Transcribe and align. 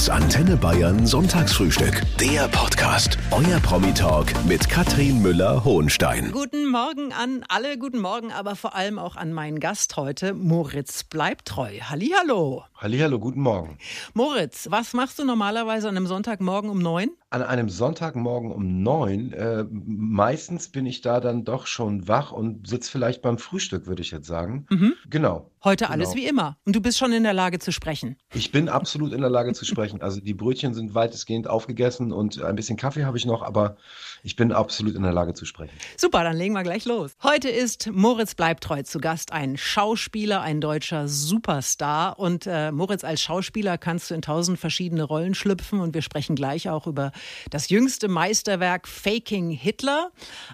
Das 0.00 0.08
Antenne 0.08 0.56
Bayern 0.56 1.06
Sonntagsfrühstück. 1.06 2.00
Der 2.18 2.48
Podcast. 2.48 3.18
Euer 3.32 3.60
Promi-Talk 3.60 4.32
mit 4.48 4.66
Katrin 4.66 5.20
Müller-Hohenstein. 5.20 6.32
Guten 6.32 6.70
Morgen 6.70 7.12
an 7.12 7.44
alle, 7.48 7.76
guten 7.76 7.98
Morgen, 7.98 8.32
aber 8.32 8.56
vor 8.56 8.74
allem 8.74 8.98
auch 8.98 9.16
an 9.16 9.34
meinen 9.34 9.60
Gast 9.60 9.98
heute, 9.98 10.32
Moritz 10.32 11.04
Bleibtreu. 11.04 11.80
Hallihallo. 11.82 12.64
Hallihallo, 12.76 13.18
guten 13.18 13.42
Morgen. 13.42 13.76
Moritz, 14.14 14.68
was 14.70 14.94
machst 14.94 15.18
du 15.18 15.26
normalerweise 15.26 15.90
an 15.90 15.98
einem 15.98 16.06
Sonntagmorgen 16.06 16.70
um 16.70 16.78
neun? 16.78 17.10
An 17.28 17.42
einem 17.42 17.68
Sonntagmorgen 17.68 18.52
um 18.52 18.82
neun, 18.82 19.34
äh, 19.34 19.66
meistens 19.70 20.70
bin 20.70 20.86
ich 20.86 21.02
da 21.02 21.20
dann 21.20 21.44
doch 21.44 21.66
schon 21.66 22.08
wach 22.08 22.32
und 22.32 22.66
sitze 22.66 22.90
vielleicht 22.90 23.20
beim 23.20 23.36
Frühstück, 23.36 23.86
würde 23.86 24.00
ich 24.00 24.12
jetzt 24.12 24.26
sagen. 24.26 24.64
Mhm. 24.70 24.94
Genau. 25.10 25.49
Heute 25.62 25.84
genau. 25.84 25.94
alles 25.94 26.14
wie 26.14 26.26
immer. 26.26 26.56
Und 26.64 26.74
du 26.74 26.80
bist 26.80 26.96
schon 26.96 27.12
in 27.12 27.22
der 27.22 27.34
Lage 27.34 27.58
zu 27.58 27.70
sprechen. 27.70 28.16
Ich 28.32 28.50
bin 28.50 28.70
absolut 28.70 29.12
in 29.12 29.20
der 29.20 29.28
Lage 29.28 29.52
zu 29.52 29.66
sprechen. 29.66 30.00
Also 30.00 30.20
die 30.20 30.32
Brötchen 30.32 30.72
sind 30.72 30.94
weitestgehend 30.94 31.48
aufgegessen 31.48 32.12
und 32.12 32.40
ein 32.42 32.56
bisschen 32.56 32.78
Kaffee 32.78 33.04
habe 33.04 33.18
ich 33.18 33.26
noch, 33.26 33.42
aber 33.42 33.76
ich 34.22 34.36
bin 34.36 34.52
absolut 34.52 34.94
in 34.94 35.02
der 35.02 35.12
Lage 35.12 35.34
zu 35.34 35.44
sprechen. 35.44 35.72
Super, 35.98 36.24
dann 36.24 36.36
legen 36.36 36.54
wir 36.54 36.62
gleich 36.62 36.86
los. 36.86 37.12
Heute 37.22 37.50
ist 37.50 37.90
Moritz 37.92 38.34
Bleibtreu 38.34 38.82
zu 38.82 39.00
Gast, 39.00 39.32
ein 39.32 39.58
Schauspieler, 39.58 40.40
ein 40.40 40.62
deutscher 40.62 41.08
Superstar. 41.08 42.18
Und 42.18 42.46
äh, 42.46 42.72
Moritz, 42.72 43.04
als 43.04 43.20
Schauspieler 43.20 43.76
kannst 43.76 44.10
du 44.10 44.14
in 44.14 44.22
tausend 44.22 44.58
verschiedene 44.58 45.02
Rollen 45.02 45.34
schlüpfen 45.34 45.80
und 45.80 45.92
wir 45.92 46.02
sprechen 46.02 46.36
gleich 46.36 46.70
auch 46.70 46.86
über 46.86 47.12
das 47.50 47.68
jüngste 47.68 48.08
Meisterwerk 48.08 48.88
Faking 48.88 49.50
Hitler. 49.50 50.10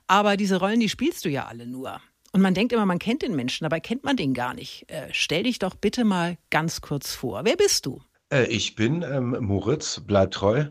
Aber 0.08 0.36
diese 0.36 0.56
Rollen, 0.56 0.80
die 0.80 0.88
spielst 0.88 1.24
du 1.24 1.28
ja 1.28 1.46
alle 1.46 1.66
nur. 1.66 2.00
Und 2.36 2.42
man 2.42 2.52
denkt 2.52 2.74
immer, 2.74 2.84
man 2.84 2.98
kennt 2.98 3.22
den 3.22 3.34
Menschen, 3.34 3.64
dabei 3.64 3.80
kennt 3.80 4.04
man 4.04 4.18
den 4.18 4.34
gar 4.34 4.52
nicht. 4.52 4.84
Äh, 4.90 5.08
stell 5.12 5.44
dich 5.44 5.58
doch 5.58 5.74
bitte 5.74 6.04
mal 6.04 6.36
ganz 6.50 6.82
kurz 6.82 7.14
vor. 7.14 7.46
Wer 7.46 7.56
bist 7.56 7.86
du? 7.86 8.02
Äh, 8.30 8.44
ich 8.48 8.74
bin 8.74 9.00
ähm, 9.00 9.38
Moritz, 9.40 10.02
bleib 10.06 10.32
treu. 10.32 10.66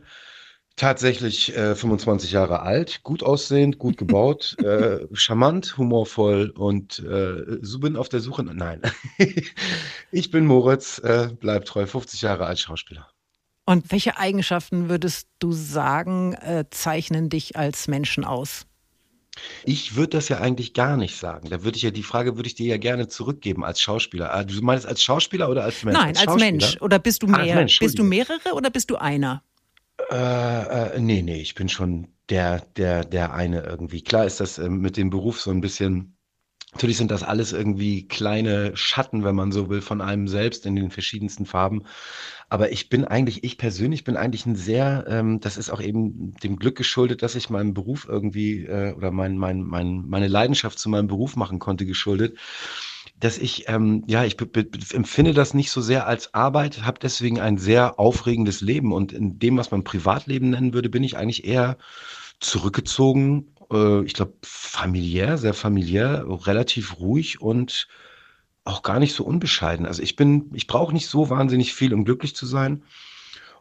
Tatsächlich 0.76 1.58
äh, 1.58 1.74
25 1.74 2.32
Jahre 2.32 2.60
alt, 2.60 3.02
gut 3.02 3.24
aussehend, 3.24 3.80
gut 3.80 3.98
gebaut, 3.98 4.56
äh, 4.64 5.08
charmant, 5.14 5.76
humorvoll 5.80 6.52
und 6.52 7.00
äh, 7.00 7.58
so 7.64 7.80
bin 7.80 7.96
auf 7.96 8.10
der 8.10 8.20
Suche. 8.20 8.44
Nein, 8.44 8.84
ich 10.12 10.30
bin 10.30 10.46
Moritz, 10.46 11.00
äh, 11.00 11.30
bleib 11.40 11.66
treu, 11.66 11.88
50 11.88 12.22
Jahre 12.22 12.46
alt 12.46 12.60
Schauspieler. 12.60 13.10
Und 13.66 13.92
welche 13.92 14.20
Eigenschaften 14.20 14.88
würdest 14.88 15.30
du 15.40 15.52
sagen, 15.52 16.34
äh, 16.34 16.66
zeichnen 16.70 17.30
dich 17.30 17.56
als 17.56 17.88
Menschen 17.88 18.24
aus? 18.24 18.68
Ich 19.66 19.96
würde 19.96 20.10
das 20.10 20.30
ja 20.30 20.40
eigentlich 20.40 20.74
gar 20.74 20.98
nicht 20.98 21.18
sagen. 21.18 21.50
Da 21.50 21.64
würde 21.64 21.78
ich 21.78 21.84
ja 21.84 21.92
die 21.92 22.04
Frage 22.04 22.36
würde 22.38 22.48
ich 22.48 22.56
dir 22.56 22.68
ja 22.68 22.78
gerne 22.78 23.08
zurückgeben 23.08 23.64
als 23.66 23.82
Schauspieler. 23.82 24.34
Ah, 24.34 24.44
Du 24.44 24.54
meinst 24.62 24.86
als 24.86 25.04
Schauspieler 25.04 25.50
oder 25.50 25.64
als 25.64 25.84
Mensch? 25.84 25.98
Nein, 26.00 26.18
als, 26.18 26.22
Schauspieler? 26.24 26.52
Mensch. 26.52 26.82
Oder 26.82 27.00
bist 27.00 27.24
du 27.24 27.28
Ah, 27.28 27.34
als 27.34 27.46
mehr? 27.46 27.56
Mensch, 27.56 27.80
bist 27.80 28.00
du 28.00 28.04
mehrere 28.04 28.54
oder 28.54 28.70
bist 28.70 28.90
du 28.90 28.96
einer? 28.98 29.44
Äh, 30.12 30.96
äh, 30.96 31.00
nee, 31.00 31.22
nee, 31.22 31.42
ich 31.42 31.56
bin 31.56 31.70
schon 31.70 32.08
der, 32.30 32.62
der, 32.78 33.04
der 33.06 33.34
eine 33.34 33.62
irgendwie. 33.64 34.02
Klar 34.04 34.26
ist 34.26 34.40
das 34.40 34.58
ähm, 34.58 34.80
mit 34.80 34.98
dem 34.98 35.10
Beruf 35.10 35.42
so 35.42 35.52
ein 35.52 35.62
bisschen. 35.62 36.18
Natürlich 36.74 36.98
sind 36.98 37.12
das 37.12 37.24
alles 37.24 37.54
irgendwie 37.54 38.06
kleine 38.08 38.76
Schatten, 38.76 39.24
wenn 39.24 39.36
man 39.36 39.52
so 39.54 39.70
will, 39.70 39.82
von 39.82 40.02
einem 40.02 40.28
selbst 40.28 40.66
in 40.66 40.76
den 40.76 40.92
verschiedensten 40.92 41.46
Farben. 41.46 41.86
Aber 42.50 42.72
ich 42.72 42.90
bin 42.90 43.06
eigentlich, 43.06 43.44
ich 43.44 43.58
persönlich 43.58 44.04
bin 44.04 44.18
eigentlich 44.18 44.46
ein 44.46 44.56
sehr, 44.56 45.06
ähm, 45.08 45.40
das 45.40 45.58
ist 45.58 45.70
auch 45.70 45.82
eben 45.82 46.36
dem 46.44 46.58
Glück 46.58 46.78
geschuldet, 46.78 47.24
dass 47.24 47.36
ich 47.36 47.50
meinen 47.50 47.74
Beruf 47.74 48.08
irgendwie 48.08 48.66
äh, 48.66 48.94
oder 48.94 49.12
mein, 49.12 49.38
mein, 49.38 49.62
mein, 49.62 50.04
meine 50.08 50.28
Leidenschaft 50.28 50.78
zu 50.78 50.90
meinem 50.90 51.08
Beruf 51.08 51.36
machen 51.36 51.60
konnte, 51.60 51.86
geschuldet, 51.86 52.38
dass 53.20 53.38
ich, 53.38 53.68
ähm, 53.68 54.04
ja, 54.08 54.24
ich 54.26 54.38
empfinde 54.94 55.34
das 55.34 55.54
nicht 55.54 55.72
so 55.72 55.82
sehr 55.82 56.06
als 56.08 56.34
Arbeit, 56.34 56.84
habe 56.84 57.00
deswegen 57.02 57.40
ein 57.40 57.58
sehr 57.58 58.00
aufregendes 58.00 58.62
Leben. 58.62 58.92
Und 58.92 59.14
in 59.14 59.40
dem, 59.40 59.58
was 59.58 59.72
man 59.72 59.84
Privatleben 59.84 60.52
nennen 60.52 60.74
würde, 60.74 60.90
bin 60.90 61.04
ich 61.04 61.18
eigentlich 61.18 61.46
eher 61.46 61.78
zurückgezogen, 62.40 63.56
äh, 63.72 64.04
ich 64.04 64.14
glaube 64.14 64.34
familiär, 64.44 65.38
sehr 65.38 65.54
familiär, 65.54 66.26
relativ 66.28 67.00
ruhig 67.00 67.42
und 67.42 67.88
auch 68.66 68.82
gar 68.82 69.00
nicht 69.00 69.14
so 69.14 69.24
unbescheiden. 69.24 69.86
Also 69.86 70.02
ich 70.02 70.16
bin, 70.16 70.50
ich 70.54 70.68
brauche 70.68 70.94
nicht 70.94 71.08
so 71.08 71.30
wahnsinnig 71.30 71.74
viel, 71.74 71.94
um 71.94 72.04
glücklich 72.04 72.36
zu 72.36 72.46
sein 72.46 72.84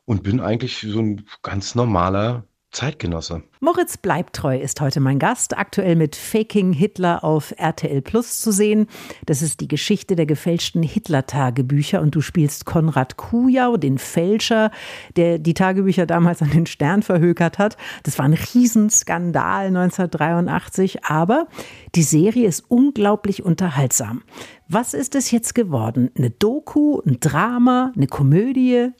und 0.06 0.22
bin 0.22 0.40
eigentlich 0.40 0.78
so 0.78 0.98
ein 0.98 1.26
ganz 1.42 1.74
normaler 1.74 2.44
Zeitgenosse. 2.74 3.44
Moritz 3.60 3.96
Bleibtreu 3.96 4.58
ist 4.58 4.80
heute 4.80 4.98
mein 4.98 5.20
Gast, 5.20 5.56
aktuell 5.56 5.94
mit 5.94 6.16
Faking 6.16 6.72
Hitler 6.72 7.22
auf 7.22 7.54
RTL 7.56 8.02
Plus 8.02 8.40
zu 8.40 8.50
sehen. 8.50 8.88
Das 9.26 9.42
ist 9.42 9.60
die 9.60 9.68
Geschichte 9.68 10.16
der 10.16 10.26
gefälschten 10.26 10.82
Hitler-Tagebücher 10.82 12.02
und 12.02 12.16
du 12.16 12.20
spielst 12.20 12.66
Konrad 12.66 13.16
Kujau, 13.16 13.76
den 13.76 13.96
Fälscher, 13.98 14.72
der 15.16 15.38
die 15.38 15.54
Tagebücher 15.54 16.04
damals 16.04 16.42
an 16.42 16.50
den 16.50 16.66
Stern 16.66 17.02
verhökert 17.02 17.58
hat. 17.58 17.76
Das 18.02 18.18
war 18.18 18.24
ein 18.24 18.34
Riesenskandal 18.34 19.68
1983, 19.68 21.04
aber 21.04 21.46
die 21.94 22.02
Serie 22.02 22.48
ist 22.48 22.64
unglaublich 22.68 23.44
unterhaltsam. 23.44 24.24
Was 24.68 24.94
ist 24.94 25.14
es 25.14 25.30
jetzt 25.30 25.54
geworden? 25.54 26.10
Eine 26.16 26.30
Doku, 26.30 27.00
ein 27.06 27.20
Drama, 27.20 27.92
eine 27.94 28.06
Komödie? 28.06 28.90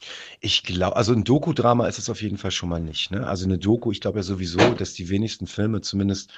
Ich 0.40 0.62
glaube, 0.62 0.96
also 0.96 1.12
ein 1.12 1.24
Doku-Drama 1.24 1.86
ist 1.86 1.98
es 1.98 2.10
auf 2.10 2.20
jeden 2.20 2.36
Fall 2.36 2.50
schon 2.50 2.68
mal 2.68 2.80
nicht. 2.80 3.10
Ne? 3.10 3.26
Also 3.26 3.46
eine 3.46 3.58
Doku, 3.58 3.90
ich 3.90 4.00
glaube 4.00 4.18
ja 4.18 4.22
sowieso, 4.22 4.58
dass 4.74 4.92
die 4.92 5.08
wenigsten 5.08 5.46
Filme 5.46 5.80
zumindest 5.80 6.32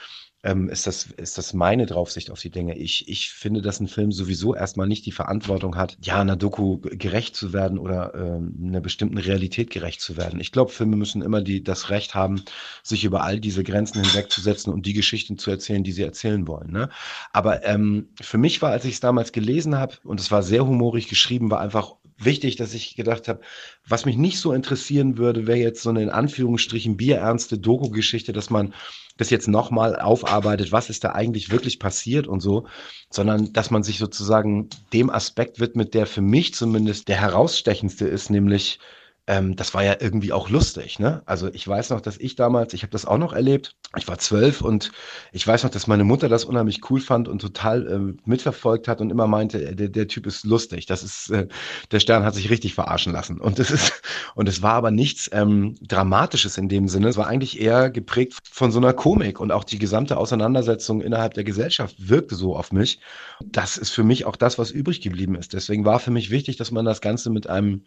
ähm, 0.46 0.68
ist 0.68 0.86
das, 0.86 1.06
ist 1.16 1.38
das 1.38 1.52
meine 1.52 1.86
Draufsicht 1.86 2.30
auf 2.30 2.40
die 2.40 2.50
Dinge. 2.50 2.78
Ich, 2.78 3.08
ich 3.08 3.30
finde, 3.30 3.60
dass 3.62 3.80
ein 3.80 3.88
Film 3.88 4.12
sowieso 4.12 4.54
erstmal 4.54 4.86
nicht 4.86 5.04
die 5.04 5.12
Verantwortung 5.12 5.76
hat, 5.76 5.98
ja, 6.00 6.20
einer 6.20 6.36
Doku 6.36 6.78
gerecht 6.78 7.34
zu 7.34 7.52
werden 7.52 7.78
oder 7.78 8.14
ähm, 8.14 8.54
einer 8.68 8.80
bestimmten 8.80 9.18
Realität 9.18 9.70
gerecht 9.70 10.00
zu 10.00 10.16
werden. 10.16 10.38
Ich 10.40 10.52
glaube, 10.52 10.70
Filme 10.70 10.96
müssen 10.96 11.20
immer 11.20 11.42
die, 11.42 11.64
das 11.64 11.90
Recht 11.90 12.14
haben, 12.14 12.42
sich 12.84 13.04
über 13.04 13.24
all 13.24 13.40
diese 13.40 13.64
Grenzen 13.64 14.02
hinwegzusetzen 14.02 14.72
und 14.72 14.86
die 14.86 14.94
Geschichten 14.94 15.36
zu 15.36 15.50
erzählen, 15.50 15.82
die 15.82 15.92
sie 15.92 16.02
erzählen 16.02 16.46
wollen. 16.46 16.70
Ne? 16.70 16.90
Aber 17.32 17.64
ähm, 17.64 18.08
für 18.20 18.38
mich 18.38 18.62
war, 18.62 18.70
als 18.70 18.84
ich 18.84 18.94
es 18.94 19.00
damals 19.00 19.32
gelesen 19.32 19.76
habe, 19.76 19.94
und 20.04 20.20
es 20.20 20.30
war 20.30 20.44
sehr 20.44 20.64
humorig 20.64 21.08
geschrieben, 21.08 21.50
war 21.50 21.60
einfach 21.60 21.96
wichtig, 22.18 22.56
dass 22.56 22.74
ich 22.74 22.96
gedacht 22.96 23.28
habe, 23.28 23.40
was 23.88 24.04
mich 24.06 24.16
nicht 24.16 24.38
so 24.38 24.52
interessieren 24.52 25.18
würde, 25.18 25.46
wäre 25.46 25.58
jetzt 25.58 25.82
so 25.82 25.90
eine 25.90 26.02
in 26.02 26.10
Anführungsstrichen 26.10 26.96
bierernste 26.96 27.58
Doku-Geschichte, 27.58 28.32
dass 28.32 28.50
man 28.50 28.74
das 29.16 29.30
jetzt 29.30 29.48
nochmal 29.48 29.96
aufarbeitet, 29.96 30.72
was 30.72 30.90
ist 30.90 31.04
da 31.04 31.12
eigentlich 31.12 31.50
wirklich 31.50 31.78
passiert 31.78 32.26
und 32.26 32.40
so, 32.40 32.66
sondern 33.10 33.52
dass 33.52 33.70
man 33.70 33.82
sich 33.82 33.98
sozusagen 33.98 34.68
dem 34.92 35.10
Aspekt 35.10 35.60
widmet, 35.60 35.94
der 35.94 36.06
für 36.06 36.20
mich 36.20 36.54
zumindest 36.54 37.08
der 37.08 37.20
herausstechendste 37.20 38.06
ist, 38.06 38.30
nämlich 38.30 38.78
ähm, 39.26 39.56
das 39.56 39.74
war 39.74 39.82
ja 39.82 39.96
irgendwie 39.98 40.32
auch 40.32 40.48
lustig, 40.48 40.98
ne? 40.98 41.22
Also 41.26 41.48
ich 41.52 41.66
weiß 41.66 41.90
noch, 41.90 42.00
dass 42.00 42.16
ich 42.16 42.36
damals, 42.36 42.74
ich 42.74 42.82
habe 42.82 42.92
das 42.92 43.06
auch 43.06 43.18
noch 43.18 43.32
erlebt, 43.32 43.76
ich 43.96 44.06
war 44.06 44.18
zwölf 44.18 44.60
und 44.60 44.92
ich 45.32 45.46
weiß 45.46 45.64
noch, 45.64 45.70
dass 45.70 45.86
meine 45.88 46.04
Mutter 46.04 46.28
das 46.28 46.44
unheimlich 46.44 46.88
cool 46.90 47.00
fand 47.00 47.28
und 47.28 47.40
total 47.40 47.86
ähm, 47.90 48.18
mitverfolgt 48.24 48.86
hat 48.86 49.00
und 49.00 49.10
immer 49.10 49.26
meinte, 49.26 49.64
äh, 49.64 49.74
der, 49.74 49.88
der 49.88 50.06
Typ 50.06 50.26
ist 50.26 50.44
lustig, 50.44 50.86
das 50.86 51.02
ist, 51.02 51.30
äh, 51.30 51.48
der 51.90 52.00
Stern 52.00 52.24
hat 52.24 52.34
sich 52.34 52.50
richtig 52.50 52.74
verarschen 52.74 53.12
lassen 53.12 53.40
und 53.40 53.58
das 53.58 53.70
ist, 53.70 54.00
und 54.36 54.48
es 54.48 54.62
war 54.62 54.74
aber 54.74 54.92
nichts 54.92 55.28
ähm, 55.32 55.74
Dramatisches 55.82 56.56
in 56.56 56.68
dem 56.68 56.86
Sinne, 56.86 57.08
es 57.08 57.16
war 57.16 57.26
eigentlich 57.26 57.60
eher 57.60 57.90
geprägt 57.90 58.34
von 58.48 58.70
so 58.70 58.78
einer 58.78 58.92
Komik 58.92 59.40
und 59.40 59.50
auch 59.50 59.64
die 59.64 59.78
gesamte 59.78 60.18
Auseinandersetzung 60.18 61.00
innerhalb 61.00 61.34
der 61.34 61.44
Gesellschaft 61.44 61.96
wirkte 61.98 62.36
so 62.36 62.56
auf 62.56 62.70
mich. 62.70 63.00
Das 63.44 63.76
ist 63.76 63.90
für 63.90 64.04
mich 64.04 64.24
auch 64.24 64.36
das, 64.36 64.58
was 64.58 64.70
übrig 64.70 65.00
geblieben 65.00 65.34
ist. 65.34 65.52
Deswegen 65.52 65.84
war 65.84 65.98
für 65.98 66.10
mich 66.10 66.30
wichtig, 66.30 66.56
dass 66.56 66.70
man 66.70 66.84
das 66.84 67.00
Ganze 67.00 67.30
mit 67.30 67.48
einem, 67.48 67.84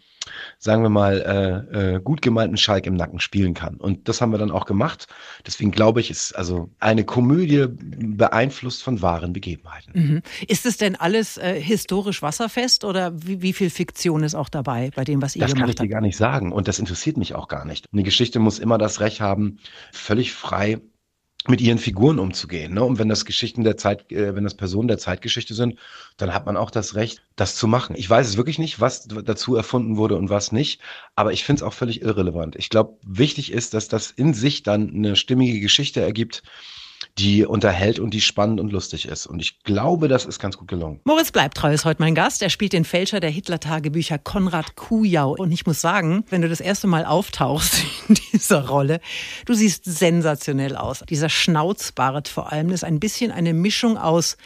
sagen 0.58 0.84
wir 0.84 0.90
mal, 0.90 1.22
äh, 1.30 1.96
äh, 1.96 2.02
gut 2.02 2.22
gemeinten 2.22 2.58
Schalk 2.58 2.88
im 2.88 2.96
Nacken 2.96 3.20
spielen 3.20 3.54
kann. 3.54 3.76
Und 3.76 4.10
das 4.10 4.20
haben 4.20 4.32
wir 4.32 4.40
dann 4.40 4.50
auch 4.50 4.66
gemacht. 4.66 5.06
Deswegen 5.46 5.72
glaube 5.72 6.00
ich, 6.02 6.10
ist 6.10 6.34
also 6.34 6.70
eine 6.80 7.04
Komödie 7.04 7.68
beeinflusst 7.70 8.82
von 8.82 9.02
wahren 9.02 9.32
Begebenheiten. 9.34 9.92
Mhm. 9.94 10.22
Ist 10.48 10.66
es 10.66 10.78
denn 10.78 10.96
alles 10.96 11.38
äh, 11.38 11.62
historisch 11.62 12.22
wasserfest 12.22 12.84
oder 12.84 13.12
wie, 13.16 13.42
wie 13.44 13.54
viel 13.54 13.70
Fiktion 13.70 14.24
ist 14.24 14.34
auch 14.34 14.50
dabei 14.50 14.90
bei 14.96 15.04
dem, 15.04 15.22
was 15.22 15.36
ihr 15.36 15.42
Das 15.42 15.52
kann 15.52 15.70
ich 15.70 15.76
gemacht 15.76 15.80
dir 15.80 15.84
habt? 15.84 15.92
gar 15.92 16.02
nicht 16.02 16.18
sagen 16.18 16.52
und 16.52 16.68
das 16.68 16.80
interessiert 16.80 17.18
mich 17.18 17.36
auch 17.36 17.48
gar 17.48 17.66
nicht. 17.66 17.86
Eine 17.94 18.04
Geschichte 18.04 18.40
muss 18.40 18.58
immer 18.58 18.78
das 18.78 19.00
Recht 19.00 19.22
haben, 19.22 19.60
völlig 19.92 20.34
frei 20.34 20.80
mit 21.48 21.62
ihren 21.62 21.78
Figuren 21.78 22.20
umzugehen. 22.20 22.74
Ne? 22.74 22.84
Und 22.84 23.00
wenn 23.00 23.08
das 23.08 23.24
Geschichten 23.24 23.64
der 23.64 23.78
Zeit, 23.78 24.12
äh, 24.12 24.36
wenn 24.36 24.44
das 24.44 24.56
Personen 24.56 24.88
der 24.90 24.98
Zeitgeschichte 24.98 25.54
sind, 25.54 25.80
dann 26.18 26.34
hat 26.34 26.46
man 26.46 26.58
auch 26.58 26.70
das 26.70 26.96
Recht, 26.96 27.22
das 27.36 27.56
zu 27.56 27.68
machen. 27.68 27.96
Ich 27.98 28.10
weiß 28.10 28.28
es 28.28 28.38
wirklich 28.38 28.60
nicht, 28.60 28.82
was 28.82 29.08
dazu 29.08 29.56
erfunden 29.56 29.96
wurde 29.96 30.18
und 30.18 30.30
was 30.30 30.52
nicht, 30.52 30.82
aber 31.16 31.32
ich 31.32 31.46
finde 31.46 31.62
es 31.62 31.64
auch 31.64 31.74
völlig 31.74 32.02
irrelevant. 32.02 32.56
Ich 32.58 32.70
glaube, 32.70 32.98
wichtig 33.04 33.54
ist, 33.54 33.74
dass 33.74 33.88
das 33.88 34.12
in 34.12 34.34
sich 34.34 34.64
dann 34.64 34.94
eine 34.94 35.16
stimmige 35.16 35.62
Geschichte 35.62 36.02
ergibt, 36.02 36.44
die 37.18 37.46
unterhält 37.46 38.00
und 38.00 38.14
die 38.14 38.22
spannend 38.22 38.60
und 38.60 38.72
lustig 38.72 39.08
ist. 39.08 39.28
Und 39.28 39.40
ich 39.42 39.60
glaube, 39.64 40.08
das 40.08 40.26
ist 40.26 40.40
ganz 40.40 40.58
gut 40.58 40.68
gelungen. 40.68 41.02
Moritz 41.04 41.32
Bleibtreu 41.32 41.74
ist 41.74 41.86
heute 41.86 42.02
mein 42.02 42.16
Gast. 42.16 42.42
Er 42.42 42.50
spielt 42.50 42.74
den 42.74 42.86
Fälscher 42.86 43.20
der 43.20 43.30
Hitler-Tagebücher 43.30 44.18
Konrad 44.18 44.76
Kujau. 44.76 45.36
Und 45.38 45.52
ich 45.52 45.66
muss 45.66 45.82
sagen, 45.82 46.24
wenn 46.30 46.42
du 46.42 46.50
das 46.50 46.62
erste 46.62 46.88
Mal 46.88 47.06
auftauchst 47.06 47.84
in 48.08 48.16
dieser 48.34 48.68
Rolle, 48.68 49.02
du 49.46 49.54
siehst 49.54 49.86
sensationell 49.86 50.76
aus. 50.76 51.04
Dieser 51.10 51.30
Schnauzbart 51.30 52.28
vor 52.28 52.52
allem 52.52 52.70
ist 52.70 52.84
ein 52.84 53.00
bisschen 53.00 53.32
eine 53.32 53.54
Mischung 53.54 53.98
aus 53.98 54.38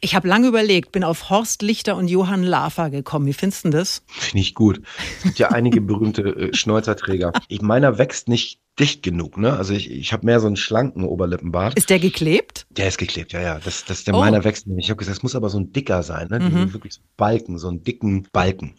Ich 0.00 0.14
habe 0.14 0.28
lange 0.28 0.48
überlegt, 0.48 0.92
bin 0.92 1.04
auf 1.04 1.30
Horst 1.30 1.62
Lichter 1.62 1.96
und 1.96 2.08
Johann 2.08 2.42
Lafer 2.42 2.90
gekommen. 2.90 3.26
Wie 3.26 3.32
findest 3.32 3.64
du 3.64 3.70
das? 3.70 4.02
Finde 4.06 4.40
ich 4.40 4.54
gut. 4.54 4.80
Es 5.18 5.22
gibt 5.24 5.38
ja 5.38 5.48
einige 5.48 5.80
berühmte 5.80 6.22
äh, 6.22 6.54
Schnäuzerträger. 6.54 7.32
Ich, 7.48 7.62
meiner 7.62 7.98
wächst 7.98 8.28
nicht 8.28 8.60
dicht 8.78 9.02
genug, 9.02 9.36
ne? 9.36 9.56
Also 9.56 9.74
ich, 9.74 9.90
ich 9.90 10.12
habe 10.12 10.24
mehr 10.24 10.40
so 10.40 10.46
einen 10.46 10.56
schlanken 10.56 11.04
Oberlippenbart. 11.04 11.74
Ist 11.76 11.90
der 11.90 11.98
geklebt? 11.98 12.66
Der 12.70 12.88
ist 12.88 12.98
geklebt, 12.98 13.32
ja, 13.32 13.40
ja. 13.40 13.58
Das, 13.58 13.84
das 13.84 14.04
der 14.04 14.14
oh. 14.14 14.20
meiner 14.20 14.44
wächst 14.44 14.66
nicht. 14.66 14.84
Ich 14.84 14.90
habe 14.90 14.98
gesagt, 14.98 15.16
es 15.16 15.22
muss 15.22 15.34
aber 15.34 15.48
so 15.48 15.58
ein 15.58 15.72
dicker 15.72 16.02
sein, 16.02 16.28
ne? 16.28 16.40
Mhm. 16.40 16.72
Wirklich 16.72 16.94
so 16.94 17.00
Balken, 17.16 17.58
so 17.58 17.68
einen 17.68 17.82
dicken 17.82 18.28
Balken. 18.32 18.76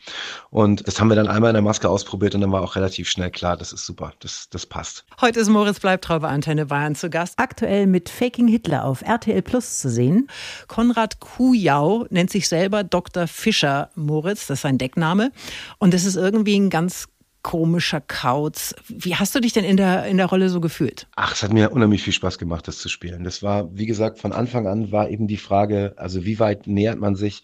Und 0.49 0.87
das 0.87 0.99
haben 0.99 1.09
wir 1.09 1.15
dann 1.15 1.27
einmal 1.27 1.49
in 1.49 1.55
der 1.55 1.61
Maske 1.61 1.89
ausprobiert 1.89 2.35
und 2.35 2.41
dann 2.41 2.51
war 2.51 2.61
auch 2.61 2.75
relativ 2.75 3.09
schnell 3.09 3.31
klar, 3.31 3.57
das 3.57 3.73
ist 3.73 3.85
super, 3.85 4.13
das, 4.19 4.47
das 4.49 4.65
passt. 4.65 5.05
Heute 5.19 5.39
ist 5.39 5.49
Moritz 5.49 5.79
Bleibtreu 5.79 6.19
bei 6.19 6.29
Antenne 6.29 6.67
Bayern 6.67 6.95
zu 6.95 7.09
Gast. 7.09 7.33
Aktuell 7.37 7.87
mit 7.87 8.09
Faking 8.09 8.47
Hitler 8.47 8.85
auf 8.85 9.01
RTL 9.01 9.41
Plus 9.41 9.79
zu 9.79 9.89
sehen. 9.89 10.27
Konrad 10.67 11.19
Kujau 11.19 12.05
nennt 12.09 12.29
sich 12.29 12.47
selber 12.47 12.83
Dr. 12.83 13.27
Fischer 13.27 13.89
Moritz, 13.95 14.47
das 14.47 14.59
ist 14.59 14.61
sein 14.61 14.77
Deckname. 14.77 15.31
Und 15.77 15.93
das 15.93 16.05
ist 16.05 16.15
irgendwie 16.15 16.57
ein 16.57 16.69
ganz 16.69 17.07
komischer 17.41 18.01
Kauz. 18.01 18.75
Wie 18.87 19.15
hast 19.15 19.33
du 19.35 19.39
dich 19.39 19.53
denn 19.53 19.63
in 19.63 19.77
der, 19.77 20.05
in 20.05 20.17
der 20.17 20.25
Rolle 20.25 20.49
so 20.49 20.59
gefühlt? 20.59 21.07
Ach, 21.15 21.33
es 21.33 21.43
hat 21.43 21.53
mir 21.53 21.71
unheimlich 21.71 22.03
viel 22.03 22.13
Spaß 22.13 22.37
gemacht, 22.37 22.67
das 22.67 22.79
zu 22.79 22.89
spielen. 22.89 23.23
Das 23.23 23.43
war, 23.43 23.69
wie 23.75 23.85
gesagt, 23.85 24.19
von 24.19 24.33
Anfang 24.33 24.67
an 24.67 24.91
war 24.91 25.09
eben 25.09 25.27
die 25.27 25.37
Frage, 25.37 25.93
also 25.97 26.25
wie 26.25 26.39
weit 26.39 26.67
nähert 26.67 26.99
man 26.99 27.15
sich 27.15 27.43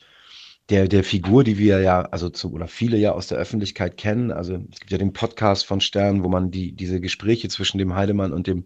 der, 0.70 0.88
der 0.88 1.04
Figur, 1.04 1.44
die 1.44 1.60
wir 1.60 1.80
ja, 1.82 2.02
also 2.02 2.30
zu, 2.30 2.52
oder 2.52 2.68
viele 2.68 2.98
ja 2.98 3.12
aus 3.12 3.28
der 3.28 3.38
Öffentlichkeit 3.38 3.98
kennen. 3.98 4.32
Also 4.32 4.56
es 4.72 4.80
gibt 4.80 4.92
ja 4.92 4.98
den 4.98 5.14
Podcast 5.14 5.66
von 5.66 5.80
Stern, 5.80 6.24
wo 6.24 6.28
man 6.28 6.50
die, 6.50 6.72
diese 6.72 7.00
Gespräche 7.00 7.50
zwischen 7.50 7.78
dem 7.78 7.94
Heidemann 7.94 8.34
und 8.34 8.48
dem 8.48 8.66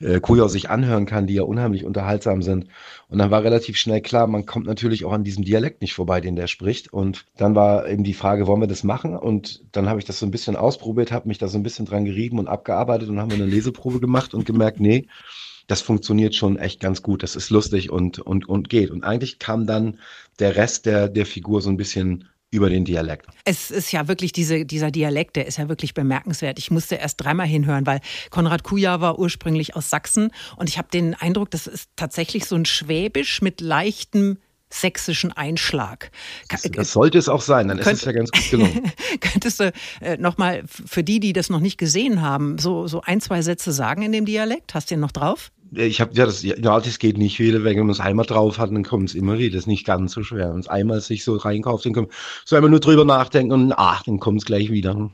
äh, 0.00 0.18
Kujau 0.18 0.48
sich 0.48 0.68
anhören 0.68 1.06
kann, 1.06 1.28
die 1.28 1.34
ja 1.34 1.44
unheimlich 1.44 1.84
unterhaltsam 1.84 2.42
sind. 2.42 2.66
Und 3.08 3.18
dann 3.18 3.30
war 3.30 3.44
relativ 3.44 3.76
schnell 3.76 4.00
klar, 4.00 4.26
man 4.26 4.46
kommt 4.46 4.66
natürlich 4.66 5.04
auch 5.04 5.12
an 5.12 5.22
diesem 5.22 5.44
Dialekt 5.44 5.80
nicht 5.80 5.94
vorbei, 5.94 6.20
den 6.20 6.34
der 6.34 6.48
spricht. 6.48 6.92
Und 6.92 7.24
dann 7.36 7.54
war 7.54 7.88
eben 7.88 8.02
die 8.02 8.14
Frage, 8.14 8.48
wollen 8.48 8.60
wir 8.60 8.66
das 8.66 8.82
machen? 8.82 9.16
Und 9.16 9.62
dann 9.70 9.88
habe 9.88 10.00
ich 10.00 10.04
das 10.04 10.18
so 10.18 10.26
ein 10.26 10.32
bisschen 10.32 10.56
ausprobiert, 10.56 11.12
habe 11.12 11.28
mich 11.28 11.38
da 11.38 11.46
so 11.46 11.56
ein 11.56 11.62
bisschen 11.62 11.86
dran 11.86 12.04
gerieben 12.04 12.40
und 12.40 12.48
abgearbeitet 12.48 13.08
und 13.08 13.20
haben 13.20 13.30
eine 13.30 13.46
Leseprobe 13.46 14.00
gemacht 14.00 14.34
und 14.34 14.44
gemerkt, 14.44 14.80
nee, 14.80 15.06
das 15.72 15.80
funktioniert 15.80 16.34
schon 16.34 16.58
echt 16.58 16.80
ganz 16.80 17.00
gut. 17.00 17.22
Das 17.22 17.34
ist 17.34 17.48
lustig 17.48 17.90
und, 17.90 18.18
und, 18.18 18.46
und 18.46 18.68
geht. 18.68 18.90
Und 18.90 19.04
eigentlich 19.04 19.38
kam 19.38 19.66
dann 19.66 19.98
der 20.38 20.54
Rest 20.54 20.84
der, 20.84 21.08
der 21.08 21.24
Figur 21.24 21.62
so 21.62 21.70
ein 21.70 21.78
bisschen 21.78 22.28
über 22.50 22.68
den 22.68 22.84
Dialekt. 22.84 23.24
Es 23.46 23.70
ist 23.70 23.90
ja 23.90 24.06
wirklich 24.06 24.32
diese, 24.32 24.66
dieser 24.66 24.90
Dialekt, 24.90 25.34
der 25.36 25.46
ist 25.46 25.56
ja 25.56 25.70
wirklich 25.70 25.94
bemerkenswert. 25.94 26.58
Ich 26.58 26.70
musste 26.70 26.96
erst 26.96 27.22
dreimal 27.22 27.46
hinhören, 27.46 27.86
weil 27.86 28.00
Konrad 28.28 28.64
Kuja 28.64 29.00
war 29.00 29.18
ursprünglich 29.18 29.74
aus 29.74 29.88
Sachsen 29.88 30.30
und 30.56 30.68
ich 30.68 30.76
habe 30.76 30.88
den 30.92 31.14
Eindruck, 31.14 31.50
das 31.50 31.66
ist 31.66 31.88
tatsächlich 31.96 32.44
so 32.44 32.54
ein 32.54 32.66
Schwäbisch 32.66 33.40
mit 33.40 33.62
leichtem 33.62 34.36
sächsischen 34.72 35.32
Einschlag. 35.32 36.10
Das, 36.48 36.62
das, 36.62 36.92
sollte 36.92 37.18
es 37.18 37.28
auch 37.28 37.42
sein, 37.42 37.68
dann 37.68 37.78
Könnt, 37.78 37.94
ist 37.94 38.00
es 38.00 38.06
ja 38.06 38.12
ganz 38.12 38.30
gut 38.30 38.50
gelungen. 38.50 38.92
könntest 39.20 39.60
du 39.60 39.72
äh, 40.00 40.16
nochmal 40.16 40.62
für 40.66 41.04
die, 41.04 41.20
die 41.20 41.32
das 41.32 41.50
noch 41.50 41.60
nicht 41.60 41.78
gesehen 41.78 42.22
haben, 42.22 42.58
so, 42.58 42.86
so 42.86 43.02
ein, 43.02 43.20
zwei 43.20 43.42
Sätze 43.42 43.72
sagen 43.72 44.02
in 44.02 44.12
dem 44.12 44.24
Dialekt? 44.24 44.74
Hast 44.74 44.90
du 44.90 44.94
den 44.94 45.00
noch 45.00 45.12
drauf? 45.12 45.52
Ich 45.74 46.00
habe 46.00 46.12
ja 46.14 46.26
das, 46.26 46.42
ja, 46.42 46.54
das 46.56 46.98
geht 46.98 47.16
nicht 47.16 47.38
wieder, 47.38 47.64
wenn 47.64 47.78
man 47.78 47.90
es 47.90 48.00
einmal 48.00 48.26
drauf 48.26 48.58
hat, 48.58 48.70
dann 48.70 48.84
kommt 48.84 49.08
es 49.08 49.14
immer 49.14 49.38
wieder. 49.38 49.54
Das 49.54 49.62
ist 49.62 49.66
nicht 49.66 49.86
ganz 49.86 50.12
so 50.12 50.22
schwer. 50.22 50.52
Wenn 50.52 50.60
es 50.60 50.68
einmal 50.68 51.00
sich 51.00 51.24
so 51.24 51.36
reinkauft, 51.36 51.86
dann 51.86 51.94
kommt, 51.94 52.12
so 52.44 52.56
einmal 52.56 52.70
nur 52.70 52.80
drüber 52.80 53.04
nachdenken 53.04 53.52
und 53.52 53.72
ach, 53.72 54.02
dann 54.02 54.20
kommt 54.20 54.40
es 54.40 54.44
gleich 54.44 54.70
wieder. 54.70 55.10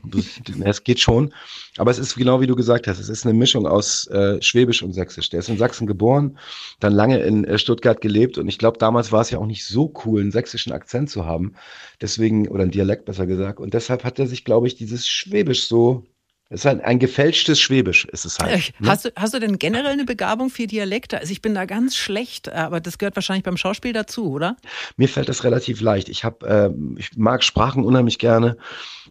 Es 0.61 0.83
geht 0.83 0.99
schon. 0.99 1.33
Aber 1.77 1.91
es 1.91 1.99
ist 1.99 2.15
genau 2.15 2.41
wie 2.41 2.47
du 2.47 2.55
gesagt 2.55 2.87
hast, 2.87 2.99
es 2.99 3.07
ist 3.07 3.25
eine 3.25 3.33
Mischung 3.33 3.65
aus 3.65 4.07
äh, 4.07 4.41
Schwäbisch 4.41 4.83
und 4.83 4.93
Sächsisch. 4.93 5.29
Der 5.29 5.39
ist 5.39 5.49
in 5.49 5.57
Sachsen 5.57 5.87
geboren, 5.87 6.37
dann 6.79 6.93
lange 6.93 7.19
in 7.19 7.45
äh, 7.45 7.57
Stuttgart 7.57 8.01
gelebt 8.01 8.37
und 8.37 8.49
ich 8.49 8.57
glaube, 8.57 8.77
damals 8.77 9.11
war 9.11 9.21
es 9.21 9.29
ja 9.29 9.39
auch 9.39 9.45
nicht 9.45 9.65
so 9.65 9.93
cool, 10.03 10.21
einen 10.21 10.31
sächsischen 10.31 10.73
Akzent 10.73 11.09
zu 11.09 11.25
haben. 11.25 11.53
Deswegen, 12.01 12.49
oder 12.49 12.63
einen 12.63 12.71
Dialekt 12.71 13.05
besser 13.05 13.27
gesagt. 13.27 13.59
Und 13.59 13.73
deshalb 13.73 14.03
hat 14.03 14.19
er 14.19 14.27
sich, 14.27 14.43
glaube 14.43 14.67
ich, 14.67 14.75
dieses 14.75 15.07
Schwäbisch 15.07 15.67
so 15.67 16.05
es 16.51 16.61
ist 16.61 16.65
ein, 16.65 16.81
ein 16.81 16.97
gefälschtes 16.97 17.59
Schwäbisch, 17.59 18.05
ist 18.05 18.25
es 18.25 18.39
halt. 18.39 18.51
Äh, 18.51 18.83
ne? 18.83 18.89
Hast, 18.89 19.05
du, 19.05 19.11
hast 19.15 19.35
du 19.35 19.39
denn 19.39 19.59
generell 19.59 19.91
eine 19.91 20.05
Begabung 20.05 20.49
für 20.49 20.65
Dialekte? 20.65 21.19
Also 21.19 21.31
ich 21.31 21.43
bin 21.43 21.53
da 21.53 21.65
ganz 21.65 21.95
schlecht, 21.95 22.51
aber 22.51 22.79
das 22.79 22.97
gehört 22.97 23.15
wahrscheinlich 23.15 23.43
beim 23.43 23.55
Schauspiel 23.55 23.93
dazu, 23.93 24.31
oder? 24.31 24.57
Mir 24.97 25.07
fällt 25.07 25.29
das 25.29 25.43
relativ 25.43 25.79
leicht. 25.79 26.09
Ich 26.09 26.23
habe, 26.23 26.47
äh, 26.47 26.99
ich 26.99 27.15
mag 27.17 27.43
Sprachen 27.43 27.85
unheimlich 27.85 28.17
gerne, 28.17 28.57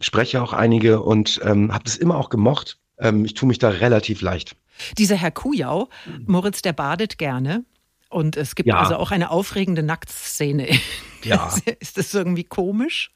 spreche 0.00 0.42
auch 0.42 0.52
einige 0.52 1.00
und 1.00 1.40
ähm, 1.44 1.72
habe 1.72 1.84
das 1.84 1.96
immer 1.96 2.16
auch 2.16 2.28
gemocht. 2.28 2.78
Ähm, 2.98 3.24
ich 3.24 3.34
tue 3.34 3.46
mich 3.46 3.58
da 3.58 3.68
relativ 3.68 4.20
leicht. 4.20 4.56
Dieser 4.96 5.16
Herr 5.16 5.30
Kujau, 5.30 5.88
Moritz, 6.26 6.62
der 6.62 6.72
badet 6.72 7.18
gerne. 7.18 7.64
Und 8.10 8.36
es 8.36 8.54
gibt 8.54 8.68
ja. 8.68 8.78
also 8.78 8.96
auch 8.96 9.10
eine 9.10 9.30
aufregende 9.30 9.82
Nacktszene. 9.82 10.68
Ja. 11.24 11.52
ist 11.80 11.98
das 11.98 12.14
irgendwie 12.14 12.44
komisch? 12.44 13.10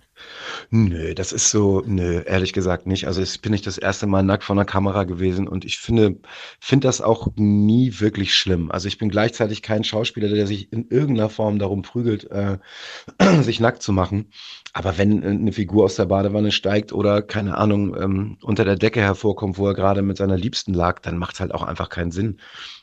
Nö, 0.70 1.14
das 1.14 1.32
ist 1.32 1.50
so, 1.50 1.82
nö, 1.86 2.22
ehrlich 2.24 2.52
gesagt 2.52 2.86
nicht. 2.86 3.06
Also 3.06 3.22
ich 3.22 3.40
bin 3.40 3.52
nicht 3.52 3.66
das 3.66 3.78
erste 3.78 4.06
Mal 4.06 4.22
nackt 4.22 4.44
vor 4.44 4.56
einer 4.56 4.64
Kamera 4.64 5.04
gewesen 5.04 5.48
und 5.48 5.64
ich 5.64 5.78
finde, 5.78 6.16
finde 6.60 6.88
das 6.88 7.00
auch 7.00 7.28
nie 7.36 8.00
wirklich 8.00 8.34
schlimm. 8.34 8.70
Also 8.70 8.88
ich 8.88 8.98
bin 8.98 9.08
gleichzeitig 9.08 9.62
kein 9.62 9.84
Schauspieler, 9.84 10.28
der 10.28 10.46
sich 10.46 10.72
in 10.72 10.88
irgendeiner 10.88 11.28
Form 11.28 11.58
darum 11.58 11.82
prügelt, 11.82 12.30
äh, 12.30 12.58
sich 13.42 13.60
nackt 13.60 13.82
zu 13.82 13.92
machen. 13.92 14.30
Aber 14.72 14.96
wenn 14.96 15.22
eine 15.22 15.52
Figur 15.52 15.84
aus 15.84 15.96
der 15.96 16.06
Badewanne 16.06 16.50
steigt 16.50 16.92
oder 16.92 17.20
keine 17.20 17.58
Ahnung 17.58 17.94
ähm, 18.00 18.38
unter 18.42 18.64
der 18.64 18.76
Decke 18.76 19.00
hervorkommt, 19.00 19.58
wo 19.58 19.66
er 19.66 19.74
gerade 19.74 20.00
mit 20.00 20.16
seiner 20.16 20.38
Liebsten 20.38 20.72
lag, 20.72 21.00
dann 21.00 21.18
macht 21.18 21.34
es 21.34 21.40
halt 21.40 21.52
auch 21.52 21.62
einfach 21.62 21.90
keinen 21.90 22.10
Sinn, 22.10 22.38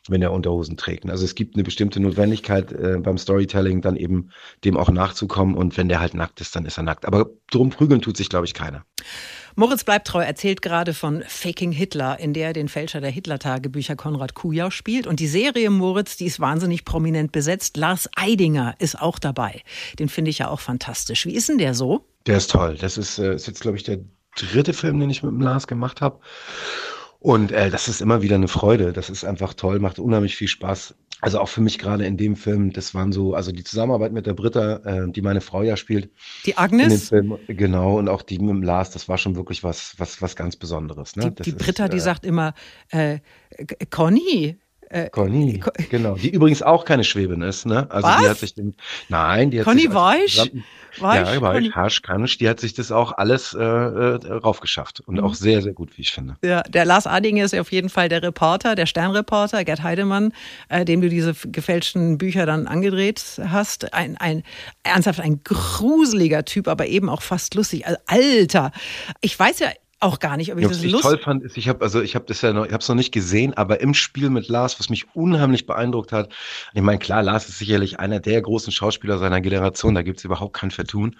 wenn 0.08 0.22
er 0.22 0.32
Unterhosen 0.32 0.78
trägt. 0.78 1.10
Also 1.10 1.26
es 1.26 1.34
gibt 1.34 1.56
eine 1.56 1.64
bestimmte 1.64 2.00
Notwendigkeit 2.00 2.72
äh, 2.72 2.98
beim 3.02 3.18
Storytelling, 3.18 3.82
dann 3.82 3.96
eben 3.96 4.30
dem 4.64 4.78
auch 4.78 4.92
nachzukommen. 4.92 5.56
Und 5.56 5.78
wenn 5.78 5.90
der 5.90 6.00
halt 6.00 6.14
nackt 6.14 6.42
ist, 6.42 6.56
dann 6.56 6.66
ist 6.66 6.78
er 6.78 6.84
nackt. 6.84 7.06
Aber 7.06 7.29
drum 7.52 7.70
prügeln 7.70 8.02
tut 8.02 8.18
sich, 8.18 8.30
glaube 8.30 8.46
ich, 8.46 8.54
keiner. 8.54 8.86
Moritz 9.56 9.84
Bleibtreu 9.84 10.24
erzählt 10.24 10.62
gerade 10.62 10.94
von 10.94 11.24
Faking 11.28 11.72
Hitler, 11.72 12.20
in 12.20 12.34
der 12.34 12.48
er 12.48 12.54
den 12.54 12.70
Fälscher 12.70 13.02
der 13.02 13.10
Hitler-Tagebücher 13.10 13.96
Konrad 13.96 14.34
Kujau 14.34 14.70
spielt. 14.70 15.06
Und 15.06 15.20
die 15.20 15.28
Serie 15.28 15.70
Moritz, 15.70 16.16
die 16.16 16.26
ist 16.26 16.40
wahnsinnig 16.40 16.86
prominent 16.86 17.32
besetzt. 17.32 17.76
Lars 17.76 18.10
Eidinger 18.16 18.76
ist 18.80 19.02
auch 19.02 19.20
dabei. 19.20 19.62
Den 20.00 20.08
finde 20.08 20.32
ich 20.32 20.40
ja 20.40 20.48
auch 20.48 20.62
fantastisch. 20.62 21.26
Wie 21.26 21.36
ist 21.36 21.50
denn 21.50 21.58
der 21.58 21.74
so? 21.74 22.06
Der 22.26 22.38
ist 22.38 22.52
toll. 22.52 22.78
Das 22.80 22.98
ist, 22.98 23.20
äh, 23.20 23.36
ist 23.36 23.48
jetzt, 23.48 23.62
glaube 23.62 23.76
ich, 23.76 23.84
der 23.84 24.00
dritte 24.38 24.74
Film, 24.74 25.00
den 25.00 25.10
ich 25.10 25.24
mit 25.24 25.32
dem 25.32 25.42
Lars 25.42 25.68
gemacht 25.68 26.00
habe. 26.00 26.20
Und 27.20 27.52
äh, 27.52 27.70
das 27.70 27.88
ist 27.90 28.02
immer 28.02 28.22
wieder 28.22 28.36
eine 28.36 28.48
Freude. 28.48 28.94
Das 28.94 29.10
ist 29.10 29.26
einfach 29.26 29.54
toll, 29.54 29.80
macht 29.80 30.00
unheimlich 30.00 30.38
viel 30.38 30.48
Spaß. 30.48 30.96
Also 31.22 31.40
auch 31.40 31.50
für 31.50 31.62
mich 31.62 31.80
gerade 31.80 32.06
in 32.06 32.18
dem 32.18 32.36
Film, 32.36 32.72
das 32.72 32.96
waren 32.96 33.12
so, 33.12 33.34
also 33.34 33.52
die 33.52 33.64
Zusammenarbeit 33.64 34.14
mit 34.14 34.26
der 34.26 34.34
Britta, 34.34 34.78
äh, 34.86 35.12
die 35.12 35.22
meine 35.22 35.42
Frau 35.42 35.64
ja 35.64 35.76
spielt. 35.76 36.12
Die 36.46 36.58
Agnes? 36.58 37.10
Film, 37.10 37.38
genau, 37.48 37.98
und 37.98 38.08
auch 38.08 38.22
die 38.22 38.40
mit 38.40 38.50
dem 38.50 38.64
Lars, 38.64 38.92
das 38.92 39.10
war 39.10 39.18
schon 39.18 39.36
wirklich 39.36 39.64
was, 39.64 39.96
was, 39.98 40.22
was 40.22 40.36
ganz 40.36 40.56
Besonderes. 40.56 41.16
Ne? 41.16 41.32
Die, 41.32 41.44
die 41.44 41.52
Britta, 41.52 41.86
ist, 41.86 41.94
die 41.94 41.98
äh, 41.98 42.02
sagt 42.02 42.26
immer, 42.26 42.54
äh, 42.90 43.20
Conny, 43.90 44.60
äh, 44.90 45.10
Conny, 45.10 45.62
genau. 45.90 46.16
Die 46.16 46.30
übrigens 46.30 46.62
auch 46.62 46.84
keine 46.84 47.04
Schwäbin 47.04 47.42
ist, 47.42 47.66
ne? 47.66 47.86
Also 47.90 48.08
Was? 48.08 48.22
die 48.22 48.30
hat 48.30 48.38
sich 48.38 48.54
den. 48.56 48.76
Nein, 49.08 49.52
die 49.52 49.60
hat 49.60 49.66
Conny 49.66 49.82
sich. 49.82 49.94
Weich? 49.94 50.52
Weich? 50.98 51.34
Ja, 51.34 51.42
Weich, 51.42 51.76
Hasch, 51.76 52.02
Kanisch, 52.02 52.40
die 52.40 52.50
hat 52.50 52.60
sich 52.60 52.74
das 52.74 52.92
auch 52.92 53.12
alles 53.18 53.54
äh, 53.54 53.62
äh, 53.62 54.32
raufgeschafft. 54.32 55.02
Und 55.02 55.16
mhm. 55.16 55.24
auch 55.24 55.36
sehr, 55.36 55.62
sehr 55.62 55.74
gut, 55.74 55.98
wie 55.98 56.02
ich 56.02 56.12
finde. 56.12 56.38
Ja, 56.44 56.64
der 56.64 56.86
Lars 56.86 57.06
Adinger 57.06 57.46
ist 57.46 57.54
auf 57.56 57.72
jeden 57.72 57.90
Fall 57.90 58.10
der 58.10 58.24
Reporter, 58.24 58.76
der 58.76 58.88
Sternreporter, 58.88 59.64
Gerd 59.64 59.84
Heidemann, 59.84 60.34
äh, 60.70 60.86
dem 60.86 61.02
du 61.02 61.10
diese 61.10 61.36
gefälschten 61.46 62.18
Bücher 62.18 62.46
dann 62.46 62.68
angedreht 62.68 63.22
hast. 63.48 63.94
Ein, 63.94 64.18
ein 64.18 64.44
ernsthaft 64.84 65.20
ein 65.20 65.42
gruseliger 65.44 66.46
Typ, 66.46 66.68
aber 66.68 66.88
eben 66.88 67.10
auch 67.10 67.22
fast 67.22 67.54
lustig. 67.56 67.86
Also, 67.86 68.00
Alter, 68.08 68.72
ich 69.22 69.38
weiß 69.38 69.60
ja 69.60 69.68
auch 70.00 70.20
gar 70.20 70.38
nicht, 70.38 70.52
ob 70.52 70.58
ich 70.58 70.64
ja, 70.64 70.70
das 70.70 70.78
was 70.78 70.84
ich 70.84 71.02
toll 71.02 71.18
fand, 71.18 71.44
ist, 71.44 71.58
ich 71.58 71.68
habe 71.68 71.82
also 71.84 72.02
ich 72.02 72.16
habe 72.16 72.26
das 72.26 72.42
ja 72.42 72.54
noch, 72.54 72.66
ich 72.66 72.72
habe 72.72 72.82
es 72.82 72.88
noch 72.88 72.96
nicht 72.96 73.12
gesehen, 73.12 73.54
aber 73.56 73.82
im 73.82 73.94
Spiel 73.94 74.30
mit 74.30 74.48
Lars, 74.48 74.80
was 74.80 74.90
mich 74.90 75.14
unheimlich 75.14 75.66
beeindruckt 75.66 76.12
hat, 76.12 76.32
ich 76.74 76.82
meine 76.82 77.00
klar, 77.00 77.22
Lars 77.24 77.50
ist 77.50 77.60
sicherlich 77.60 78.00
einer 78.00 78.20
der 78.20 78.42
großen 78.42 78.72
Schauspieler 78.72 79.18
seiner 79.18 79.42
Generation, 79.42 79.96
da 79.96 80.02
gibt's 80.02 80.24
überhaupt 80.24 80.54
kein 80.54 80.72
Vertun. 80.72 81.18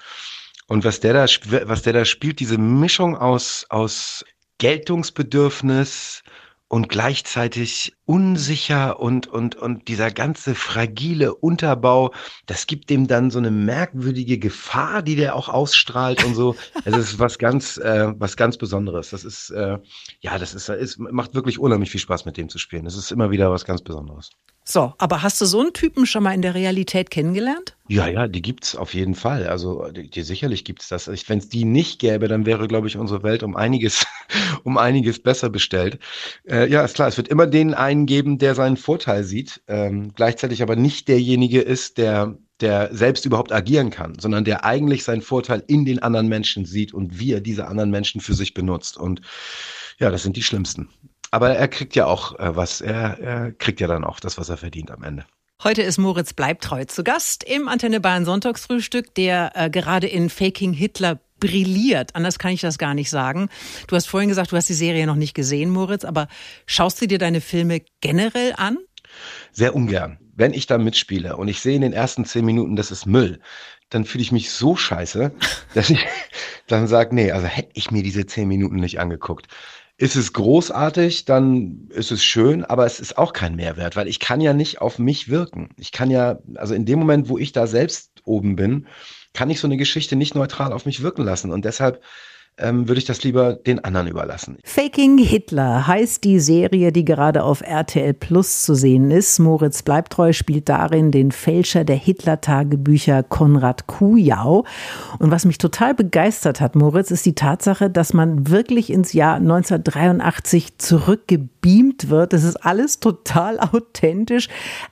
Und 0.68 0.86
was 0.86 1.00
der 1.00 1.14
da, 1.14 1.26
was 1.66 1.82
der 1.82 1.94
da 1.94 2.06
spielt, 2.06 2.40
diese 2.40 2.58
Mischung 2.58 3.18
aus 3.18 3.66
aus 3.70 4.24
Geltungsbedürfnis, 4.60 6.22
und 6.70 6.88
gleichzeitig 6.88 7.94
unsicher 8.06 9.00
und, 9.00 9.26
und, 9.28 9.56
und 9.56 9.88
dieser 9.88 10.12
ganze 10.12 10.54
fragile 10.54 11.34
Unterbau, 11.34 12.14
das 12.46 12.68
gibt 12.68 12.92
dem 12.92 13.08
dann 13.08 13.32
so 13.32 13.40
eine 13.40 13.50
merkwürdige 13.50 14.38
Gefahr, 14.38 15.02
die 15.02 15.16
der 15.16 15.36
auch 15.36 15.50
ausstrahlt 15.50 16.24
und 16.24 16.36
so. 16.36 16.56
Es 16.86 16.96
ist 16.96 17.20
was 17.20 17.40
ganz, 17.40 17.78
äh, 17.78 18.14
was 18.18 18.38
ganz 18.38 18.58
Besonderes. 18.58 19.10
Das 19.10 19.24
ist, 19.24 19.50
äh, 19.50 19.80
ja, 20.22 20.38
das 20.38 20.54
ist, 20.54 20.70
ist, 20.70 21.00
macht 21.00 21.34
wirklich 21.34 21.58
unheimlich 21.58 21.90
viel 21.90 22.00
Spaß 22.00 22.26
mit 22.26 22.38
dem 22.38 22.50
zu 22.50 22.60
spielen. 22.60 22.86
Das 22.86 22.96
ist 22.96 23.12
immer 23.12 23.32
wieder 23.32 23.52
was 23.52 23.66
ganz 23.66 23.82
Besonderes. 23.82 24.30
So, 24.72 24.94
aber 25.00 25.24
hast 25.24 25.42
du 25.42 25.46
so 25.46 25.62
einen 25.62 25.74
Typen 25.74 26.06
schon 26.06 26.22
mal 26.22 26.36
in 26.36 26.44
der 26.44 26.54
Realität 26.54 27.10
kennengelernt? 27.10 27.76
Ja, 27.88 28.08
ja, 28.08 28.28
die 28.28 28.44
gibt's 28.44 28.76
auf 28.76 28.94
jeden 28.94 29.16
Fall. 29.16 29.48
Also 29.48 29.90
die, 29.90 30.12
die 30.12 30.22
sicherlich 30.22 30.64
gibt's 30.64 30.90
das. 30.90 31.08
Wenn 31.08 31.40
es 31.40 31.50
die 31.50 31.66
nicht 31.66 32.00
gäbe, 32.00 32.28
dann 32.28 32.46
wäre, 32.46 32.68
glaube 32.68 32.88
ich, 32.88 32.96
unsere 32.96 33.24
Welt 33.24 33.42
um 33.42 33.56
einiges, 33.56 34.06
um 34.64 34.78
einiges 34.78 35.24
besser 35.24 35.50
bestellt. 35.50 35.98
Äh, 36.48 36.70
ja, 36.70 36.84
ist 36.84 36.94
klar, 36.94 37.08
es 37.08 37.18
wird 37.18 37.30
immer 37.30 37.48
den 37.48 37.74
einen 37.74 38.06
geben, 38.06 38.38
der 38.38 38.54
seinen 38.54 38.78
Vorteil 38.78 39.24
sieht, 39.24 39.60
ähm, 39.68 40.14
gleichzeitig 40.14 40.62
aber 40.62 40.76
nicht 40.76 41.08
derjenige 41.08 41.62
ist, 41.62 41.98
der 41.98 42.38
der 42.62 42.94
selbst 42.94 43.26
überhaupt 43.26 43.54
agieren 43.54 43.90
kann, 43.90 44.20
sondern 44.20 44.44
der 44.44 44.66
eigentlich 44.66 45.06
seinen 45.06 45.22
Vorteil 45.22 45.64
in 45.68 45.86
den 45.86 46.00
anderen 46.00 46.28
Menschen 46.28 46.66
sieht 46.66 46.94
und 46.94 47.18
wie 47.18 47.32
er 47.32 47.40
diese 47.40 47.68
anderen 47.68 47.90
Menschen 47.90 48.20
für 48.20 48.34
sich 48.34 48.54
benutzt. 48.54 48.98
Und 48.98 49.22
ja, 49.98 50.12
das 50.12 50.24
sind 50.24 50.36
die 50.36 50.44
Schlimmsten. 50.44 50.90
Aber 51.32 51.52
er 51.52 51.68
kriegt 51.68 51.96
ja 51.96 52.06
auch 52.06 52.38
äh, 52.40 52.56
was, 52.56 52.82
er, 52.82 53.20
er 53.20 53.52
kriegt 53.52 53.80
ja 53.80 53.88
dann 53.88 54.04
auch 54.04 54.20
das, 54.20 54.38
was 54.38 54.50
er 54.50 54.58
verdient 54.58 54.92
am 54.92 55.04
Ende. 55.04 55.26
Heute 55.62 55.82
ist 55.82 55.98
Moritz 55.98 56.34
Bleibtreu 56.34 56.86
zu 56.86 57.04
Gast 57.04 57.44
im 57.44 57.68
Antenne 57.68 58.00
Bayern 58.00 58.24
Sonntagsfrühstück, 58.24 59.14
der 59.16 59.52
äh, 59.56 59.70
gerade 59.70 60.08
in 60.08 60.30
Faking 60.30 60.72
Hitler 60.72 61.20
brilliert. 61.40 62.16
Anders 62.16 62.40
kann 62.40 62.52
ich 62.52 62.62
das 62.62 62.78
gar 62.78 62.94
nicht 62.94 63.10
sagen. 63.10 63.50
Du 63.88 63.96
hast 63.96 64.08
vorhin 64.08 64.30
gesagt, 64.30 64.52
du 64.52 64.56
hast 64.56 64.70
die 64.70 64.74
Serie 64.74 65.06
noch 65.06 65.16
nicht 65.16 65.34
gesehen, 65.34 65.70
Moritz, 65.70 66.06
aber 66.06 66.28
schaust 66.66 67.02
du 67.02 67.08
dir 67.08 67.18
deine 67.18 67.42
Filme 67.42 67.82
generell 68.02 68.54
an? 68.56 68.78
Sehr 69.52 69.76
ungern. 69.76 70.18
Wenn 70.36 70.54
ich 70.54 70.68
da 70.68 70.78
mitspiele 70.78 71.36
und 71.36 71.50
ich 71.50 71.60
sehe 71.60 71.76
in 71.76 71.82
den 71.82 71.94
ersten 71.94 72.24
zehn 72.24 72.46
Minuten, 72.46 72.78
das 72.78 72.92
ist 72.92 73.06
Müll, 73.06 73.42
dann 73.90 74.06
fühle 74.06 74.22
ich 74.22 74.32
mich 74.32 74.52
so 74.52 74.76
scheiße, 74.76 75.32
dass 75.74 75.90
ich 75.90 76.06
dann 76.68 76.88
sage, 76.88 77.14
nee, 77.14 77.32
also 77.32 77.48
hätte 77.48 77.72
ich 77.74 77.92
mir 77.92 78.04
diese 78.04 78.26
zehn 78.26 78.48
Minuten 78.48 78.78
nicht 78.78 79.00
angeguckt. 79.00 79.48
Ist 80.00 80.16
es 80.16 80.32
großartig, 80.32 81.26
dann 81.26 81.90
ist 81.90 82.12
es 82.12 82.24
schön, 82.24 82.64
aber 82.64 82.86
es 82.86 83.02
ist 83.02 83.18
auch 83.18 83.34
kein 83.34 83.58
Mehrwert, 83.58 83.98
weil 83.98 84.08
ich 84.08 84.22
kann 84.22 84.40
ja 84.40 84.54
nicht 84.54 84.80
auf 84.80 84.98
mich 84.98 85.28
wirken. 85.28 85.72
Ich 85.76 85.92
kann 85.92 86.10
ja, 86.10 86.40
also 86.56 86.74
in 86.74 86.86
dem 86.86 87.00
Moment, 87.00 87.28
wo 87.28 87.38
ich 87.38 87.52
da 87.52 87.68
selbst 87.68 88.22
oben 88.24 88.56
bin, 88.56 88.88
kann 89.34 89.50
ich 89.50 89.60
so 89.60 89.68
eine 89.68 89.76
Geschichte 89.76 90.16
nicht 90.16 90.36
neutral 90.36 90.72
auf 90.72 90.86
mich 90.86 91.02
wirken 91.02 91.26
lassen. 91.26 91.52
Und 91.52 91.66
deshalb 91.66 92.02
ähm, 92.60 92.88
würde 92.88 93.00
ich 93.00 93.06
das 93.06 93.24
lieber 93.24 93.54
den 93.54 93.84
anderen 93.84 94.08
überlassen. 94.08 94.58
Faking 94.64 95.18
Hitler 95.18 95.88
heißt 95.88 96.24
die 96.24 96.40
Serie, 96.40 96.92
die 96.92 97.06
gerade 97.06 97.44
auf 97.44 97.62
RTL 97.62 98.14
Plus 98.14 98.64
zu 98.64 98.76
sehen 98.76 99.12
ist. 99.12 99.40
Moritz 99.40 99.84
Bleibtreu 99.84 100.34
spielt 100.34 100.70
darin 100.70 101.12
den 101.12 101.32
Fälscher 101.32 101.84
der 101.84 101.96
Hitler-Tagebücher 101.96 103.24
Konrad 103.24 103.88
Kujau. 103.88 104.66
Und 105.20 105.32
was 105.32 105.46
mich 105.46 105.58
total 105.58 105.94
begeistert 105.94 106.62
hat, 106.62 106.76
Moritz, 106.76 107.12
ist 107.12 107.26
die 107.26 107.36
Tatsache, 107.36 107.90
dass 107.90 108.14
man 108.14 108.50
wirklich 108.50 108.92
ins 108.92 109.14
Jahr 109.14 109.36
1983 109.36 110.78
zurückgebeamt 111.60 112.10
wird. 112.10 112.34
Das 112.34 112.44
ist 112.44 112.58
alles 112.58 113.00
total 113.00 113.60
authentisch. 113.74 114.48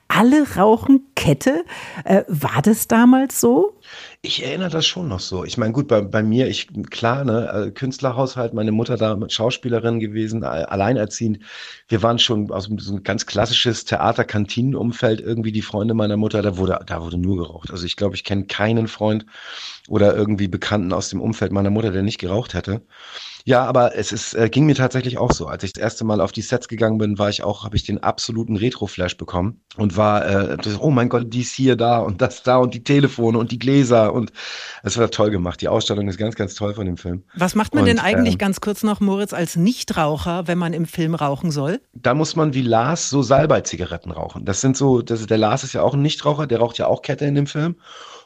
Alle 0.08 0.46
rauchen 0.56 1.02
Kette. 1.14 1.64
Äh, 2.04 2.22
war 2.28 2.62
das 2.62 2.88
damals 2.88 3.40
so? 3.40 3.78
Ich 4.22 4.44
erinnere 4.44 4.70
das 4.70 4.86
schon 4.86 5.08
noch 5.08 5.20
so. 5.20 5.44
Ich 5.44 5.58
meine, 5.58 5.72
gut, 5.72 5.88
bei, 5.88 6.00
bei 6.00 6.22
mir, 6.22 6.48
ich, 6.48 6.68
klar, 6.90 7.24
ne, 7.24 7.66
äh, 7.68 7.70
Künstlerhaushalt, 7.70 8.54
meine 8.54 8.72
Mutter 8.72 8.96
da 8.96 9.18
Schauspielerin 9.28 10.00
gewesen, 10.00 10.44
alleinerziehend. 10.44 11.40
Wir 11.88 12.02
waren 12.02 12.18
schon 12.18 12.50
aus 12.50 12.68
so 12.78 12.94
ein 12.94 13.02
ganz 13.02 13.26
klassisches 13.26 13.84
Theater-Kantinenumfeld 13.84 15.20
irgendwie 15.20 15.52
die 15.52 15.62
Freunde 15.62 15.94
meiner 15.94 16.16
Mutter, 16.16 16.42
da 16.42 16.56
wurde, 16.56 16.80
da 16.86 17.02
wurde 17.02 17.18
nur 17.18 17.36
geraucht. 17.36 17.70
Also 17.70 17.86
ich 17.86 17.96
glaube, 17.96 18.14
ich 18.14 18.24
kenne 18.24 18.44
keinen 18.46 18.88
Freund 18.88 19.26
oder 19.88 20.16
irgendwie 20.16 20.48
Bekannten 20.48 20.92
aus 20.92 21.10
dem 21.10 21.20
Umfeld 21.20 21.52
meiner 21.52 21.70
Mutter, 21.70 21.90
der 21.90 22.02
nicht 22.02 22.18
geraucht 22.18 22.54
hätte. 22.54 22.82
Ja, 23.48 23.64
aber 23.64 23.96
es 23.96 24.12
ist, 24.12 24.34
äh, 24.34 24.50
ging 24.50 24.66
mir 24.66 24.74
tatsächlich 24.74 25.16
auch 25.16 25.32
so. 25.32 25.46
Als 25.46 25.64
ich 25.64 25.72
das 25.72 25.82
erste 25.82 26.04
Mal 26.04 26.20
auf 26.20 26.32
die 26.32 26.42
Sets 26.42 26.68
gegangen 26.68 26.98
bin, 26.98 27.18
war 27.18 27.30
ich 27.30 27.42
auch, 27.42 27.64
habe 27.64 27.76
ich 27.76 27.82
den 27.82 28.02
absoluten 28.02 28.56
Retro-Flash 28.56 29.16
bekommen 29.16 29.62
und 29.78 29.96
war, 29.96 30.26
äh, 30.26 30.56
das, 30.58 30.78
oh 30.78 30.90
mein 30.90 31.08
Gott, 31.08 31.32
dies 31.32 31.54
hier 31.54 31.74
da 31.74 32.00
und 32.00 32.20
das 32.20 32.42
da 32.42 32.58
und 32.58 32.74
die 32.74 32.84
Telefone 32.84 33.38
und 33.38 33.50
die 33.50 33.58
Gläser 33.58 34.12
und 34.12 34.32
es 34.82 34.98
war 34.98 35.10
toll 35.10 35.30
gemacht. 35.30 35.62
Die 35.62 35.68
Ausstattung 35.68 36.08
ist 36.08 36.18
ganz, 36.18 36.34
ganz 36.34 36.56
toll 36.56 36.74
von 36.74 36.84
dem 36.84 36.98
Film. 36.98 37.22
Was 37.36 37.54
macht 37.54 37.74
man 37.74 37.84
und, 37.84 37.88
denn 37.88 37.98
eigentlich 38.00 38.34
ähm, 38.34 38.38
ganz 38.38 38.60
kurz 38.60 38.82
noch, 38.82 39.00
Moritz, 39.00 39.32
als 39.32 39.56
Nichtraucher, 39.56 40.46
wenn 40.46 40.58
man 40.58 40.74
im 40.74 40.84
Film 40.84 41.14
rauchen 41.14 41.50
soll? 41.50 41.80
Da 41.94 42.12
muss 42.12 42.36
man 42.36 42.52
wie 42.52 42.60
Lars 42.60 43.08
so 43.08 43.22
Salbei-Zigaretten 43.22 44.10
rauchen. 44.10 44.44
Das 44.44 44.60
sind 44.60 44.76
so, 44.76 45.00
das, 45.00 45.24
der 45.24 45.38
Lars 45.38 45.64
ist 45.64 45.72
ja 45.72 45.80
auch 45.80 45.94
ein 45.94 46.02
Nichtraucher, 46.02 46.46
der 46.46 46.58
raucht 46.58 46.76
ja 46.76 46.86
auch 46.86 47.00
Kette 47.00 47.24
in 47.24 47.34
dem 47.34 47.46
Film. 47.46 47.76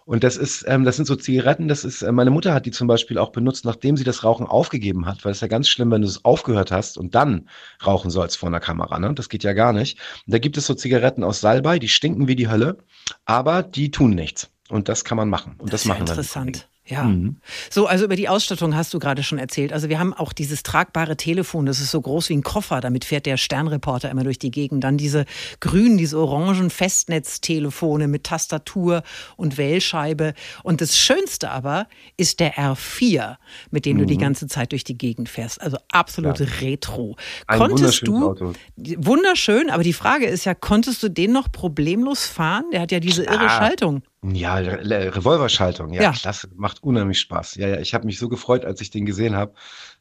Und 0.05 0.25
das 0.25 0.37
ist, 0.37 0.65
ähm, 0.67 0.85
das 0.85 0.97
sind 0.97 1.07
so 1.07 1.17
Zigaretten, 1.17 1.69
das 1.69 1.85
ist, 1.85 2.03
äh, 2.03 2.13
meine 2.13 2.31
Mutter 2.31 2.55
hat 2.55 2.67
die 2.67 2.71
zum 2.71 2.89
Beispiel 2.89 3.19
auch 3.19 3.31
benutzt, 3.31 3.65
nachdem 3.65 3.97
sie 3.97 4.05
das 4.05 4.25
Rauchen 4.25 4.47
aufgegeben 4.47 5.07
hat, 5.07 5.25
weil 5.25 5.33
es 5.33 5.41
ja 5.41 5.49
ganz 5.49 5.69
schlimm, 5.69 5.91
wenn 5.91 6.03
du 6.03 6.09
es 6.09 6.25
aufgehört 6.25 6.73
hast 6.73 6.99
und 6.99 7.15
dann 7.15 7.49
rauchen 7.85 8.11
sollst 8.11 8.37
vor 8.39 8.49
einer 8.49 8.61
Kamera, 8.61 8.99
ne? 8.99 9.15
Das 9.15 9.29
geht 9.29 9.45
ja 9.45 9.53
gar 9.53 9.73
nicht. 9.73 9.99
Und 10.27 10.33
da 10.35 10.39
gibt 10.39 10.57
es 10.57 10.67
so 10.67 10.75
Zigaretten 10.75 11.25
aus 11.25 11.41
Salbei, 11.41 11.79
die 11.79 11.89
stinken 11.89 12.29
wie 12.29 12.37
die 12.37 12.49
Hölle, 12.49 12.79
aber 13.25 13.63
die 13.63 13.91
tun 13.91 14.11
nichts. 14.15 14.51
Und 14.69 14.89
das 14.89 15.05
kann 15.05 15.17
man 15.17 15.29
machen. 15.29 15.55
Und 15.59 15.73
das, 15.73 15.83
das 15.83 15.89
machen 15.89 16.07
wir. 16.07 16.13
Interessant. 16.13 16.69
Ja. 16.93 17.05
Mhm. 17.05 17.37
So, 17.71 17.87
also 17.87 18.05
über 18.05 18.17
die 18.17 18.29
Ausstattung 18.29 18.77
hast 18.77 18.93
du 18.93 18.99
gerade 18.99 19.23
schon 19.23 19.39
erzählt. 19.39 19.73
Also 19.73 19.89
wir 19.89 19.99
haben 19.99 20.13
auch 20.13 20.35
dieses 20.35 20.63
tragbare 20.63 21.17
Telefon, 21.17 21.65
das 21.65 21.81
ist 21.81 21.91
so 21.91 22.01
groß 22.01 22.29
wie 22.29 22.35
ein 22.35 22.43
Koffer, 22.43 22.83
damit 22.83 23.07
fährt 23.07 23.25
der 23.25 23.39
Sternreporter 23.39 24.11
immer 24.11 24.25
durch 24.25 24.39
die 24.39 24.51
Gegend. 24.51 24.85
Dann 24.85 24.99
diese 24.99 25.25
grünen, 25.61 25.97
diese 25.97 26.19
orangen 26.19 26.69
Festnetztelefone 26.69 28.09
mit 28.09 28.25
Tastatur 28.25 29.03
und 29.37 29.57
Wählscheibe. 29.57 30.35
Und 30.65 30.83
das 30.83 30.99
Schönste 30.99 31.51
aber 31.51 31.87
ist 32.19 32.41
der 32.41 32.57
R4, 32.57 33.37
mit 33.71 33.87
dem 33.87 33.97
mhm. 33.97 34.01
du 34.01 34.07
die 34.07 34.17
mhm. 34.17 34.21
ganze 34.21 34.47
Zeit 34.47 34.73
durch 34.73 34.85
die 34.85 34.99
Gegend 34.99 35.31
fährst. 35.31 35.63
Also 35.63 35.79
absolut 35.91 36.41
ja. 36.41 36.47
retro. 36.61 37.17
Ein 37.47 37.59
konntest 37.59 38.07
du 38.07 38.29
Auto. 38.29 38.53
wunderschön, 38.77 39.71
aber 39.71 39.83
die 39.83 39.95
Frage 39.95 40.27
ist 40.27 40.45
ja, 40.45 40.55
konntest 40.55 41.03
du 41.03 41.09
den 41.09 41.33
noch 41.33 41.51
problemlos 41.51 42.27
fahren? 42.27 42.67
Der 42.71 42.83
hat 42.83 42.93
ja 42.93 43.01
diese 43.01 43.25
irre 43.25 43.49
Schaltung. 43.49 44.03
Ja, 44.25 44.55
Revolverschaltung, 44.55 45.93
ja, 45.93 46.03
ja, 46.03 46.15
das 46.23 46.49
macht 46.55 46.83
unheimlich 46.85 47.19
Spaß. 47.19 47.57
Ja, 47.57 47.67
ja, 47.67 47.81
ich 47.81 47.93
habe 47.93 48.07
mich 48.07 48.19
so 48.19 48.29
gefreut, 48.29 48.65
als 48.65 48.81
ich 48.81 48.91
den 48.91 49.05
gesehen 49.05 49.35
habe. 49.35 49.55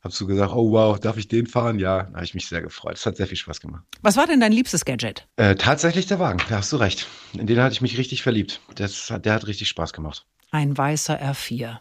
Habe 0.04 0.14
so 0.14 0.28
gesagt, 0.28 0.54
oh 0.54 0.72
wow, 0.72 1.00
darf 1.00 1.18
ich 1.18 1.28
den 1.28 1.48
fahren? 1.48 1.80
Ja, 1.80 2.04
da 2.04 2.14
habe 2.16 2.24
ich 2.24 2.36
mich 2.36 2.48
sehr 2.48 2.62
gefreut. 2.62 2.98
Es 2.98 3.06
hat 3.06 3.18
sehr 3.18 3.26
viel 3.26 3.38
Spaß 3.38 3.62
gemacht. 3.62 3.84
Was 4.02 4.18
war 4.18 4.28
denn 4.28 4.40
dein 4.40 4.52
liebstes 4.52 4.86
Gadget? 4.86 5.28
Äh, 5.38 5.56
tatsächlich 5.56 6.06
der 6.06 6.20
Wagen, 6.20 6.40
da 6.50 6.58
hast 6.58 6.72
du 6.72 6.78
recht. 6.78 7.08
In 7.34 7.48
den 7.48 7.60
hatte 7.60 7.74
ich 7.74 7.82
mich 7.82 7.98
richtig 7.98 8.22
verliebt. 8.22 8.62
Das, 8.76 9.12
der 9.24 9.34
hat 9.34 9.48
richtig 9.48 9.68
Spaß 9.70 9.92
gemacht. 9.92 10.26
Ein 10.52 10.78
weißer 10.78 11.20
R4. 11.20 11.80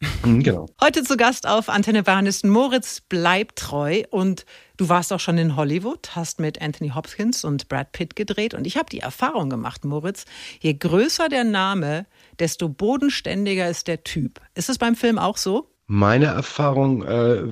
Mhm, 0.00 0.42
genau. 0.42 0.66
Heute 0.80 1.02
zu 1.02 1.16
Gast 1.16 1.46
auf 1.46 1.68
Antenne 1.68 2.02
Bayern 2.02 2.28
Moritz 2.44 3.02
bleibt 3.02 3.58
treu 3.58 4.02
und 4.10 4.46
du 4.78 4.88
warst 4.88 5.12
auch 5.12 5.20
schon 5.20 5.36
in 5.36 5.56
Hollywood, 5.56 6.16
hast 6.16 6.40
mit 6.40 6.62
Anthony 6.62 6.90
Hopkins 6.90 7.44
und 7.44 7.68
Brad 7.68 7.92
Pitt 7.92 8.16
gedreht 8.16 8.54
und 8.54 8.66
ich 8.66 8.76
habe 8.76 8.88
die 8.90 9.00
Erfahrung 9.00 9.50
gemacht, 9.50 9.84
Moritz, 9.84 10.24
je 10.60 10.72
größer 10.72 11.28
der 11.28 11.44
Name, 11.44 12.06
desto 12.38 12.70
bodenständiger 12.70 13.68
ist 13.68 13.88
der 13.88 14.02
Typ. 14.02 14.40
Ist 14.54 14.70
es 14.70 14.78
beim 14.78 14.96
Film 14.96 15.18
auch 15.18 15.36
so? 15.36 15.70
Meine 15.92 16.26
Erfahrung, 16.26 17.02
äh, 17.02 17.42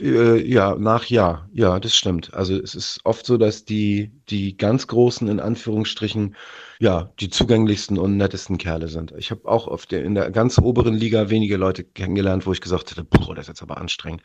äh, 0.00 0.48
ja, 0.48 0.76
nach 0.76 1.06
ja, 1.06 1.48
ja, 1.52 1.80
das 1.80 1.96
stimmt. 1.96 2.32
Also 2.32 2.54
es 2.56 2.76
ist 2.76 3.00
oft 3.02 3.26
so, 3.26 3.36
dass 3.36 3.64
die, 3.64 4.12
die 4.28 4.56
ganz 4.56 4.86
großen, 4.86 5.26
in 5.26 5.40
Anführungsstrichen, 5.40 6.36
ja, 6.84 7.10
die 7.18 7.30
zugänglichsten 7.30 7.98
und 7.98 8.18
nettesten 8.18 8.58
Kerle 8.58 8.88
sind. 8.88 9.14
Ich 9.16 9.30
habe 9.30 9.48
auch 9.48 9.66
auf 9.68 9.86
der, 9.86 10.04
in 10.04 10.14
der 10.14 10.30
ganz 10.30 10.58
oberen 10.58 10.92
Liga 10.92 11.30
wenige 11.30 11.56
Leute 11.56 11.82
kennengelernt, 11.82 12.46
wo 12.46 12.52
ich 12.52 12.60
gesagt 12.60 12.90
hätte, 12.90 13.02
boah, 13.02 13.34
das 13.34 13.44
ist 13.44 13.48
jetzt 13.48 13.62
aber 13.62 13.78
anstrengend. 13.78 14.22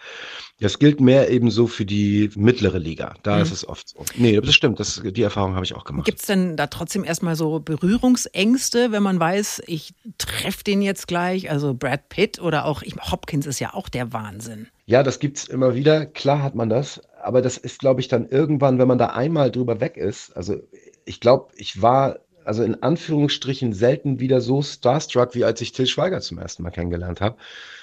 Das 0.59 0.77
gilt 0.77 0.99
mehr 0.99 1.29
eben 1.29 1.51
so 1.51 1.67
für 1.67 1.85
die 1.85 2.29
mittlere 2.35 2.77
Liga. 2.77 3.13
Da 3.23 3.37
mhm. 3.37 3.43
ist 3.43 3.53
es 3.53 3.65
oft 3.65 3.87
so. 3.87 4.03
Nee, 4.15 4.41
das 4.41 4.53
stimmt. 4.53 4.77
Das, 4.77 5.01
die 5.01 5.21
Erfahrung 5.21 5.55
habe 5.55 5.63
ich 5.63 5.73
auch 5.73 5.85
gemacht. 5.85 6.05
Gibt 6.05 6.19
es 6.19 6.25
denn 6.25 6.57
da 6.57 6.67
trotzdem 6.67 7.05
erstmal 7.05 7.37
so 7.37 7.61
Berührungsängste, 7.61 8.91
wenn 8.91 9.03
man 9.03 9.21
weiß, 9.21 9.61
ich 9.65 9.93
treffe 10.17 10.65
den 10.65 10.81
jetzt 10.81 11.07
gleich? 11.07 11.49
Also 11.49 11.73
Brad 11.73 12.09
Pitt 12.09 12.41
oder 12.41 12.65
auch 12.65 12.81
ich, 12.81 12.93
Hopkins 13.09 13.45
ist 13.45 13.59
ja 13.59 13.73
auch 13.73 13.87
der 13.87 14.11
Wahnsinn. 14.11 14.67
Ja, 14.85 15.01
das 15.01 15.19
gibt's 15.19 15.47
immer 15.47 15.75
wieder. 15.75 16.05
Klar 16.05 16.43
hat 16.43 16.55
man 16.55 16.67
das. 16.67 16.99
Aber 17.23 17.41
das 17.41 17.57
ist, 17.57 17.79
glaube 17.79 18.01
ich, 18.01 18.09
dann 18.09 18.27
irgendwann, 18.27 18.79
wenn 18.79 18.87
man 18.89 18.97
da 18.97 19.07
einmal 19.07 19.49
drüber 19.49 19.79
weg 19.79 19.95
ist. 19.95 20.35
Also 20.35 20.57
ich 21.05 21.21
glaube, 21.21 21.53
ich 21.55 21.81
war 21.81 22.19
also 22.49 22.63
in 22.63 22.81
Anführungsstrichen 22.81 23.73
selten 23.73 24.19
wieder 24.19 24.41
so 24.41 24.63
starstruck, 24.63 25.35
wie 25.35 25.45
als 25.45 25.61
ich 25.61 25.71
Till 25.71 25.85
Schweiger 25.85 26.19
zum 26.19 26.39
ersten 26.39 26.63
Mal 26.63 26.71
kennengelernt 26.71 27.21
habe. 27.21 27.37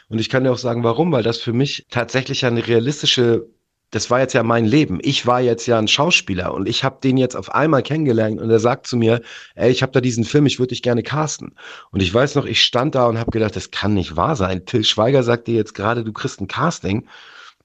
Und 0.09 0.19
ich 0.19 0.29
kann 0.29 0.43
dir 0.43 0.51
auch 0.51 0.59
sagen, 0.59 0.83
warum, 0.83 1.13
weil 1.13 1.23
das 1.23 1.39
für 1.39 1.53
mich 1.53 1.87
tatsächlich 1.89 2.45
eine 2.45 2.67
realistische, 2.67 3.47
das 3.93 4.11
war 4.11 4.19
jetzt 4.19 4.33
ja 4.33 4.43
mein 4.43 4.65
Leben. 4.65 4.99
Ich 5.03 5.25
war 5.25 5.41
jetzt 5.41 5.67
ja 5.67 5.79
ein 5.79 5.87
Schauspieler 5.87 6.53
und 6.53 6.69
ich 6.69 6.83
habe 6.83 6.99
den 7.01 7.17
jetzt 7.17 7.37
auf 7.37 7.55
einmal 7.55 7.85
kennengelernt 7.85 8.41
und 8.41 8.51
er 8.51 8.59
sagt 8.59 8.89
zu 8.89 8.97
mir, 8.97 9.23
ey, 9.55 9.71
ich 9.71 9.83
habe 9.83 9.93
da 9.93 10.01
diesen 10.01 10.25
Film, 10.25 10.47
ich 10.47 10.59
würde 10.59 10.71
dich 10.71 10.83
gerne 10.83 11.05
casten. 11.05 11.55
Und 11.93 12.03
ich 12.03 12.13
weiß 12.13 12.35
noch, 12.35 12.45
ich 12.45 12.61
stand 12.61 12.97
da 12.97 13.07
und 13.07 13.21
habe 13.21 13.31
gedacht, 13.31 13.55
das 13.55 13.71
kann 13.71 13.95
nicht 13.95 14.17
wahr 14.17 14.35
sein. 14.35 14.67
Till 14.67 14.83
Schweiger 14.83 15.23
sagt 15.23 15.47
dir 15.47 15.55
jetzt 15.55 15.75
gerade, 15.75 16.03
du 16.03 16.13
kriegst 16.13 16.41
ein 16.41 16.49
Casting. 16.49 17.07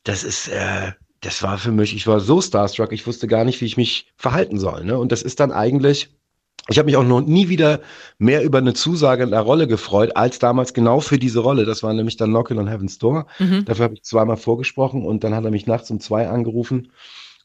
Das 0.03 0.23
ist, 0.23 0.49
äh, 0.49 0.91
das 1.21 1.41
war 1.41 1.57
für 1.57 1.71
mich, 1.71 1.95
ich 1.95 2.05
war 2.05 2.19
so 2.19 2.41
starstruck, 2.41 2.91
ich 2.91 3.07
wusste 3.07 3.25
gar 3.25 3.43
nicht, 3.43 3.59
wie 3.59 3.65
ich 3.65 3.77
mich 3.77 4.13
verhalten 4.17 4.59
soll. 4.59 4.85
Ne? 4.85 4.99
Und 4.99 5.11
das 5.11 5.23
ist 5.23 5.39
dann 5.39 5.51
eigentlich 5.51 6.11
ich 6.67 6.77
habe 6.77 6.85
mich 6.85 6.95
auch 6.95 7.03
noch 7.03 7.21
nie 7.21 7.49
wieder 7.49 7.79
mehr 8.19 8.43
über 8.43 8.59
eine 8.59 8.73
Zusage 8.73 9.23
in 9.23 9.31
der 9.31 9.41
Rolle 9.41 9.67
gefreut, 9.67 10.15
als 10.15 10.39
damals 10.39 10.73
genau 10.73 10.99
für 10.99 11.17
diese 11.17 11.39
Rolle. 11.39 11.65
Das 11.65 11.81
war 11.83 11.93
nämlich 11.93 12.17
dann 12.17 12.29
Knockin' 12.29 12.59
on 12.59 12.67
Heaven's 12.67 12.99
Door. 12.99 13.25
Mhm. 13.39 13.65
Dafür 13.65 13.85
habe 13.85 13.95
ich 13.95 14.03
zweimal 14.03 14.37
vorgesprochen 14.37 15.05
und 15.05 15.23
dann 15.23 15.33
hat 15.33 15.43
er 15.43 15.51
mich 15.51 15.65
nachts 15.65 15.89
um 15.89 15.99
zwei 15.99 16.27
angerufen 16.27 16.91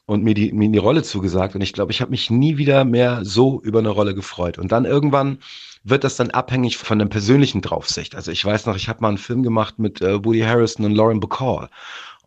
und 0.05 0.23
mir 0.23 0.33
die, 0.33 0.53
mir 0.53 0.69
die 0.69 0.77
Rolle 0.77 1.03
zugesagt. 1.03 1.55
Und 1.55 1.61
ich 1.61 1.73
glaube, 1.73 1.91
ich 1.91 1.99
habe 2.01 2.11
mich 2.11 2.29
nie 2.29 2.57
wieder 2.57 2.85
mehr 2.85 3.19
so 3.23 3.59
über 3.61 3.79
eine 3.79 3.89
Rolle 3.89 4.13
gefreut. 4.13 4.57
Und 4.59 4.71
dann 4.71 4.85
irgendwann 4.85 5.39
wird 5.83 6.03
das 6.03 6.15
dann 6.15 6.31
abhängig 6.31 6.77
von 6.77 6.99
der 6.99 7.05
persönlichen 7.07 7.61
Draufsicht. 7.61 8.15
Also 8.15 8.31
ich 8.31 8.43
weiß 8.43 8.65
noch, 8.65 8.75
ich 8.75 8.87
habe 8.87 9.01
mal 9.01 9.09
einen 9.09 9.17
Film 9.17 9.43
gemacht 9.43 9.79
mit 9.79 10.01
äh, 10.01 10.23
Woody 10.23 10.41
Harrison 10.41 10.85
und 10.85 10.95
Lauren 10.95 11.19
Bacall. 11.19 11.69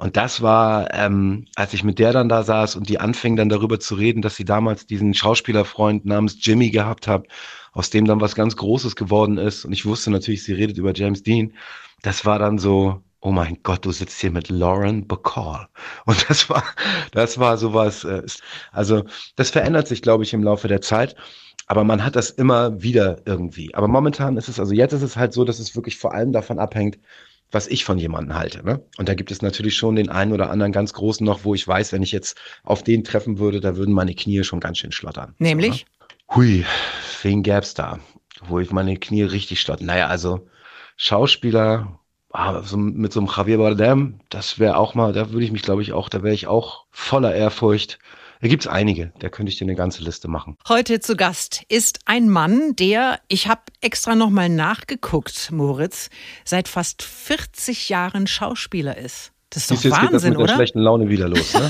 Und 0.00 0.16
das 0.16 0.40
war, 0.40 0.94
ähm, 0.94 1.44
als 1.56 1.74
ich 1.74 1.84
mit 1.84 1.98
der 1.98 2.14
dann 2.14 2.30
da 2.30 2.42
saß 2.42 2.74
und 2.74 2.88
die 2.88 2.98
anfing 2.98 3.36
dann 3.36 3.50
darüber 3.50 3.78
zu 3.78 3.94
reden, 3.94 4.22
dass 4.22 4.34
sie 4.34 4.46
damals 4.46 4.86
diesen 4.86 5.12
Schauspielerfreund 5.12 6.06
namens 6.06 6.38
Jimmy 6.40 6.70
gehabt 6.70 7.06
hat, 7.06 7.26
aus 7.72 7.90
dem 7.90 8.06
dann 8.06 8.22
was 8.22 8.34
ganz 8.34 8.56
Großes 8.56 8.96
geworden 8.96 9.36
ist. 9.36 9.66
Und 9.66 9.72
ich 9.72 9.84
wusste 9.84 10.10
natürlich, 10.10 10.42
sie 10.42 10.54
redet 10.54 10.78
über 10.78 10.94
James 10.94 11.22
Dean. 11.22 11.52
Das 12.00 12.24
war 12.24 12.38
dann 12.38 12.56
so, 12.56 13.02
oh 13.20 13.30
mein 13.30 13.58
Gott, 13.62 13.84
du 13.84 13.92
sitzt 13.92 14.18
hier 14.18 14.30
mit 14.30 14.48
Lauren 14.48 15.06
Bacall. 15.06 15.68
Und 16.06 16.30
das 16.30 16.48
war, 16.48 16.64
das 17.12 17.38
war 17.38 17.58
sowas, 17.58 18.04
äh, 18.04 18.22
also 18.72 19.04
das 19.36 19.50
verändert 19.50 19.86
sich, 19.86 20.00
glaube 20.00 20.24
ich, 20.24 20.32
im 20.32 20.42
Laufe 20.42 20.66
der 20.66 20.80
Zeit. 20.80 21.14
Aber 21.66 21.84
man 21.84 22.02
hat 22.02 22.16
das 22.16 22.30
immer 22.30 22.82
wieder 22.82 23.20
irgendwie. 23.26 23.74
Aber 23.74 23.86
momentan 23.86 24.38
ist 24.38 24.48
es, 24.48 24.58
also 24.58 24.72
jetzt 24.72 24.94
ist 24.94 25.02
es 25.02 25.18
halt 25.18 25.34
so, 25.34 25.44
dass 25.44 25.58
es 25.58 25.76
wirklich 25.76 25.98
vor 25.98 26.14
allem 26.14 26.32
davon 26.32 26.58
abhängt, 26.58 26.98
was 27.50 27.66
ich 27.66 27.84
von 27.84 27.98
jemandem 27.98 28.36
halte. 28.36 28.64
Ne? 28.64 28.82
Und 28.96 29.08
da 29.08 29.14
gibt 29.14 29.30
es 29.30 29.42
natürlich 29.42 29.76
schon 29.76 29.96
den 29.96 30.08
einen 30.08 30.32
oder 30.32 30.50
anderen 30.50 30.72
ganz 30.72 30.92
großen 30.92 31.24
noch, 31.24 31.44
wo 31.44 31.54
ich 31.54 31.66
weiß, 31.66 31.92
wenn 31.92 32.02
ich 32.02 32.12
jetzt 32.12 32.38
auf 32.62 32.82
den 32.82 33.04
treffen 33.04 33.38
würde, 33.38 33.60
da 33.60 33.76
würden 33.76 33.94
meine 33.94 34.14
Knie 34.14 34.44
schon 34.44 34.60
ganz 34.60 34.78
schön 34.78 34.92
schlottern. 34.92 35.34
Nämlich? 35.38 35.86
So, 35.88 36.04
ne? 36.04 36.36
Hui, 36.36 36.64
wen 37.22 37.42
gäb's 37.42 37.74
da? 37.74 37.98
Wo 38.42 38.60
ich 38.60 38.70
meine 38.70 38.96
Knie 38.96 39.22
richtig 39.22 39.60
schlottern. 39.60 39.86
Naja, 39.86 40.06
also 40.06 40.46
Schauspieler, 40.96 41.98
ah, 42.32 42.62
so 42.62 42.76
mit 42.76 43.12
so 43.12 43.20
einem 43.20 43.28
Javier 43.28 43.58
Bardem, 43.58 44.20
das 44.28 44.58
wäre 44.58 44.76
auch 44.76 44.94
mal, 44.94 45.12
da 45.12 45.30
würde 45.30 45.44
ich 45.44 45.52
mich, 45.52 45.62
glaube 45.62 45.82
ich, 45.82 45.92
auch, 45.92 46.08
da 46.08 46.22
wäre 46.22 46.34
ich 46.34 46.46
auch 46.46 46.84
voller 46.90 47.34
Ehrfurcht. 47.34 47.98
Da 48.42 48.48
gibt's 48.48 48.66
einige, 48.66 49.12
da 49.18 49.28
könnte 49.28 49.52
ich 49.52 49.58
dir 49.58 49.66
eine 49.66 49.74
ganze 49.74 50.02
Liste 50.02 50.26
machen. 50.26 50.56
Heute 50.66 51.00
zu 51.00 51.14
Gast 51.14 51.62
ist 51.68 52.00
ein 52.06 52.30
Mann, 52.30 52.74
der, 52.74 53.20
ich 53.28 53.48
habe 53.48 53.60
extra 53.82 54.14
nochmal 54.14 54.48
nachgeguckt, 54.48 55.50
Moritz, 55.52 56.08
seit 56.46 56.66
fast 56.66 57.02
40 57.02 57.90
Jahren 57.90 58.26
Schauspieler 58.26 58.96
ist. 58.96 59.32
Das 59.50 59.64
ist 59.64 59.70
doch 59.70 59.76
Siehst, 59.76 59.92
Wahnsinn, 59.92 60.02
jetzt 60.02 60.10
geht 60.10 60.14
das 60.14 60.24
mit 60.24 60.36
oder? 60.38 60.46
Der 60.46 60.54
schlechten 60.54 60.78
Laune 60.78 61.08
wieder 61.10 61.28
los. 61.28 61.52
Ne? 61.52 61.68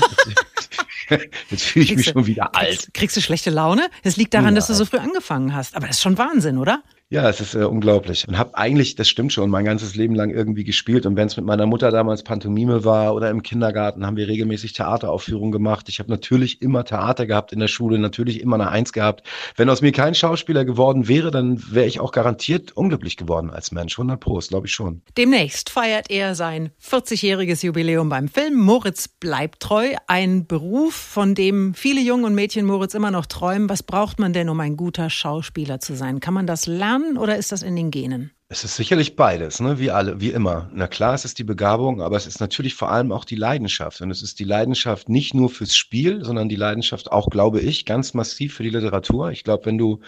Jetzt 1.49 1.63
fühle 1.63 1.83
ich 1.83 1.89
kriegst 1.89 2.05
mich 2.05 2.13
schon 2.13 2.25
wieder 2.25 2.55
alt. 2.55 2.69
Kriegst, 2.69 2.93
kriegst, 2.93 3.17
du 3.17 3.21
schlechte 3.21 3.49
Laune? 3.49 3.89
Es 4.01 4.15
liegt 4.15 4.33
daran, 4.33 4.53
ja. 4.53 4.55
dass 4.55 4.67
du 4.67 4.73
so 4.73 4.85
früh 4.85 4.97
angefangen 4.97 5.53
hast. 5.53 5.75
Aber 5.75 5.87
das 5.87 5.97
ist 5.97 6.01
schon 6.01 6.17
Wahnsinn, 6.17 6.57
oder? 6.57 6.83
Ja, 7.11 7.27
es 7.27 7.41
ist 7.41 7.55
äh, 7.55 7.65
unglaublich. 7.65 8.25
Und 8.25 8.37
habe 8.37 8.57
eigentlich, 8.57 8.95
das 8.95 9.09
stimmt 9.09 9.33
schon, 9.33 9.49
mein 9.49 9.65
ganzes 9.65 9.95
Leben 9.95 10.15
lang 10.15 10.29
irgendwie 10.29 10.63
gespielt. 10.63 11.05
Und 11.05 11.17
wenn 11.17 11.27
es 11.27 11.35
mit 11.35 11.45
meiner 11.45 11.65
Mutter 11.65 11.91
damals 11.91 12.23
Pantomime 12.23 12.85
war 12.85 13.13
oder 13.13 13.29
im 13.29 13.43
Kindergarten, 13.43 14.05
haben 14.05 14.15
wir 14.15 14.29
regelmäßig 14.29 14.71
Theateraufführungen 14.71 15.51
gemacht. 15.51 15.89
Ich 15.89 15.99
habe 15.99 16.09
natürlich 16.09 16.61
immer 16.61 16.85
Theater 16.85 17.25
gehabt 17.25 17.51
in 17.51 17.59
der 17.59 17.67
Schule, 17.67 17.99
natürlich 17.99 18.39
immer 18.39 18.55
eine 18.55 18.69
Eins 18.69 18.93
gehabt. 18.93 19.27
Wenn 19.57 19.69
aus 19.69 19.81
mir 19.81 19.91
kein 19.91 20.15
Schauspieler 20.15 20.63
geworden 20.63 21.09
wäre, 21.09 21.31
dann 21.31 21.61
wäre 21.73 21.85
ich 21.85 21.99
auch 21.99 22.13
garantiert 22.13 22.71
unglücklich 22.77 23.17
geworden 23.17 23.49
als 23.49 23.73
Mensch. 23.73 23.99
100 23.99 24.17
Pro, 24.17 24.39
glaube 24.39 24.67
ich 24.67 24.73
schon. 24.73 25.01
Demnächst 25.17 25.69
feiert 25.69 26.09
er 26.09 26.33
sein 26.33 26.71
40-jähriges 26.81 27.65
Jubiläum 27.65 28.07
beim 28.07 28.29
Film. 28.29 28.55
Moritz 28.55 29.09
bleibt 29.09 29.59
treu. 29.59 29.95
Ein 30.07 30.47
Beruf, 30.47 30.93
von 30.93 31.35
dem 31.35 31.73
viele 31.73 31.99
Jungen 31.99 32.23
und 32.23 32.35
Mädchen 32.35 32.65
Moritz 32.65 32.93
immer 32.93 33.11
noch 33.11 33.25
träumen. 33.25 33.67
Was 33.67 33.83
braucht 33.83 34.17
man 34.17 34.31
denn, 34.31 34.47
um 34.47 34.61
ein 34.61 34.77
guter 34.77 35.09
Schauspieler 35.09 35.81
zu 35.81 35.93
sein? 35.93 36.21
Kann 36.21 36.33
man 36.33 36.47
das 36.47 36.67
lernen? 36.67 37.00
Lernen 37.01 37.17
oder 37.17 37.37
ist 37.37 37.51
das 37.51 37.61
in 37.61 37.75
den 37.75 37.91
Genen? 37.91 38.31
Es 38.49 38.63
ist 38.63 38.75
sicherlich 38.75 39.15
beides, 39.15 39.59
ne? 39.59 39.79
wie 39.79 39.91
alle, 39.91 40.19
wie 40.19 40.31
immer. 40.31 40.69
Na 40.73 40.87
klar, 40.87 41.13
es 41.13 41.25
ist 41.25 41.39
die 41.39 41.43
Begabung, 41.43 42.01
aber 42.01 42.17
es 42.17 42.27
ist 42.27 42.39
natürlich 42.39 42.75
vor 42.75 42.91
allem 42.91 43.11
auch 43.11 43.25
die 43.25 43.35
Leidenschaft. 43.35 44.01
Und 44.01 44.11
es 44.11 44.21
ist 44.21 44.39
die 44.39 44.43
Leidenschaft 44.43 45.09
nicht 45.09 45.33
nur 45.33 45.49
fürs 45.49 45.75
Spiel, 45.75 46.23
sondern 46.23 46.49
die 46.49 46.55
Leidenschaft 46.55 47.11
auch, 47.11 47.29
glaube 47.29 47.61
ich, 47.61 47.85
ganz 47.85 48.13
massiv 48.13 48.55
für 48.55 48.63
die 48.63 48.69
Literatur. 48.69 49.31
Ich 49.31 49.43
glaube, 49.43 49.65
wenn 49.65 49.77
du 49.77 50.01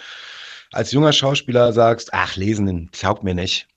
als 0.71 0.91
junger 0.91 1.13
Schauspieler 1.13 1.71
sagst, 1.71 2.13
ach, 2.13 2.35
lesen, 2.35 2.89
taugt 2.91 3.23
mir 3.23 3.35
nicht. 3.35 3.67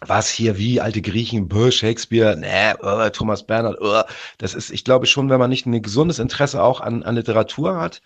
Was 0.00 0.28
hier 0.28 0.58
wie 0.58 0.80
alte 0.80 1.00
Griechen, 1.00 1.48
Burr, 1.48 1.72
Shakespeare, 1.72 2.36
nee, 2.36 2.74
uh, 2.82 3.08
Thomas 3.10 3.46
Bernhard, 3.46 3.80
uh, 3.80 4.02
das 4.38 4.52
ist, 4.52 4.70
ich 4.70 4.84
glaube 4.84 5.06
schon, 5.06 5.30
wenn 5.30 5.38
man 5.38 5.48
nicht 5.48 5.66
ein 5.66 5.80
gesundes 5.80 6.18
Interesse 6.18 6.62
auch 6.62 6.80
an, 6.80 7.04
an 7.04 7.14
Literatur 7.14 7.76
hat, 7.76 8.02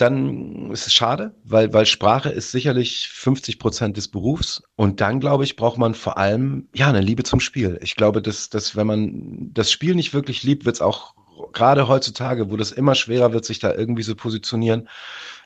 dann 0.00 0.70
ist 0.70 0.86
es 0.86 0.94
schade, 0.94 1.34
weil, 1.44 1.72
weil 1.72 1.86
Sprache 1.86 2.30
ist 2.30 2.50
sicherlich 2.50 3.08
50 3.08 3.58
Prozent 3.58 3.96
des 3.96 4.08
Berufs. 4.08 4.62
Und 4.76 5.00
dann, 5.00 5.20
glaube 5.20 5.44
ich, 5.44 5.56
braucht 5.56 5.78
man 5.78 5.94
vor 5.94 6.18
allem, 6.18 6.68
ja, 6.74 6.88
eine 6.88 7.00
Liebe 7.00 7.22
zum 7.22 7.40
Spiel. 7.40 7.78
Ich 7.82 7.96
glaube, 7.96 8.22
dass, 8.22 8.50
dass 8.50 8.76
wenn 8.76 8.86
man 8.86 9.50
das 9.52 9.70
Spiel 9.70 9.94
nicht 9.94 10.14
wirklich 10.14 10.42
liebt, 10.42 10.64
wird 10.64 10.76
es 10.76 10.82
auch 10.82 11.14
gerade 11.52 11.88
heutzutage, 11.88 12.50
wo 12.50 12.56
das 12.56 12.72
immer 12.72 12.94
schwerer 12.94 13.32
wird, 13.32 13.44
sich 13.44 13.58
da 13.58 13.74
irgendwie 13.74 14.02
so 14.02 14.14
positionieren, 14.14 14.88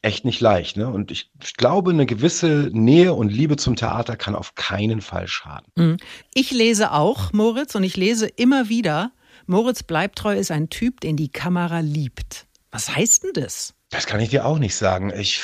echt 0.03 0.25
nicht 0.25 0.41
leicht. 0.41 0.77
Ne? 0.77 0.89
Und 0.89 1.11
ich, 1.11 1.31
ich 1.43 1.55
glaube, 1.55 1.91
eine 1.91 2.07
gewisse 2.07 2.71
Nähe 2.73 3.15
und 3.15 3.31
Liebe 3.31 3.57
zum 3.57 3.77
Theater 3.77 4.17
kann 4.17 4.35
auf 4.35 4.55
keinen 4.55 5.01
Fall 5.01 5.27
schaden. 5.29 5.73
Mhm. 5.77 5.97
Ich 6.35 6.51
lese 6.51 6.93
auch, 6.93 7.33
Moritz, 7.33 7.75
und 7.75 7.85
ich 7.85 7.97
lese 7.97 8.27
immer 8.27 8.69
wieder, 8.69 9.13
Moritz 9.47 9.83
Bleibtreu 9.83 10.37
ist 10.37 10.51
ein 10.51 10.71
Typ, 10.71 11.01
den 11.01 11.17
die 11.17 11.29
Kamera 11.29 11.81
liebt. 11.81 12.47
Was 12.71 12.95
heißt 12.95 13.25
denn 13.25 13.33
das? 13.35 13.75
Das 13.95 14.07
kann 14.07 14.21
ich 14.21 14.31
dir 14.31 14.45
auch 14.45 14.59
nicht 14.59 14.75
sagen. 14.75 15.13
Ich 15.17 15.41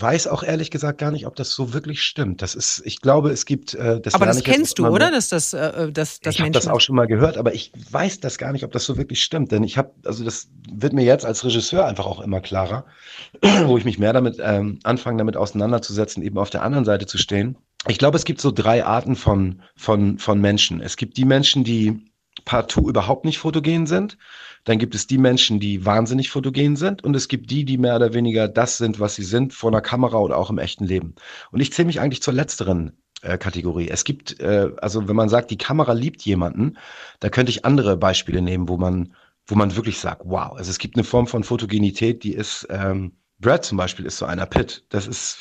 weiß 0.00 0.26
auch 0.26 0.42
ehrlich 0.42 0.70
gesagt 0.70 0.98
gar 0.98 1.12
nicht, 1.12 1.26
ob 1.26 1.36
das 1.36 1.52
so 1.52 1.72
wirklich 1.72 2.02
stimmt. 2.02 2.42
Das 2.42 2.54
ist, 2.54 2.82
ich 2.84 3.00
glaube, 3.00 3.30
es 3.30 3.46
gibt. 3.46 3.74
Äh, 3.74 4.00
das 4.00 4.14
aber 4.14 4.26
das 4.26 4.42
kennst 4.42 4.78
du, 4.78 4.88
oder? 4.88 5.10
Dass 5.10 5.28
das, 5.28 5.52
äh, 5.52 5.92
dass, 5.92 6.20
dass 6.20 6.34
ich 6.34 6.40
habe 6.40 6.50
das 6.50 6.66
auch 6.66 6.80
schon 6.80 6.96
mal 6.96 7.06
gehört, 7.06 7.36
aber 7.36 7.54
ich 7.54 7.72
weiß 7.90 8.20
das 8.20 8.38
gar 8.38 8.52
nicht, 8.52 8.64
ob 8.64 8.72
das 8.72 8.84
so 8.84 8.96
wirklich 8.96 9.22
stimmt. 9.22 9.52
Denn 9.52 9.62
ich 9.62 9.78
habe, 9.78 9.92
also 10.04 10.24
das 10.24 10.48
wird 10.72 10.92
mir 10.92 11.04
jetzt 11.04 11.24
als 11.24 11.44
Regisseur 11.44 11.86
einfach 11.86 12.06
auch 12.06 12.20
immer 12.20 12.40
klarer, 12.40 12.84
wo 13.66 13.78
ich 13.78 13.84
mich 13.84 13.98
mehr 13.98 14.12
damit 14.12 14.38
ähm, 14.40 14.80
anfange, 14.82 15.18
damit 15.18 15.36
auseinanderzusetzen, 15.36 16.22
eben 16.22 16.38
auf 16.38 16.50
der 16.50 16.62
anderen 16.62 16.84
Seite 16.84 17.06
zu 17.06 17.18
stehen. 17.18 17.56
Ich 17.86 17.98
glaube, 17.98 18.16
es 18.16 18.24
gibt 18.24 18.40
so 18.40 18.50
drei 18.50 18.84
Arten 18.84 19.14
von 19.14 19.62
von 19.76 20.18
von 20.18 20.40
Menschen. 20.40 20.80
Es 20.80 20.96
gibt 20.96 21.16
die 21.16 21.24
Menschen, 21.24 21.62
die 21.62 22.10
partout 22.44 22.88
überhaupt 22.88 23.24
nicht 23.24 23.38
fotogen 23.38 23.86
sind. 23.86 24.18
Dann 24.64 24.78
gibt 24.78 24.94
es 24.94 25.06
die 25.06 25.18
Menschen, 25.18 25.60
die 25.60 25.84
wahnsinnig 25.84 26.30
fotogen 26.30 26.76
sind 26.76 27.04
und 27.04 27.14
es 27.14 27.28
gibt 27.28 27.50
die, 27.50 27.64
die 27.64 27.78
mehr 27.78 27.96
oder 27.96 28.14
weniger 28.14 28.48
das 28.48 28.78
sind, 28.78 29.00
was 29.00 29.14
sie 29.14 29.24
sind, 29.24 29.52
vor 29.52 29.70
einer 29.70 29.80
Kamera 29.80 30.18
oder 30.18 30.38
auch 30.38 30.50
im 30.50 30.58
echten 30.58 30.84
Leben. 30.84 31.14
Und 31.50 31.60
ich 31.60 31.72
zähle 31.72 31.86
mich 31.86 32.00
eigentlich 32.00 32.22
zur 32.22 32.34
letzteren 32.34 32.92
äh, 33.22 33.38
Kategorie. 33.38 33.88
Es 33.88 34.04
gibt, 34.04 34.40
äh, 34.40 34.70
also 34.80 35.08
wenn 35.08 35.16
man 35.16 35.28
sagt, 35.28 35.50
die 35.50 35.58
Kamera 35.58 35.92
liebt 35.92 36.22
jemanden, 36.22 36.78
da 37.20 37.28
könnte 37.28 37.50
ich 37.50 37.64
andere 37.64 37.96
Beispiele 37.96 38.42
nehmen, 38.42 38.68
wo 38.68 38.76
man, 38.76 39.14
wo 39.46 39.54
man 39.54 39.76
wirklich 39.76 39.98
sagt, 39.98 40.22
wow, 40.24 40.52
also 40.56 40.70
es 40.70 40.78
gibt 40.78 40.96
eine 40.96 41.04
Form 41.04 41.26
von 41.26 41.44
Fotogenität, 41.44 42.24
die 42.24 42.34
ist, 42.34 42.66
ähm, 42.70 43.12
Brad 43.44 43.62
zum 43.62 43.76
Beispiel 43.76 44.06
ist 44.06 44.16
so 44.16 44.24
einer 44.24 44.46
Pitt. 44.46 44.86
Das 44.88 45.06
ist 45.06 45.36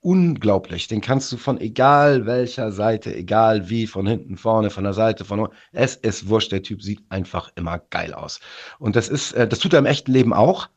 unglaublich. 0.00 0.88
Den 0.88 1.00
kannst 1.00 1.32
du 1.32 1.38
von 1.38 1.58
egal 1.58 2.26
welcher 2.26 2.70
Seite, 2.70 3.16
egal 3.16 3.70
wie, 3.70 3.86
von 3.86 4.06
hinten, 4.06 4.36
vorne, 4.36 4.68
von 4.68 4.84
der 4.84 4.92
Seite, 4.92 5.24
von 5.24 5.48
es 5.72 5.96
ist 5.96 6.28
wurscht. 6.28 6.52
Der 6.52 6.62
Typ 6.62 6.82
sieht 6.82 7.00
einfach 7.08 7.50
immer 7.56 7.78
geil 7.78 8.12
aus. 8.12 8.40
Und 8.78 8.94
das 8.94 9.08
ist, 9.08 9.32
äh, 9.32 9.48
das 9.48 9.58
tut 9.58 9.72
er 9.72 9.78
im 9.78 9.86
echten 9.86 10.12
Leben 10.12 10.34
auch. 10.34 10.68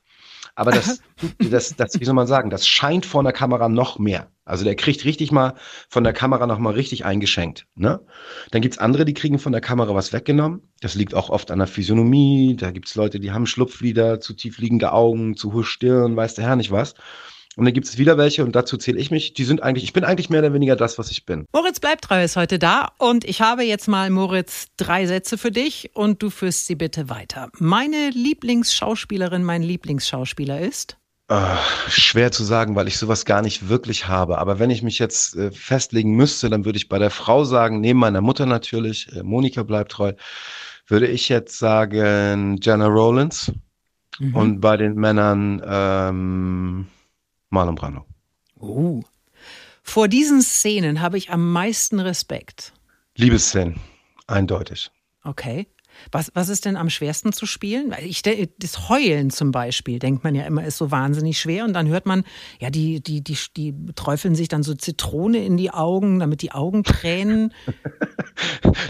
Aber 0.59 0.71
das, 0.71 1.01
das, 1.49 1.73
das, 1.77 1.97
wie 2.01 2.03
soll 2.03 2.15
man 2.15 2.27
sagen, 2.27 2.49
das 2.49 2.67
scheint 2.67 3.05
vor 3.05 3.23
der 3.23 3.31
Kamera 3.31 3.69
noch 3.69 3.97
mehr. 3.97 4.29
Also 4.43 4.65
der 4.65 4.75
kriegt 4.75 5.05
richtig 5.05 5.31
mal 5.31 5.53
von 5.87 6.03
der 6.03 6.11
Kamera 6.11 6.47
noch 6.47 6.59
mal 6.59 6.73
richtig 6.73 7.05
eingeschenkt. 7.05 7.65
Ne? 7.75 8.01
Dann 8.51 8.61
gibt's 8.61 8.77
andere, 8.77 9.05
die 9.05 9.13
kriegen 9.13 9.39
von 9.39 9.53
der 9.53 9.61
Kamera 9.61 9.95
was 9.95 10.11
weggenommen. 10.11 10.63
Das 10.81 10.95
liegt 10.95 11.15
auch 11.15 11.29
oft 11.29 11.51
an 11.51 11.59
der 11.59 11.67
Physiognomie. 11.67 12.57
Da 12.57 12.71
gibt's 12.71 12.95
Leute, 12.95 13.21
die 13.21 13.31
haben 13.31 13.45
Schlupflider, 13.45 14.19
zu 14.19 14.33
tief 14.33 14.57
liegende 14.57 14.91
Augen, 14.91 15.37
zu 15.37 15.53
hohe 15.53 15.63
Stirn, 15.63 16.17
weiß 16.17 16.35
der 16.35 16.45
Herr 16.45 16.57
nicht 16.57 16.71
was. 16.71 16.93
Und 17.55 17.65
dann 17.65 17.73
gibt 17.73 17.87
es 17.87 17.97
wieder 17.97 18.17
welche, 18.17 18.45
und 18.45 18.55
dazu 18.55 18.77
zähle 18.77 18.99
ich 18.99 19.11
mich, 19.11 19.33
die 19.33 19.43
sind 19.43 19.63
eigentlich, 19.63 19.83
ich 19.83 19.93
bin 19.93 20.03
eigentlich 20.03 20.29
mehr 20.29 20.39
oder 20.39 20.53
weniger 20.53 20.75
das, 20.75 20.97
was 20.97 21.11
ich 21.11 21.25
bin. 21.25 21.45
Moritz 21.51 21.79
bleibt 21.79 22.05
treu 22.05 22.23
ist 22.23 22.35
heute 22.35 22.59
da 22.59 22.89
und 22.97 23.25
ich 23.25 23.41
habe 23.41 23.63
jetzt 23.63 23.87
mal, 23.87 24.09
Moritz, 24.09 24.67
drei 24.77 25.07
Sätze 25.07 25.37
für 25.37 25.51
dich 25.51 25.91
und 25.93 26.21
du 26.21 26.29
führst 26.29 26.67
sie 26.67 26.75
bitte 26.75 27.09
weiter. 27.09 27.49
Meine 27.57 28.11
Lieblingsschauspielerin, 28.11 29.43
mein 29.43 29.63
Lieblingsschauspieler 29.63 30.61
ist? 30.61 30.97
Uh, 31.31 31.57
schwer 31.89 32.31
zu 32.31 32.43
sagen, 32.43 32.75
weil 32.75 32.87
ich 32.87 32.97
sowas 32.97 33.23
gar 33.23 33.43
nicht 33.43 33.69
wirklich 33.69 34.07
habe. 34.07 34.39
Aber 34.39 34.57
wenn 34.57 34.71
ich 34.71 34.81
mich 34.81 34.97
jetzt 34.97 35.35
äh, 35.35 35.51
festlegen 35.51 36.15
müsste, 36.15 36.49
dann 36.49 36.65
würde 36.65 36.77
ich 36.77 36.89
bei 36.89 36.97
der 36.97 37.11
Frau 37.11 37.43
sagen, 37.43 37.81
neben 37.81 37.99
meiner 37.99 38.21
Mutter 38.21 38.47
natürlich, 38.47 39.11
äh, 39.15 39.21
Monika 39.21 39.61
bleibt 39.61 39.91
treu, 39.91 40.13
würde 40.87 41.05
ich 41.05 41.29
jetzt 41.29 41.59
sagen 41.59 42.57
Jenna 42.63 42.87
Rollins. 42.87 43.51
Mhm. 44.17 44.35
Und 44.35 44.59
bei 44.59 44.75
den 44.75 44.95
Männern 44.95 45.61
ähm, 45.63 46.87
Marlon 47.49 47.75
Brando. 47.75 48.05
Oh. 48.59 49.01
Vor 49.83 50.07
diesen 50.07 50.41
Szenen 50.41 51.01
habe 51.01 51.17
ich 51.17 51.31
am 51.31 51.51
meisten 51.51 51.99
Respekt. 51.99 52.73
Liebesszenen, 53.15 53.79
eindeutig. 54.27 54.91
Okay. 55.23 55.67
Was, 56.11 56.31
was 56.33 56.49
ist 56.49 56.65
denn 56.65 56.77
am 56.77 56.89
schwersten 56.89 57.33
zu 57.33 57.45
spielen? 57.45 57.93
Ich, 58.01 58.21
das 58.21 58.89
Heulen 58.89 59.29
zum 59.29 59.51
Beispiel, 59.51 59.99
denkt 59.99 60.23
man 60.23 60.35
ja 60.35 60.43
immer, 60.43 60.63
ist 60.63 60.77
so 60.77 60.91
wahnsinnig 60.91 61.39
schwer. 61.39 61.65
Und 61.65 61.73
dann 61.73 61.87
hört 61.87 62.05
man, 62.05 62.23
ja, 62.59 62.69
die, 62.69 63.01
die, 63.01 63.21
die, 63.21 63.37
die 63.55 63.75
träufeln 63.95 64.35
sich 64.35 64.47
dann 64.47 64.63
so 64.63 64.73
Zitrone 64.73 65.43
in 65.43 65.57
die 65.57 65.71
Augen, 65.71 66.19
damit 66.19 66.41
die 66.41 66.51
Augen 66.51 66.83
tränen. 66.83 67.53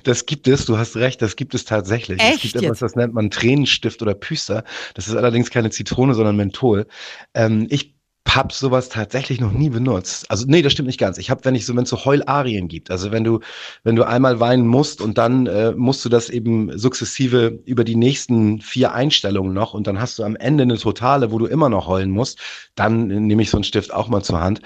Das 0.04 0.28
gibt 0.28 0.48
es, 0.48 0.65
du 0.65 0.78
hast 0.78 0.95
recht, 0.95 1.24
das 1.24 1.36
gibt 1.36 1.56
es 1.56 1.65
tatsächlich. 1.65 2.22
Echt 2.22 2.36
es 2.36 2.41
gibt 2.41 2.56
jetzt? 2.56 2.63
etwas, 2.63 2.80
das 2.80 2.95
nennt 2.95 3.15
man 3.15 3.32
Tränenstift 3.32 4.00
oder 4.04 4.13
Püster. 4.13 4.63
Das 4.93 5.08
ist 5.08 5.15
allerdings 5.15 5.50
keine 5.50 5.72
Zitrone, 5.72 6.13
sondern 6.13 6.36
Menthol. 6.36 6.86
Ähm, 7.34 7.65
ich 7.72 7.99
habe 8.36 8.54
sowas 8.54 8.89
tatsächlich 8.89 9.39
noch 9.39 9.52
nie 9.52 9.70
benutzt. 9.70 10.30
Also 10.30 10.46
nee, 10.48 10.62
das 10.62 10.74
stimmt 10.74 10.88
nicht 10.88 11.00
ganz. 11.00 11.18
Ich 11.18 11.30
habe, 11.30 11.46
wenn 11.46 11.56
ich 11.56 11.65
so, 11.65 11.76
wenn 11.76 11.84
es 11.84 11.89
so 11.89 12.06
Heularien 12.06 12.68
gibt, 12.68 12.92
also 12.92 13.12
wenn 13.12 13.24
du, 13.24 13.39
wenn 13.84 13.96
du 13.96 14.04
einmal 14.04 14.39
weinen 14.39 14.68
musst 14.68 15.02
und 15.02 15.18
dann 15.18 15.48
äh, 15.48 15.72
musst 15.72 16.04
du 16.04 16.10
das 16.10 16.30
eben 16.30 16.78
sukzessive 16.78 17.60
über 17.65 17.84
die 17.84 17.96
nächsten 17.96 18.62
vier 18.62 18.94
Einstellungen 18.94 19.54
noch 19.54 19.74
und 19.74 19.88
dann 19.88 20.00
hast 20.00 20.20
du 20.20 20.24
am 20.24 20.36
Ende 20.36 20.63
eine 20.63 20.78
Totale, 20.78 21.32
wo 21.32 21.38
du 21.38 21.46
immer 21.46 21.70
noch 21.70 21.88
heulen 21.88 22.12
musst, 22.12 22.39
dann 22.76 23.08
nehme 23.08 23.42
ich 23.42 23.50
so 23.50 23.58
einen 23.58 23.63
Stift 23.63 23.94
auch 23.94 24.08
mal 24.08 24.24
zur 24.24 24.39
Hand. 24.42 24.62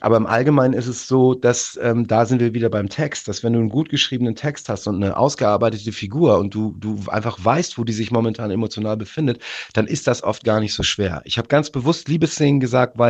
Aber 0.00 0.18
im 0.18 0.26
Allgemeinen 0.26 0.74
ist 0.74 0.88
es 0.88 1.08
so, 1.08 1.32
dass 1.32 1.78
ähm, 1.82 2.06
da 2.06 2.26
sind 2.26 2.40
wir 2.40 2.52
wieder 2.52 2.68
beim 2.68 2.90
Text, 2.90 3.28
dass 3.28 3.42
wenn 3.42 3.54
du 3.54 3.60
einen 3.60 3.70
gut 3.70 3.88
geschriebenen 3.88 4.34
Text 4.34 4.68
hast 4.68 4.86
und 4.86 5.02
eine 5.02 5.16
ausgearbeitete 5.16 5.90
Figur 5.90 6.38
und 6.38 6.54
du, 6.54 6.74
du 6.78 7.00
einfach 7.08 7.38
weißt, 7.42 7.78
wo 7.78 7.84
die 7.84 7.94
sich 7.94 8.10
momentan 8.10 8.50
emotional 8.50 8.98
befindet, 8.98 9.40
dann 9.72 9.86
ist 9.86 10.06
das 10.06 10.22
oft 10.22 10.44
gar 10.44 10.60
nicht 10.60 10.74
so 10.74 10.82
schwer. 10.82 11.22
Ich 11.24 11.38
habe 11.38 11.48
ganz 11.48 11.70
bewusst 11.70 12.08
Liebesszenen 12.08 12.60
gesagt, 12.60 12.98
weil 12.98 13.05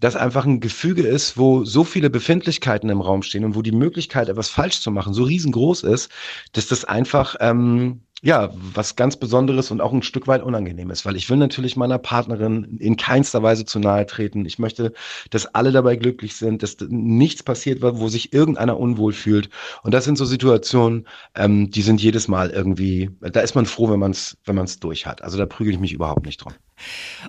das 0.00 0.16
einfach 0.16 0.44
ein 0.44 0.60
Gefüge 0.60 1.02
ist, 1.02 1.38
wo 1.38 1.64
so 1.64 1.84
viele 1.84 2.10
Befindlichkeiten 2.10 2.90
im 2.90 3.00
Raum 3.00 3.22
stehen 3.22 3.44
und 3.44 3.54
wo 3.54 3.62
die 3.62 3.72
Möglichkeit, 3.72 4.28
etwas 4.28 4.48
falsch 4.48 4.80
zu 4.80 4.90
machen, 4.90 5.14
so 5.14 5.24
riesengroß 5.24 5.84
ist, 5.84 6.10
dass 6.52 6.66
das 6.66 6.84
einfach 6.84 7.36
ähm, 7.40 8.02
ja, 8.22 8.50
was 8.54 8.96
ganz 8.96 9.16
Besonderes 9.16 9.70
und 9.70 9.82
auch 9.82 9.92
ein 9.92 10.02
Stück 10.02 10.26
weit 10.26 10.42
Unangenehmes, 10.42 11.04
weil 11.04 11.16
ich 11.16 11.28
will 11.28 11.36
natürlich 11.36 11.76
meiner 11.76 11.98
Partnerin 11.98 12.78
in 12.80 12.96
keinster 12.96 13.42
Weise 13.42 13.66
zu 13.66 13.78
nahe 13.78 14.06
treten. 14.06 14.46
Ich 14.46 14.58
möchte, 14.58 14.94
dass 15.30 15.46
alle 15.46 15.70
dabei 15.70 15.96
glücklich 15.96 16.34
sind, 16.34 16.62
dass 16.62 16.78
nichts 16.88 17.42
passiert, 17.42 17.82
wo 17.82 18.08
sich 18.08 18.32
irgendeiner 18.32 18.80
unwohl 18.80 19.12
fühlt. 19.12 19.50
Und 19.82 19.92
das 19.92 20.04
sind 20.04 20.16
so 20.16 20.24
Situationen, 20.24 21.06
ähm, 21.34 21.70
die 21.70 21.82
sind 21.82 22.00
jedes 22.00 22.26
Mal 22.26 22.50
irgendwie, 22.50 23.10
da 23.20 23.40
ist 23.40 23.54
man 23.54 23.66
froh, 23.66 23.90
wenn 23.90 24.00
man 24.00 24.12
es 24.12 24.38
wenn 24.44 24.56
man's 24.56 24.80
durch 24.80 25.06
hat. 25.06 25.22
Also 25.22 25.36
da 25.36 25.44
prügel 25.44 25.74
ich 25.74 25.80
mich 25.80 25.92
überhaupt 25.92 26.24
nicht 26.24 26.38
drum. 26.38 26.54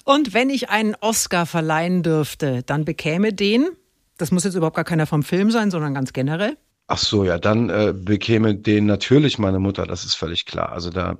Und 0.06 0.34
wenn 0.34 0.50
ich 0.50 0.70
einen 0.70 0.96
Oscar 1.02 1.46
verleihen 1.46 2.02
dürfte, 2.02 2.64
dann 2.64 2.86
bekäme 2.86 3.34
den, 3.34 3.68
das 4.18 4.32
muss 4.32 4.46
jetzt 4.46 4.56
überhaupt 4.56 4.76
gar 4.76 4.86
keiner 4.86 5.06
vom 5.06 5.24
Film 5.24 5.52
sein, 5.52 5.70
sondern 5.70 5.94
ganz 5.94 6.14
generell, 6.14 6.58
Ach 6.90 6.98
so, 6.98 7.26
ja, 7.26 7.38
dann 7.38 7.70
äh, 7.70 7.94
bekäme 7.94 8.56
den 8.56 8.86
natürlich 8.86 9.38
meine 9.38 9.60
Mutter, 9.60 9.86
das 9.86 10.06
ist 10.06 10.14
völlig 10.16 10.46
klar. 10.46 10.72
Also 10.72 10.90
da 10.90 11.18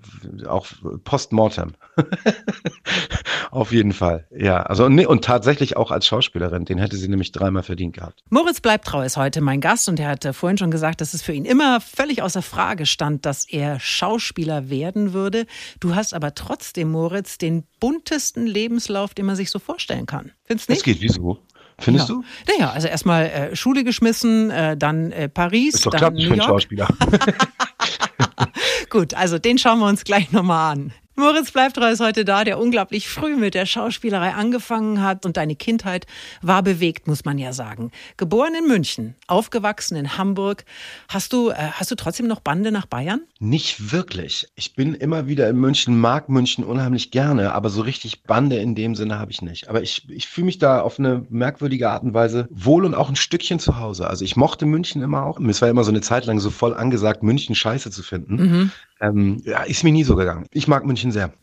auch 0.48 0.66
postmortem. 1.04 1.74
Auf 3.52 3.74
jeden 3.74 3.92
Fall. 3.92 4.26
Ja, 4.32 4.62
also 4.64 4.88
nee, 4.88 5.06
und 5.06 5.26
tatsächlich 5.26 5.76
auch 5.76 5.92
als 5.92 6.08
Schauspielerin, 6.08 6.64
den 6.64 6.78
hätte 6.78 6.96
sie 6.96 7.10
nämlich 7.10 7.34
dreimal 7.34 7.64
verdient 7.64 7.96
gehabt. 7.96 8.24
Moritz 8.30 8.62
Bleibtrau 8.62 9.02
ist 9.02 9.18
heute 9.18 9.42
mein 9.42 9.60
Gast 9.60 9.90
und 9.90 10.00
er 10.00 10.08
hat 10.08 10.26
vorhin 10.34 10.58
schon 10.58 10.72
gesagt, 10.72 11.02
dass 11.02 11.14
es 11.14 11.22
für 11.22 11.34
ihn 11.34 11.44
immer 11.44 11.82
völlig 11.82 12.22
außer 12.22 12.42
Frage 12.42 12.86
stand, 12.86 13.26
dass 13.26 13.44
er 13.44 13.78
Schauspieler 13.82 14.70
werden 14.70 15.12
würde. 15.12 15.48
Du 15.82 15.96
hast 15.96 16.14
aber 16.14 16.34
trotzdem, 16.34 16.92
Moritz, 16.92 17.38
den 17.38 17.66
buntesten 17.82 18.48
Lebenslauf, 18.48 19.14
den 19.14 19.26
man 19.26 19.36
sich 19.36 19.52
so 19.52 19.60
vorstellen 19.60 20.06
kann. 20.06 20.32
Findest 20.46 20.70
du 20.70 20.72
nicht? 20.72 20.82
Das 20.82 20.86
geht 20.86 21.02
wieso? 21.02 21.40
Findest 21.80 22.10
ja. 22.10 22.16
du? 22.16 22.24
Naja, 22.48 22.72
also 22.72 22.88
erstmal 22.88 23.26
äh, 23.26 23.56
Schule 23.56 23.84
geschmissen, 23.84 24.50
äh, 24.50 24.76
dann 24.76 25.12
äh, 25.12 25.30
Paris, 25.30 25.76
ist 25.76 25.86
doch 25.86 25.92
dann 25.92 26.00
klar, 26.00 26.12
New 26.12 26.20
ich 26.20 26.30
bin 26.30 26.42
Schauspieler. 26.42 26.88
Gut, 28.90 29.14
also 29.14 29.38
den 29.38 29.58
schauen 29.58 29.80
wir 29.80 29.88
uns 29.88 30.04
gleich 30.04 30.32
nochmal 30.32 30.74
an. 30.74 30.94
Moritz 31.20 31.50
Bleibtreu 31.50 31.90
ist 31.90 32.00
heute 32.00 32.26
da, 32.26 32.44
der 32.44 32.60
unglaublich 32.60 33.10
früh 33.10 33.36
mit 33.36 33.56
der 33.56 33.66
Schauspielerei 33.66 34.36
angefangen 34.36 35.02
hat 35.02 35.26
und 35.26 35.36
deine 35.36 35.56
Kindheit 35.56 36.06
war 36.44 36.62
bewegt, 36.62 37.08
muss 37.08 37.26
man 37.26 37.40
ja 37.40 37.54
sagen. 37.54 37.90
Geboren 38.18 38.54
in 38.54 38.68
München, 38.68 39.16
aufgewachsen 39.26 39.98
in 39.98 40.20
Hamburg. 40.20 40.64
Hast 41.10 41.34
du, 41.34 41.50
äh, 41.50 41.56
hast 41.56 41.90
du 41.90 41.96
trotzdem 41.96 42.28
noch 42.28 42.40
Bande 42.40 42.72
nach 42.72 42.86
Bayern? 42.86 43.22
Nicht 43.40 43.92
wirklich. 43.92 44.48
Ich 44.54 44.76
bin 44.76 44.94
immer 44.94 45.26
wieder 45.26 45.50
in 45.50 45.56
München, 45.56 46.00
mag 46.00 46.30
München 46.30 46.64
unheimlich 46.64 47.10
gerne, 47.10 47.52
aber 47.54 47.72
so 47.72 47.82
richtig 47.82 48.22
Bande 48.22 48.58
in 48.58 48.76
dem 48.76 48.94
Sinne 48.94 49.18
habe 49.18 49.32
ich 49.32 49.42
nicht. 49.42 49.70
Aber 49.70 49.82
ich, 49.82 50.08
ich 50.12 50.28
fühle 50.28 50.46
mich 50.46 50.60
da 50.60 50.82
auf 50.82 51.00
eine 51.00 51.26
merkwürdige 51.30 51.90
Art 51.90 52.04
und 52.04 52.14
Weise 52.14 52.48
wohl 52.52 52.86
und 52.86 52.94
auch 52.94 53.10
ein 53.10 53.16
Stückchen 53.16 53.58
zu 53.58 53.80
Hause. 53.80 54.08
Also 54.08 54.24
ich 54.24 54.36
mochte 54.36 54.68
München 54.68 55.02
immer 55.02 55.24
auch. 55.24 55.40
Es 55.40 55.64
war 55.64 55.70
immer 55.70 55.84
so 55.84 55.90
eine 55.90 56.02
Zeit 56.02 56.28
lang 56.28 56.40
so 56.40 56.52
voll 56.52 56.76
angesagt, 56.76 57.24
München 57.24 57.56
scheiße 57.56 57.90
zu 57.90 58.04
finden. 58.04 58.36
Mhm. 58.36 58.72
Ähm, 59.00 59.42
ja, 59.46 59.64
ist 59.64 59.84
mir 59.84 59.92
nie 59.92 60.04
so 60.04 60.16
gegangen. 60.16 60.46
Ich 60.52 60.68
mag 60.68 60.86
München 60.86 61.12
sehr. 61.12 61.34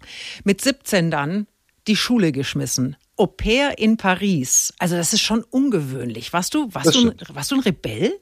Mit 0.45 0.61
17 0.61 1.11
dann 1.11 1.47
die 1.87 1.97
Schule 1.97 2.33
geschmissen. 2.33 2.97
Au 3.17 3.27
pair 3.27 3.79
in 3.79 3.97
Paris. 3.97 4.75
Also 4.79 4.97
das 4.97 5.13
ist 5.13 5.21
schon 5.21 5.45
ungewöhnlich. 5.51 6.33
Warst 6.33 6.53
du, 6.55 6.69
warst, 6.73 6.95
du, 6.95 7.13
warst 7.33 7.51
du 7.51 7.55
ein 7.55 7.61
Rebell? 7.61 8.13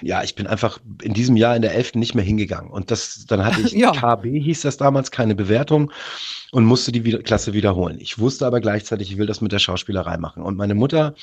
Ja, 0.00 0.22
ich 0.22 0.36
bin 0.36 0.46
einfach 0.46 0.78
in 1.02 1.12
diesem 1.12 1.36
Jahr 1.36 1.56
in 1.56 1.62
der 1.62 1.74
11. 1.74 1.94
nicht 1.94 2.14
mehr 2.14 2.24
hingegangen. 2.24 2.70
Und 2.70 2.92
das, 2.92 3.26
dann 3.26 3.44
hatte 3.44 3.60
ich 3.62 3.72
ja. 3.72 3.90
KB, 3.90 4.40
hieß 4.40 4.60
das 4.62 4.76
damals, 4.76 5.10
keine 5.10 5.34
Bewertung 5.34 5.90
und 6.52 6.64
musste 6.64 6.92
die 6.92 7.02
Klasse 7.02 7.52
wiederholen. 7.52 7.98
Ich 8.00 8.18
wusste 8.18 8.46
aber 8.46 8.60
gleichzeitig, 8.60 9.10
ich 9.10 9.18
will 9.18 9.26
das 9.26 9.40
mit 9.40 9.50
der 9.50 9.58
Schauspielerei 9.58 10.18
machen. 10.18 10.42
Und 10.42 10.56
meine 10.56 10.74
Mutter 10.74 11.14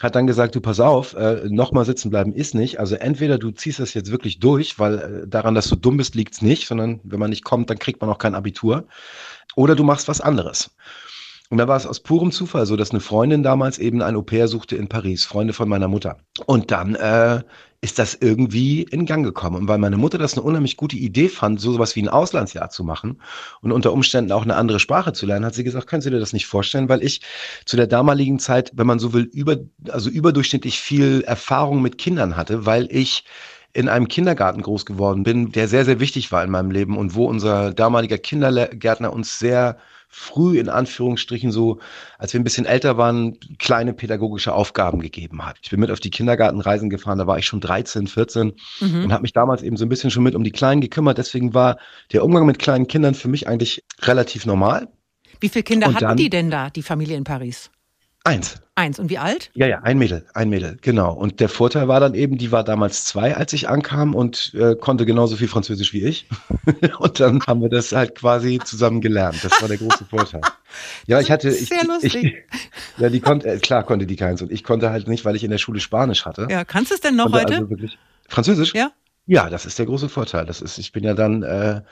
hat 0.00 0.14
dann 0.14 0.26
gesagt, 0.26 0.54
du 0.54 0.60
pass 0.60 0.80
auf, 0.80 1.14
äh, 1.14 1.42
nochmal 1.48 1.84
sitzen 1.84 2.10
bleiben 2.10 2.32
ist 2.32 2.54
nicht. 2.54 2.80
Also 2.80 2.94
entweder 2.94 3.38
du 3.38 3.50
ziehst 3.50 3.80
das 3.80 3.94
jetzt 3.94 4.10
wirklich 4.10 4.40
durch, 4.40 4.78
weil 4.78 4.98
äh, 4.98 5.28
daran, 5.28 5.54
dass 5.54 5.68
du 5.68 5.76
dumm 5.76 5.98
bist, 5.98 6.14
liegt's 6.14 6.40
nicht, 6.40 6.66
sondern 6.66 7.00
wenn 7.04 7.20
man 7.20 7.30
nicht 7.30 7.44
kommt, 7.44 7.68
dann 7.68 7.78
kriegt 7.78 8.00
man 8.00 8.10
auch 8.10 8.18
kein 8.18 8.34
Abitur. 8.34 8.86
Oder 9.56 9.76
du 9.76 9.84
machst 9.84 10.08
was 10.08 10.22
anderes. 10.22 10.70
Und 11.52 11.58
da 11.58 11.68
war 11.68 11.76
es 11.76 11.86
aus 11.86 12.00
purem 12.00 12.32
Zufall 12.32 12.64
so, 12.64 12.76
dass 12.76 12.92
eine 12.92 13.00
Freundin 13.00 13.42
damals 13.42 13.78
eben 13.78 14.00
ein 14.00 14.16
Au-pair 14.16 14.48
suchte 14.48 14.74
in 14.74 14.88
Paris, 14.88 15.26
Freunde 15.26 15.52
von 15.52 15.68
meiner 15.68 15.86
Mutter. 15.86 16.16
Und 16.46 16.70
dann 16.70 16.94
äh, 16.94 17.42
ist 17.82 17.98
das 17.98 18.16
irgendwie 18.18 18.84
in 18.84 19.04
Gang 19.04 19.22
gekommen. 19.22 19.56
Und 19.56 19.68
weil 19.68 19.76
meine 19.76 19.98
Mutter 19.98 20.16
das 20.16 20.32
eine 20.32 20.44
unheimlich 20.44 20.78
gute 20.78 20.96
Idee 20.96 21.28
fand, 21.28 21.60
so 21.60 21.70
sowas 21.70 21.94
wie 21.94 22.00
ein 22.00 22.08
Auslandsjahr 22.08 22.70
zu 22.70 22.84
machen 22.84 23.20
und 23.60 23.70
unter 23.70 23.92
Umständen 23.92 24.32
auch 24.32 24.44
eine 24.44 24.56
andere 24.56 24.80
Sprache 24.80 25.12
zu 25.12 25.26
lernen, 25.26 25.44
hat 25.44 25.54
sie 25.54 25.62
gesagt, 25.62 25.88
können 25.88 26.00
Sie 26.00 26.08
dir 26.08 26.20
das 26.20 26.32
nicht 26.32 26.46
vorstellen? 26.46 26.88
Weil 26.88 27.02
ich 27.02 27.20
zu 27.66 27.76
der 27.76 27.86
damaligen 27.86 28.38
Zeit, 28.38 28.72
wenn 28.74 28.86
man 28.86 28.98
so 28.98 29.12
will, 29.12 29.24
über, 29.24 29.58
also 29.90 30.08
überdurchschnittlich 30.08 30.80
viel 30.80 31.20
Erfahrung 31.20 31.82
mit 31.82 31.98
Kindern 31.98 32.34
hatte, 32.34 32.64
weil 32.64 32.88
ich 32.90 33.24
in 33.74 33.90
einem 33.90 34.08
Kindergarten 34.08 34.62
groß 34.62 34.86
geworden 34.86 35.22
bin, 35.22 35.52
der 35.52 35.68
sehr, 35.68 35.84
sehr 35.84 36.00
wichtig 36.00 36.32
war 36.32 36.42
in 36.42 36.50
meinem 36.50 36.70
Leben 36.70 36.96
und 36.96 37.14
wo 37.14 37.26
unser 37.26 37.74
damaliger 37.74 38.16
Kindergärtner 38.16 39.12
uns 39.12 39.38
sehr 39.38 39.76
früh 40.14 40.58
in 40.58 40.68
Anführungsstrichen 40.68 41.50
so, 41.50 41.78
als 42.18 42.34
wir 42.34 42.40
ein 42.40 42.44
bisschen 42.44 42.66
älter 42.66 42.98
waren, 42.98 43.38
kleine 43.58 43.94
pädagogische 43.94 44.52
Aufgaben 44.54 45.00
gegeben 45.00 45.44
hat. 45.44 45.56
Ich 45.62 45.70
bin 45.70 45.80
mit 45.80 45.90
auf 45.90 46.00
die 46.00 46.10
Kindergartenreisen 46.10 46.90
gefahren, 46.90 47.18
da 47.18 47.26
war 47.26 47.38
ich 47.38 47.46
schon 47.46 47.60
13, 47.60 48.06
14 48.06 48.52
mhm. 48.80 49.04
und 49.04 49.12
habe 49.12 49.22
mich 49.22 49.32
damals 49.32 49.62
eben 49.62 49.78
so 49.78 49.86
ein 49.86 49.88
bisschen 49.88 50.10
schon 50.10 50.22
mit 50.22 50.34
um 50.34 50.44
die 50.44 50.52
Kleinen 50.52 50.82
gekümmert. 50.82 51.16
Deswegen 51.16 51.54
war 51.54 51.78
der 52.12 52.24
Umgang 52.24 52.44
mit 52.44 52.58
kleinen 52.58 52.86
Kindern 52.86 53.14
für 53.14 53.28
mich 53.28 53.48
eigentlich 53.48 53.84
relativ 54.02 54.44
normal. 54.44 54.88
Wie 55.40 55.48
viele 55.48 55.62
Kinder 55.62 55.88
und 55.88 55.94
hatten 55.94 56.04
dann, 56.04 56.16
die 56.18 56.30
denn 56.30 56.50
da, 56.50 56.68
die 56.68 56.82
Familie 56.82 57.16
in 57.16 57.24
Paris? 57.24 57.70
Eins. 58.24 58.60
Eins. 58.76 59.00
Und 59.00 59.10
wie 59.10 59.18
alt? 59.18 59.50
Ja, 59.54 59.66
ja, 59.66 59.80
ein 59.80 59.98
Mädel, 59.98 60.24
ein 60.32 60.48
Mädel, 60.48 60.78
genau. 60.80 61.12
Und 61.12 61.40
der 61.40 61.48
Vorteil 61.48 61.88
war 61.88 61.98
dann 61.98 62.14
eben, 62.14 62.38
die 62.38 62.52
war 62.52 62.62
damals 62.62 63.04
zwei, 63.04 63.36
als 63.36 63.52
ich 63.52 63.68
ankam 63.68 64.14
und 64.14 64.54
äh, 64.54 64.76
konnte 64.76 65.04
genauso 65.04 65.36
viel 65.36 65.48
Französisch 65.48 65.92
wie 65.92 66.04
ich. 66.04 66.26
und 66.98 67.18
dann 67.18 67.42
haben 67.46 67.60
wir 67.60 67.68
das 67.68 67.92
halt 67.92 68.14
quasi 68.14 68.60
zusammen 68.64 69.00
gelernt. 69.00 69.42
Das 69.42 69.60
war 69.60 69.68
der 69.68 69.78
große 69.78 70.04
Vorteil. 70.04 70.40
Ja, 71.06 71.20
ich 71.20 71.30
hatte, 71.30 71.50
ich, 71.50 71.68
Sehr 71.68 71.84
lustig. 71.84 72.14
Ich, 72.14 72.34
ja, 72.96 73.10
die 73.10 73.20
konnte, 73.20 73.46
äh, 73.46 73.58
klar 73.58 73.82
konnte 73.82 74.06
die 74.06 74.16
keins 74.16 74.40
und 74.40 74.50
ich 74.50 74.64
konnte 74.64 74.88
halt 74.88 75.06
nicht, 75.06 75.26
weil 75.26 75.36
ich 75.36 75.44
in 75.44 75.50
der 75.50 75.58
Schule 75.58 75.80
Spanisch 75.80 76.24
hatte. 76.24 76.48
Ja, 76.50 76.64
kannst 76.64 76.90
du 76.90 76.94
es 76.94 77.02
denn 77.02 77.14
noch 77.14 77.30
heute? 77.30 77.56
Also 77.56 77.68
wirklich, 77.68 77.98
Französisch? 78.26 78.72
Ja. 78.72 78.90
Ja, 79.26 79.48
das 79.48 79.66
ist 79.66 79.78
der 79.78 79.86
große 79.86 80.08
Vorteil. 80.08 80.46
Das 80.46 80.60
ist, 80.60 80.78
ich 80.78 80.90
bin 80.90 81.04
ja 81.04 81.14
dann 81.14 81.44
äh, 81.44 81.82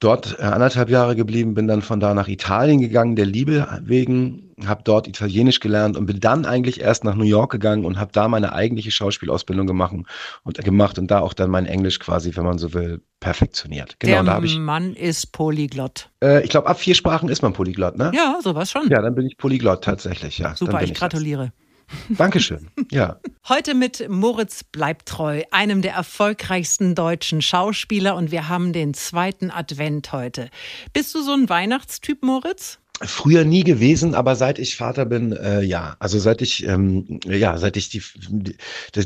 dort 0.00 0.38
äh, 0.40 0.42
anderthalb 0.42 0.90
Jahre 0.90 1.14
geblieben, 1.14 1.54
bin 1.54 1.68
dann 1.68 1.82
von 1.82 2.00
da 2.00 2.14
nach 2.14 2.26
Italien 2.26 2.80
gegangen, 2.80 3.14
der 3.14 3.26
Liebe 3.26 3.80
wegen, 3.82 4.54
habe 4.66 4.82
dort 4.82 5.06
Italienisch 5.06 5.60
gelernt 5.60 5.96
und 5.96 6.06
bin 6.06 6.18
dann 6.18 6.46
eigentlich 6.46 6.80
erst 6.80 7.04
nach 7.04 7.14
New 7.14 7.24
York 7.24 7.52
gegangen 7.52 7.84
und 7.84 8.00
habe 8.00 8.10
da 8.12 8.26
meine 8.26 8.52
eigentliche 8.52 8.90
Schauspielausbildung 8.90 9.68
gemacht 9.68 9.94
und 10.42 10.58
gemacht 10.58 10.98
und 10.98 11.08
da 11.10 11.20
auch 11.20 11.32
dann 11.32 11.50
mein 11.50 11.66
Englisch 11.66 12.00
quasi, 12.00 12.34
wenn 12.34 12.44
man 12.44 12.58
so 12.58 12.74
will, 12.74 13.02
perfektioniert. 13.20 13.96
Genau, 14.00 14.14
der 14.14 14.22
da 14.24 14.32
habe 14.32 14.46
ich. 14.46 14.58
Mann 14.58 14.94
ist 14.94 15.30
Polyglott. 15.30 16.10
Äh, 16.22 16.42
ich 16.42 16.50
glaube, 16.50 16.66
ab 16.66 16.80
vier 16.80 16.96
Sprachen 16.96 17.28
ist 17.28 17.42
man 17.42 17.52
Polyglott, 17.52 17.96
ne? 17.96 18.10
Ja, 18.14 18.38
sowas 18.42 18.70
schon. 18.70 18.88
Ja, 18.88 19.00
dann 19.00 19.14
bin 19.14 19.26
ich 19.26 19.36
Polyglott 19.36 19.84
tatsächlich, 19.84 20.38
ja. 20.38 20.56
Super, 20.56 20.82
ich, 20.82 20.90
ich 20.90 20.98
gratuliere. 20.98 21.52
Das. 21.56 21.67
Dankeschön. 22.10 22.68
Ja. 22.90 23.20
Heute 23.48 23.74
mit 23.74 24.08
Moritz 24.08 24.64
Bleibtreu, 24.64 25.42
einem 25.50 25.82
der 25.82 25.92
erfolgreichsten 25.92 26.94
deutschen 26.94 27.42
Schauspieler 27.42 28.16
und 28.16 28.30
wir 28.30 28.48
haben 28.48 28.72
den 28.72 28.94
zweiten 28.94 29.50
Advent 29.50 30.12
heute. 30.12 30.50
Bist 30.92 31.14
du 31.14 31.22
so 31.22 31.32
ein 31.32 31.48
Weihnachtstyp, 31.48 32.22
Moritz? 32.22 32.78
Früher 33.00 33.44
nie 33.44 33.62
gewesen, 33.62 34.16
aber 34.16 34.34
seit 34.34 34.58
ich 34.58 34.76
Vater 34.76 35.06
bin, 35.06 35.32
äh, 35.32 35.62
ja. 35.62 35.96
Also 36.00 36.18
seit 36.18 36.42
ich, 36.42 36.66
ähm, 36.66 37.20
ja, 37.24 37.56
seit 37.56 37.76
ich 37.76 37.90
die, 37.90 38.02
die, 38.28 38.56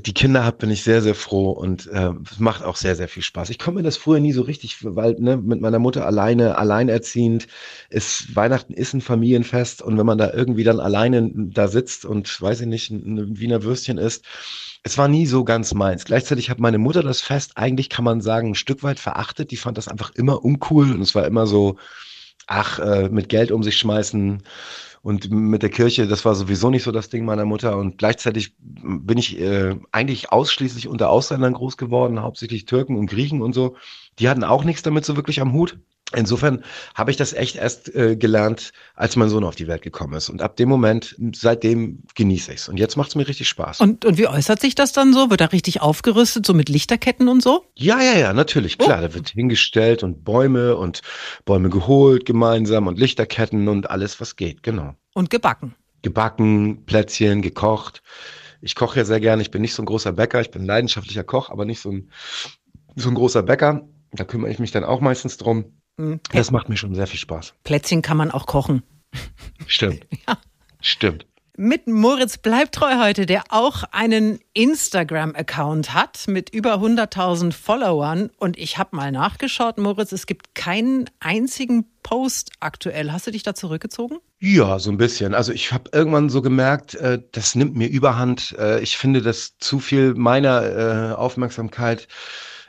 die 0.02 0.14
Kinder 0.14 0.44
habe, 0.44 0.56
bin 0.56 0.70
ich 0.70 0.82
sehr, 0.82 1.02
sehr 1.02 1.14
froh 1.14 1.50
und 1.50 1.88
äh, 1.88 2.10
macht 2.38 2.64
auch 2.64 2.76
sehr, 2.76 2.96
sehr 2.96 3.08
viel 3.08 3.22
Spaß. 3.22 3.50
Ich 3.50 3.58
komme 3.58 3.76
mir 3.76 3.82
das 3.82 3.98
früher 3.98 4.18
nie 4.18 4.32
so 4.32 4.42
richtig, 4.42 4.78
weil 4.80 5.16
ne, 5.18 5.36
mit 5.36 5.60
meiner 5.60 5.78
Mutter 5.78 6.06
alleine, 6.06 6.56
alleinerziehend, 6.56 7.48
ist 7.90 8.34
Weihnachten 8.34 8.72
ist 8.72 8.94
ein 8.94 9.02
Familienfest 9.02 9.82
und 9.82 9.98
wenn 9.98 10.06
man 10.06 10.16
da 10.16 10.32
irgendwie 10.32 10.64
dann 10.64 10.80
alleine 10.80 11.30
da 11.34 11.68
sitzt 11.68 12.06
und 12.06 12.40
weiß 12.40 12.62
ich 12.62 12.66
nicht, 12.68 12.90
ein 12.90 13.38
Wiener 13.38 13.62
Würstchen 13.62 13.98
isst, 13.98 14.24
es 14.84 14.96
war 14.96 15.08
nie 15.08 15.26
so 15.26 15.44
ganz 15.44 15.74
meins. 15.74 16.04
Gleichzeitig 16.06 16.48
hat 16.50 16.58
meine 16.60 16.78
Mutter 16.78 17.02
das 17.02 17.20
Fest 17.20 17.52
eigentlich, 17.56 17.90
kann 17.90 18.04
man 18.04 18.20
sagen, 18.20 18.48
ein 18.48 18.54
Stück 18.54 18.82
weit 18.82 18.98
verachtet. 18.98 19.50
Die 19.50 19.56
fand 19.56 19.78
das 19.78 19.86
einfach 19.86 20.10
immer 20.14 20.44
uncool 20.44 20.92
und 20.92 21.02
es 21.02 21.14
war 21.14 21.26
immer 21.26 21.46
so, 21.46 21.76
ach, 22.52 22.78
äh, 22.78 23.08
mit 23.08 23.28
Geld 23.28 23.50
um 23.50 23.62
sich 23.62 23.76
schmeißen 23.78 24.42
und 25.02 25.30
mit 25.30 25.62
der 25.62 25.70
Kirche, 25.70 26.06
das 26.06 26.24
war 26.24 26.34
sowieso 26.34 26.70
nicht 26.70 26.84
so 26.84 26.92
das 26.92 27.08
Ding 27.08 27.24
meiner 27.24 27.44
Mutter. 27.44 27.76
Und 27.76 27.98
gleichzeitig 27.98 28.54
bin 28.58 29.18
ich 29.18 29.40
äh, 29.40 29.74
eigentlich 29.90 30.30
ausschließlich 30.30 30.86
unter 30.86 31.10
Ausländern 31.10 31.54
groß 31.54 31.76
geworden, 31.76 32.22
hauptsächlich 32.22 32.66
Türken 32.66 32.96
und 32.96 33.06
Griechen 33.06 33.42
und 33.42 33.52
so. 33.52 33.76
Die 34.18 34.28
hatten 34.28 34.44
auch 34.44 34.64
nichts 34.64 34.82
damit 34.82 35.04
so 35.04 35.16
wirklich 35.16 35.40
am 35.40 35.52
Hut. 35.52 35.78
Insofern 36.14 36.64
habe 36.94 37.10
ich 37.10 37.16
das 37.16 37.32
echt 37.32 37.56
erst 37.56 37.94
äh, 37.94 38.16
gelernt, 38.16 38.72
als 38.94 39.16
mein 39.16 39.28
Sohn 39.28 39.44
auf 39.44 39.54
die 39.54 39.66
Welt 39.66 39.82
gekommen 39.82 40.14
ist. 40.14 40.28
Und 40.28 40.42
ab 40.42 40.56
dem 40.56 40.68
Moment, 40.68 41.16
seitdem 41.34 42.02
genieße 42.14 42.52
ich 42.52 42.60
es. 42.60 42.68
Und 42.68 42.78
jetzt 42.78 42.96
macht 42.96 43.10
es 43.10 43.14
mir 43.14 43.26
richtig 43.26 43.48
Spaß. 43.48 43.80
Und, 43.80 44.04
und 44.04 44.18
wie 44.18 44.26
äußert 44.26 44.60
sich 44.60 44.74
das 44.74 44.92
dann 44.92 45.12
so? 45.12 45.30
Wird 45.30 45.40
da 45.40 45.46
richtig 45.46 45.80
aufgerüstet, 45.80 46.46
so 46.46 46.54
mit 46.54 46.68
Lichterketten 46.68 47.28
und 47.28 47.42
so? 47.42 47.64
Ja, 47.74 48.00
ja, 48.02 48.18
ja, 48.18 48.32
natürlich. 48.32 48.78
Klar, 48.78 48.98
oh. 48.98 49.02
da 49.02 49.14
wird 49.14 49.30
hingestellt 49.30 50.02
und 50.02 50.24
Bäume 50.24 50.76
und 50.76 51.02
Bäume 51.44 51.68
geholt 51.70 52.26
gemeinsam 52.26 52.86
und 52.86 52.98
Lichterketten 52.98 53.68
und 53.68 53.90
alles, 53.90 54.20
was 54.20 54.36
geht, 54.36 54.62
genau. 54.62 54.94
Und 55.14 55.30
gebacken. 55.30 55.74
Gebacken, 56.02 56.84
Plätzchen, 56.84 57.42
gekocht. 57.42 58.02
Ich 58.60 58.74
koche 58.74 59.00
ja 59.00 59.04
sehr 59.04 59.20
gerne. 59.20 59.42
Ich 59.42 59.50
bin 59.50 59.62
nicht 59.62 59.74
so 59.74 59.82
ein 59.82 59.86
großer 59.86 60.12
Bäcker. 60.12 60.40
Ich 60.40 60.50
bin 60.50 60.64
leidenschaftlicher 60.64 61.24
Koch, 61.24 61.50
aber 61.50 61.64
nicht 61.64 61.80
so 61.80 61.90
ein, 61.90 62.10
so 62.94 63.08
ein 63.08 63.14
großer 63.14 63.42
Bäcker. 63.42 63.88
Da 64.12 64.24
kümmere 64.24 64.50
ich 64.50 64.58
mich 64.58 64.70
dann 64.70 64.84
auch 64.84 65.00
meistens 65.00 65.36
drum. 65.36 65.81
Mhm. 65.96 66.20
Das 66.32 66.50
macht 66.50 66.68
mir 66.68 66.76
schon 66.76 66.94
sehr 66.94 67.06
viel 67.06 67.20
Spaß. 67.20 67.54
Plätzchen 67.64 68.02
kann 68.02 68.16
man 68.16 68.30
auch 68.30 68.46
kochen. 68.46 68.82
Stimmt. 69.66 70.06
ja. 70.28 70.38
Stimmt. 70.80 71.26
Mit 71.58 71.86
Moritz 71.86 72.38
Bleibtreu 72.38 72.98
heute, 72.98 73.26
der 73.26 73.44
auch 73.50 73.84
einen 73.92 74.40
Instagram-Account 74.54 75.92
hat 75.92 76.26
mit 76.26 76.48
über 76.48 76.76
100.000 76.76 77.52
Followern. 77.52 78.30
Und 78.38 78.58
ich 78.58 78.78
habe 78.78 78.96
mal 78.96 79.12
nachgeschaut, 79.12 79.76
Moritz, 79.76 80.12
es 80.12 80.26
gibt 80.26 80.54
keinen 80.54 81.10
einzigen 81.20 81.84
Post 82.02 82.52
aktuell. 82.60 83.12
Hast 83.12 83.26
du 83.26 83.30
dich 83.30 83.42
da 83.42 83.54
zurückgezogen? 83.54 84.18
Ja, 84.40 84.78
so 84.78 84.90
ein 84.90 84.96
bisschen. 84.96 85.34
Also 85.34 85.52
ich 85.52 85.72
habe 85.72 85.90
irgendwann 85.92 86.30
so 86.30 86.40
gemerkt, 86.40 86.94
äh, 86.94 87.20
das 87.32 87.54
nimmt 87.54 87.76
mir 87.76 87.88
überhand. 87.88 88.56
Äh, 88.58 88.80
ich 88.80 88.96
finde, 88.96 89.20
dass 89.20 89.58
zu 89.58 89.78
viel 89.78 90.14
meiner 90.14 91.12
äh, 91.12 91.14
Aufmerksamkeit 91.14 92.08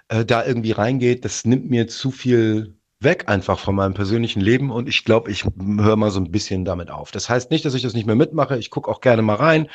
äh, 0.10 0.26
da 0.26 0.46
irgendwie 0.46 0.74
reingeht. 0.74 1.24
Das 1.24 1.46
nimmt 1.46 1.70
mir 1.70 1.88
zu 1.88 2.12
viel 2.12 2.76
weg 3.04 3.26
einfach 3.28 3.60
von 3.60 3.76
meinem 3.76 3.94
persönlichen 3.94 4.42
Leben 4.42 4.72
und 4.72 4.90
ich 4.90 5.06
glaube, 5.06 5.32
ich 5.32 5.46
höre 5.46 5.96
mal 5.96 6.12
so 6.12 6.20
ein 6.20 6.32
bisschen 6.32 6.66
damit 6.66 6.90
auf. 6.90 7.12
Das 7.12 7.30
heißt 7.30 7.52
nicht, 7.52 7.66
dass 7.66 7.74
ich 7.74 7.82
das 7.82 7.94
nicht 7.94 8.06
mehr 8.06 8.16
mitmache. 8.16 8.58
Ich 8.58 8.70
gucke 8.70 8.90
auch 8.90 9.02
gerne 9.02 9.22
mal 9.22 9.36
rein. 9.36 9.68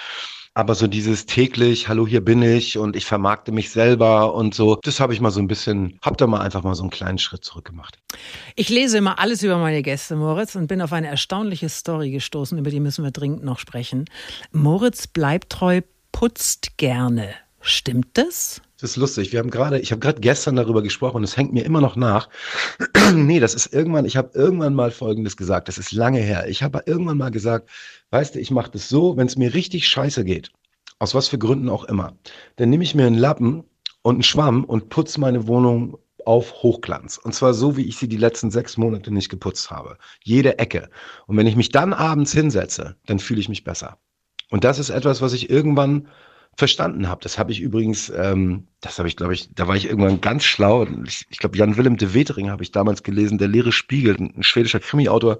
Aber 0.54 0.74
so 0.74 0.88
dieses 0.88 1.26
täglich, 1.26 1.86
hallo, 1.86 2.04
hier 2.04 2.24
bin 2.24 2.42
ich 2.42 2.78
und 2.78 2.96
ich 2.96 3.04
vermarkte 3.04 3.52
mich 3.52 3.70
selber 3.70 4.34
und 4.34 4.54
so, 4.54 4.76
das 4.82 4.98
habe 4.98 5.12
ich 5.12 5.20
mal 5.20 5.30
so 5.30 5.38
ein 5.38 5.46
bisschen, 5.46 6.00
hab 6.02 6.16
da 6.16 6.26
mal 6.26 6.40
einfach 6.40 6.64
mal 6.64 6.74
so 6.74 6.82
einen 6.82 6.90
kleinen 6.90 7.18
Schritt 7.18 7.44
zurück 7.44 7.66
gemacht. 7.66 7.98
Ich 8.56 8.68
lese 8.68 8.98
immer 8.98 9.20
alles 9.20 9.44
über 9.44 9.58
meine 9.58 9.82
Gäste, 9.82 10.16
Moritz, 10.16 10.56
und 10.56 10.66
bin 10.66 10.82
auf 10.82 10.92
eine 10.92 11.06
erstaunliche 11.06 11.68
Story 11.68 12.10
gestoßen, 12.10 12.58
über 12.58 12.70
die 12.70 12.80
müssen 12.80 13.04
wir 13.04 13.12
dringend 13.12 13.44
noch 13.44 13.60
sprechen. 13.60 14.06
Moritz 14.50 15.06
bleibt 15.06 15.50
treu, 15.50 15.82
putzt 16.10 16.76
gerne. 16.76 17.34
Stimmt 17.60 18.08
das? 18.14 18.60
Das 18.80 18.90
ist 18.90 18.96
lustig. 18.96 19.32
Wir 19.32 19.40
haben 19.40 19.50
gerade, 19.50 19.80
ich 19.80 19.90
habe 19.90 19.98
gerade 19.98 20.20
gestern 20.20 20.54
darüber 20.54 20.82
gesprochen 20.82 21.16
und 21.16 21.24
es 21.24 21.36
hängt 21.36 21.52
mir 21.52 21.64
immer 21.64 21.80
noch 21.80 21.96
nach. 21.96 22.28
nee, 23.12 23.40
das 23.40 23.54
ist 23.54 23.72
irgendwann, 23.72 24.04
ich 24.04 24.16
habe 24.16 24.30
irgendwann 24.34 24.74
mal 24.74 24.92
Folgendes 24.92 25.36
gesagt. 25.36 25.66
Das 25.66 25.78
ist 25.78 25.90
lange 25.90 26.20
her. 26.20 26.48
Ich 26.48 26.62
habe 26.62 26.82
irgendwann 26.86 27.18
mal 27.18 27.32
gesagt, 27.32 27.68
weißt 28.10 28.36
du, 28.36 28.38
ich 28.38 28.52
mache 28.52 28.70
das 28.70 28.88
so, 28.88 29.16
wenn 29.16 29.26
es 29.26 29.36
mir 29.36 29.52
richtig 29.52 29.88
scheiße 29.88 30.24
geht, 30.24 30.52
aus 31.00 31.14
was 31.14 31.26
für 31.26 31.38
Gründen 31.38 31.68
auch 31.68 31.84
immer, 31.84 32.16
dann 32.56 32.70
nehme 32.70 32.84
ich 32.84 32.94
mir 32.94 33.06
einen 33.06 33.18
Lappen 33.18 33.64
und 34.02 34.16
einen 34.16 34.22
Schwamm 34.22 34.64
und 34.64 34.90
putze 34.90 35.20
meine 35.20 35.48
Wohnung 35.48 35.98
auf 36.24 36.62
Hochglanz. 36.62 37.18
Und 37.18 37.34
zwar 37.34 37.54
so, 37.54 37.76
wie 37.76 37.86
ich 37.86 37.96
sie 37.96 38.08
die 38.08 38.16
letzten 38.16 38.52
sechs 38.52 38.76
Monate 38.76 39.12
nicht 39.12 39.28
geputzt 39.28 39.72
habe. 39.72 39.98
Jede 40.22 40.58
Ecke. 40.58 40.88
Und 41.26 41.36
wenn 41.36 41.46
ich 41.48 41.56
mich 41.56 41.70
dann 41.70 41.92
abends 41.92 42.32
hinsetze, 42.32 42.96
dann 43.06 43.18
fühle 43.18 43.40
ich 43.40 43.48
mich 43.48 43.64
besser. 43.64 43.98
Und 44.50 44.62
das 44.62 44.78
ist 44.78 44.90
etwas, 44.90 45.20
was 45.20 45.32
ich 45.32 45.50
irgendwann 45.50 46.08
verstanden 46.58 47.08
habe. 47.08 47.20
Das 47.22 47.38
habe 47.38 47.52
ich 47.52 47.60
übrigens, 47.60 48.10
ähm, 48.10 48.64
das 48.80 48.98
habe 48.98 49.08
ich, 49.08 49.16
glaube 49.16 49.32
ich, 49.32 49.48
da 49.54 49.68
war 49.68 49.76
ich 49.76 49.86
irgendwann 49.86 50.20
ganz 50.20 50.42
schlau. 50.42 50.88
Ich, 51.06 51.24
ich 51.30 51.38
glaube, 51.38 51.56
Jan 51.56 51.76
Willem 51.76 51.96
de 51.96 52.14
Wetering 52.14 52.50
habe 52.50 52.64
ich 52.64 52.72
damals 52.72 53.04
gelesen, 53.04 53.38
der 53.38 53.46
leere 53.46 53.70
Spiegel, 53.70 54.16
ein 54.16 54.42
schwedischer 54.42 54.80
Krimi-Autor, 54.80 55.38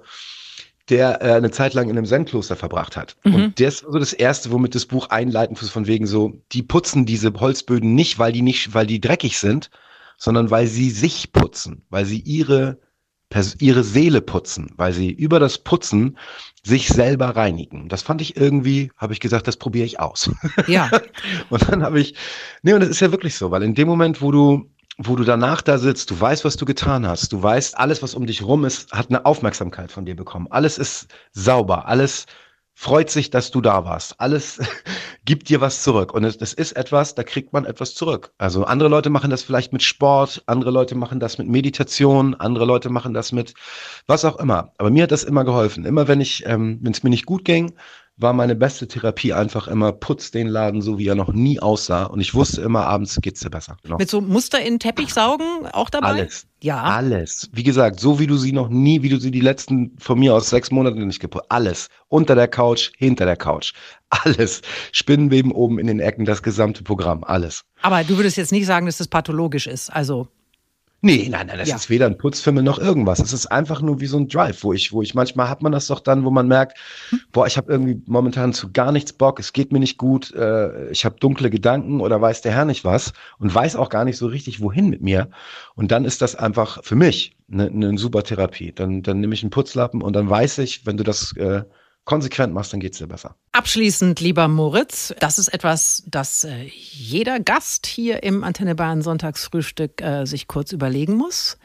der 0.87 1.21
äh, 1.21 1.33
eine 1.33 1.51
Zeit 1.51 1.73
lang 1.73 1.89
in 1.89 1.97
einem 1.97 2.05
Zen-Kloster 2.05 2.55
verbracht 2.55 2.95
hat. 2.95 3.17
Mhm. 3.25 3.35
Und 3.35 3.59
der 3.59 3.67
ist 3.67 3.79
so 3.79 3.99
das 3.99 4.13
erste, 4.13 4.49
womit 4.51 4.75
das 4.75 4.85
Buch 4.85 5.09
einleitend 5.09 5.61
ist, 5.61 5.71
von 5.71 5.87
wegen 5.87 6.07
so, 6.07 6.41
die 6.53 6.63
putzen 6.63 7.05
diese 7.05 7.33
Holzböden 7.33 7.93
nicht, 7.93 8.17
weil 8.17 8.31
die 8.31 8.41
nicht, 8.41 8.73
weil 8.73 8.87
die 8.87 9.01
dreckig 9.01 9.39
sind, 9.39 9.69
sondern 10.17 10.49
weil 10.49 10.67
sie 10.67 10.89
sich 10.89 11.33
putzen, 11.33 11.83
weil 11.89 12.05
sie 12.05 12.19
ihre 12.19 12.79
ihre 13.59 13.83
Seele 13.83 14.21
putzen, 14.21 14.71
weil 14.75 14.93
sie 14.93 15.11
über 15.11 15.39
das 15.39 15.59
Putzen 15.59 16.17
sich 16.63 16.87
selber 16.87 17.35
reinigen. 17.35 17.87
Das 17.87 18.01
fand 18.01 18.21
ich 18.21 18.35
irgendwie, 18.37 18.91
habe 18.97 19.13
ich 19.13 19.19
gesagt, 19.19 19.47
das 19.47 19.57
probiere 19.57 19.85
ich 19.85 19.99
aus. 19.99 20.29
Ja. 20.67 20.89
und 21.49 21.69
dann 21.69 21.83
habe 21.83 21.99
ich, 21.99 22.15
nee, 22.63 22.73
und 22.73 22.81
das 22.81 22.89
ist 22.89 22.99
ja 22.99 23.11
wirklich 23.11 23.35
so, 23.35 23.51
weil 23.51 23.63
in 23.63 23.75
dem 23.75 23.87
Moment, 23.87 24.21
wo 24.21 24.31
du, 24.31 24.69
wo 24.97 25.15
du 25.15 25.23
danach 25.23 25.61
da 25.61 25.77
sitzt, 25.77 26.11
du 26.11 26.19
weißt, 26.19 26.43
was 26.43 26.57
du 26.57 26.65
getan 26.65 27.07
hast, 27.07 27.31
du 27.31 27.41
weißt, 27.41 27.77
alles, 27.77 28.03
was 28.03 28.13
um 28.13 28.25
dich 28.25 28.43
rum 28.43 28.65
ist, 28.65 28.91
hat 28.91 29.09
eine 29.09 29.25
Aufmerksamkeit 29.25 29.91
von 29.91 30.05
dir 30.05 30.15
bekommen. 30.15 30.47
Alles 30.49 30.77
ist 30.77 31.07
sauber, 31.31 31.87
alles 31.87 32.25
freut 32.73 33.09
sich, 33.09 33.29
dass 33.29 33.51
du 33.51 33.61
da 33.61 33.85
warst. 33.85 34.19
Alles 34.19 34.59
gibt 35.25 35.49
dir 35.49 35.61
was 35.61 35.83
zurück. 35.83 36.13
Und 36.13 36.23
das 36.23 36.53
ist 36.53 36.71
etwas, 36.73 37.15
da 37.15 37.23
kriegt 37.23 37.53
man 37.53 37.65
etwas 37.65 37.93
zurück. 37.93 38.31
Also 38.37 38.63
andere 38.63 38.89
Leute 38.89 39.09
machen 39.09 39.29
das 39.29 39.43
vielleicht 39.43 39.73
mit 39.73 39.83
Sport, 39.83 40.43
andere 40.45 40.71
Leute 40.71 40.95
machen 40.95 41.19
das 41.19 41.37
mit 41.37 41.47
Meditation, 41.47 42.35
andere 42.35 42.65
Leute 42.65 42.89
machen 42.89 43.13
das 43.13 43.31
mit 43.31 43.53
was 44.07 44.25
auch 44.25 44.37
immer. 44.39 44.73
Aber 44.77 44.89
mir 44.89 45.03
hat 45.03 45.11
das 45.11 45.23
immer 45.23 45.43
geholfen. 45.43 45.85
Immer 45.85 46.07
wenn 46.07 46.21
ich, 46.21 46.45
ähm, 46.45 46.79
wenn 46.81 46.91
es 46.91 47.03
mir 47.03 47.09
nicht 47.09 47.25
gut 47.25 47.45
ging, 47.45 47.73
war 48.19 48.33
meine 48.33 48.55
beste 48.55 48.87
Therapie 48.87 49.33
einfach 49.33 49.67
immer, 49.67 49.93
putz 49.93 50.31
den 50.31 50.47
Laden 50.47 50.81
so, 50.81 50.99
wie 50.99 51.07
er 51.07 51.15
noch 51.15 51.31
nie 51.31 51.59
aussah. 51.59 52.03
Und 52.03 52.19
ich 52.19 52.33
wusste 52.35 52.61
immer, 52.61 52.85
abends 52.85 53.17
geht's 53.21 53.39
dir 53.39 53.49
besser. 53.49 53.77
Genau. 53.81 53.97
Mit 53.97 54.09
so 54.09 54.19
Muster 54.19 54.61
in 54.61 54.77
Teppich 54.77 55.13
saugen 55.13 55.65
auch 55.71 55.89
dabei? 55.89 56.09
Alles. 56.09 56.45
Ja. 56.61 56.83
Alles. 56.83 57.49
Wie 57.53 57.63
gesagt, 57.63 58.01
so 58.01 58.19
wie 58.19 58.27
du 58.27 58.35
sie 58.35 58.51
noch 58.51 58.67
nie, 58.67 59.01
wie 59.01 59.09
du 59.09 59.17
sie 59.17 59.31
die 59.31 59.39
letzten 59.39 59.95
von 59.97 60.19
mir 60.19 60.35
aus 60.35 60.49
sechs 60.49 60.69
Monaten 60.69 61.07
nicht 61.07 61.21
geputzt. 61.21 61.45
Alles. 61.49 61.87
Unter 62.09 62.35
der 62.35 62.49
Couch, 62.49 62.91
hinter 62.97 63.25
der 63.25 63.37
Couch. 63.37 63.73
Alles. 64.09 64.61
Spinnenweben 64.91 65.53
oben 65.53 65.79
in 65.79 65.87
den 65.87 66.01
Ecken, 66.01 66.25
das 66.25 66.43
gesamte 66.43 66.83
Programm. 66.83 67.23
Alles. 67.23 67.63
Aber 67.81 68.03
du 68.03 68.17
würdest 68.17 68.35
jetzt 68.35 68.51
nicht 68.51 68.65
sagen, 68.65 68.85
dass 68.85 68.97
das 68.97 69.07
pathologisch 69.07 69.65
ist. 69.65 69.89
Also 69.89 70.27
Nee, 71.01 71.29
nein, 71.29 71.47
nein, 71.47 71.57
das 71.57 71.69
ja. 71.69 71.75
ist 71.77 71.89
weder 71.89 72.07
ein 72.07 72.17
Putzfimmel 72.17 72.61
noch 72.61 72.77
irgendwas. 72.77 73.19
Es 73.19 73.31
ist 73.31 73.47
einfach 73.47 73.81
nur 73.81 74.01
wie 74.01 74.05
so 74.05 74.17
ein 74.17 74.27
Drive, 74.27 74.63
wo 74.63 74.73
ich, 74.73 74.91
wo 74.91 75.01
ich 75.01 75.15
manchmal 75.15 75.47
hat 75.47 75.61
man 75.61 75.71
das 75.71 75.87
doch 75.87 76.01
dann, 76.01 76.25
wo 76.25 76.29
man 76.29 76.47
merkt, 76.47 76.77
hm. 77.09 77.21
boah, 77.31 77.47
ich 77.47 77.55
habe 77.55 77.71
irgendwie 77.71 78.01
momentan 78.05 78.51
zu 78.51 78.71
gar 78.73 78.91
nichts 78.91 79.13
Bock, 79.13 79.39
es 79.39 79.53
geht 79.53 79.71
mir 79.71 79.79
nicht 79.79 79.97
gut, 79.97 80.33
äh, 80.33 80.89
ich 80.89 81.05
habe 81.05 81.15
dunkle 81.17 81.49
Gedanken 81.49 82.01
oder 82.01 82.19
weiß 82.19 82.41
der 82.41 82.51
Herr 82.51 82.65
nicht 82.65 82.83
was 82.83 83.13
und 83.37 83.53
weiß 83.53 83.77
auch 83.77 83.89
gar 83.89 84.03
nicht 84.03 84.17
so 84.17 84.27
richtig, 84.27 84.59
wohin 84.59 84.89
mit 84.89 85.01
mir. 85.01 85.29
Und 85.75 85.91
dann 85.91 86.03
ist 86.03 86.21
das 86.21 86.35
einfach 86.35 86.83
für 86.83 86.95
mich 86.95 87.37
eine 87.49 87.71
ne 87.71 87.97
super 87.97 88.23
Therapie. 88.23 88.73
Dann, 88.73 89.01
dann 89.01 89.21
nehme 89.21 89.33
ich 89.33 89.41
einen 89.41 89.51
Putzlappen 89.51 90.01
und 90.01 90.13
dann 90.13 90.29
weiß 90.29 90.57
ich, 90.57 90.85
wenn 90.85 90.97
du 90.97 91.03
das 91.05 91.35
äh, 91.37 91.63
konsequent 92.09 92.55
machst, 92.55 92.73
dann 92.73 92.79
geht 92.79 92.93
es 92.93 92.97
dir 92.97 93.05
besser. 93.05 93.35
Abschließend, 93.51 94.19
lieber 94.19 94.47
Moritz, 94.47 95.13
das 95.19 95.37
ist 95.37 95.53
etwas, 95.53 96.03
das 96.07 96.43
äh, 96.43 96.63
jeder 96.63 97.39
Gast 97.39 97.85
hier 97.85 98.23
im 98.23 98.43
Antenne 98.43 98.73
Bayern 98.73 99.03
Sonntagsfrühstück 99.03 100.01
äh, 100.01 100.25
sich 100.25 100.47
kurz 100.47 100.71
überlegen 100.71 101.15
muss. 101.15 101.59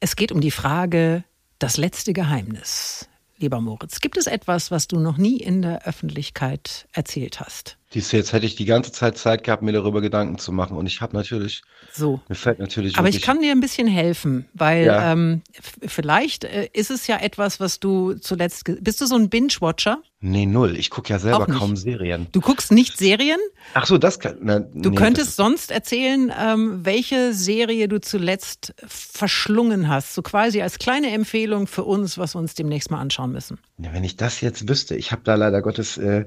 Es 0.00 0.16
geht 0.16 0.32
um 0.32 0.40
die 0.40 0.50
Frage, 0.50 1.24
das 1.58 1.76
letzte 1.76 2.14
Geheimnis. 2.14 3.06
Lieber 3.36 3.60
Moritz, 3.60 4.00
gibt 4.00 4.16
es 4.16 4.26
etwas, 4.26 4.70
was 4.70 4.88
du 4.88 4.98
noch 4.98 5.18
nie 5.18 5.36
in 5.36 5.60
der 5.60 5.86
Öffentlichkeit 5.86 6.88
erzählt 6.94 7.40
hast? 7.40 7.76
Dies 7.94 8.10
jetzt 8.12 8.32
hätte 8.32 8.46
ich 8.46 8.54
die 8.54 8.64
ganze 8.64 8.92
Zeit 8.92 9.18
Zeit 9.18 9.44
gehabt, 9.44 9.62
mir 9.62 9.72
darüber 9.72 10.00
Gedanken 10.00 10.38
zu 10.38 10.50
machen. 10.50 10.76
Und 10.76 10.86
ich 10.86 11.00
habe 11.00 11.14
natürlich, 11.14 11.62
so. 11.92 12.20
mir 12.28 12.34
fällt 12.34 12.58
natürlich. 12.58 12.96
Aber 12.96 13.08
ich 13.08 13.20
kann 13.20 13.40
dir 13.40 13.52
ein 13.52 13.60
bisschen 13.60 13.86
helfen, 13.86 14.46
weil 14.54 14.86
ja. 14.86 15.12
ähm, 15.12 15.42
vielleicht 15.86 16.44
äh, 16.44 16.68
ist 16.72 16.90
es 16.90 17.06
ja 17.06 17.18
etwas, 17.18 17.60
was 17.60 17.80
du 17.80 18.14
zuletzt. 18.14 18.64
Bist 18.80 19.00
du 19.00 19.06
so 19.06 19.16
ein 19.16 19.28
Binge-Watcher? 19.28 19.98
Nee, 20.24 20.46
null. 20.46 20.76
Ich 20.78 20.90
gucke 20.90 21.12
ja 21.12 21.18
selber 21.18 21.46
kaum 21.46 21.74
Serien. 21.74 22.28
Du 22.30 22.40
guckst 22.40 22.70
nicht 22.70 22.96
Serien? 22.96 23.40
Ach 23.74 23.86
so, 23.86 23.98
das 23.98 24.20
kann. 24.20 24.36
Na, 24.40 24.60
du 24.60 24.90
nee, 24.90 24.96
könntest 24.96 25.34
sonst 25.34 25.72
erzählen, 25.72 26.32
ähm, 26.38 26.84
welche 26.84 27.34
Serie 27.34 27.88
du 27.88 28.00
zuletzt 28.00 28.72
verschlungen 28.86 29.88
hast. 29.88 30.14
So 30.14 30.22
quasi 30.22 30.62
als 30.62 30.78
kleine 30.78 31.10
Empfehlung 31.10 31.66
für 31.66 31.82
uns, 31.82 32.18
was 32.18 32.36
wir 32.36 32.38
uns 32.38 32.54
demnächst 32.54 32.90
mal 32.92 33.00
anschauen 33.00 33.32
müssen. 33.32 33.58
Ja, 33.78 33.92
wenn 33.92 34.04
ich 34.04 34.16
das 34.16 34.40
jetzt 34.40 34.68
wüsste, 34.68 34.94
ich 34.94 35.10
habe 35.10 35.22
da 35.24 35.34
leider 35.34 35.60
Gottes. 35.60 35.98
Äh, 35.98 36.26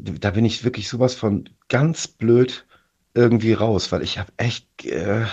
da 0.00 0.30
bin 0.30 0.44
ich 0.44 0.64
wirklich 0.64 0.88
sowas 0.88 1.14
von 1.14 1.48
ganz 1.68 2.08
blöd 2.08 2.66
irgendwie 3.14 3.52
raus, 3.52 3.92
weil 3.92 4.02
ich 4.02 4.18
habe 4.18 4.30
echt, 4.36 4.84
äh, 4.84 5.26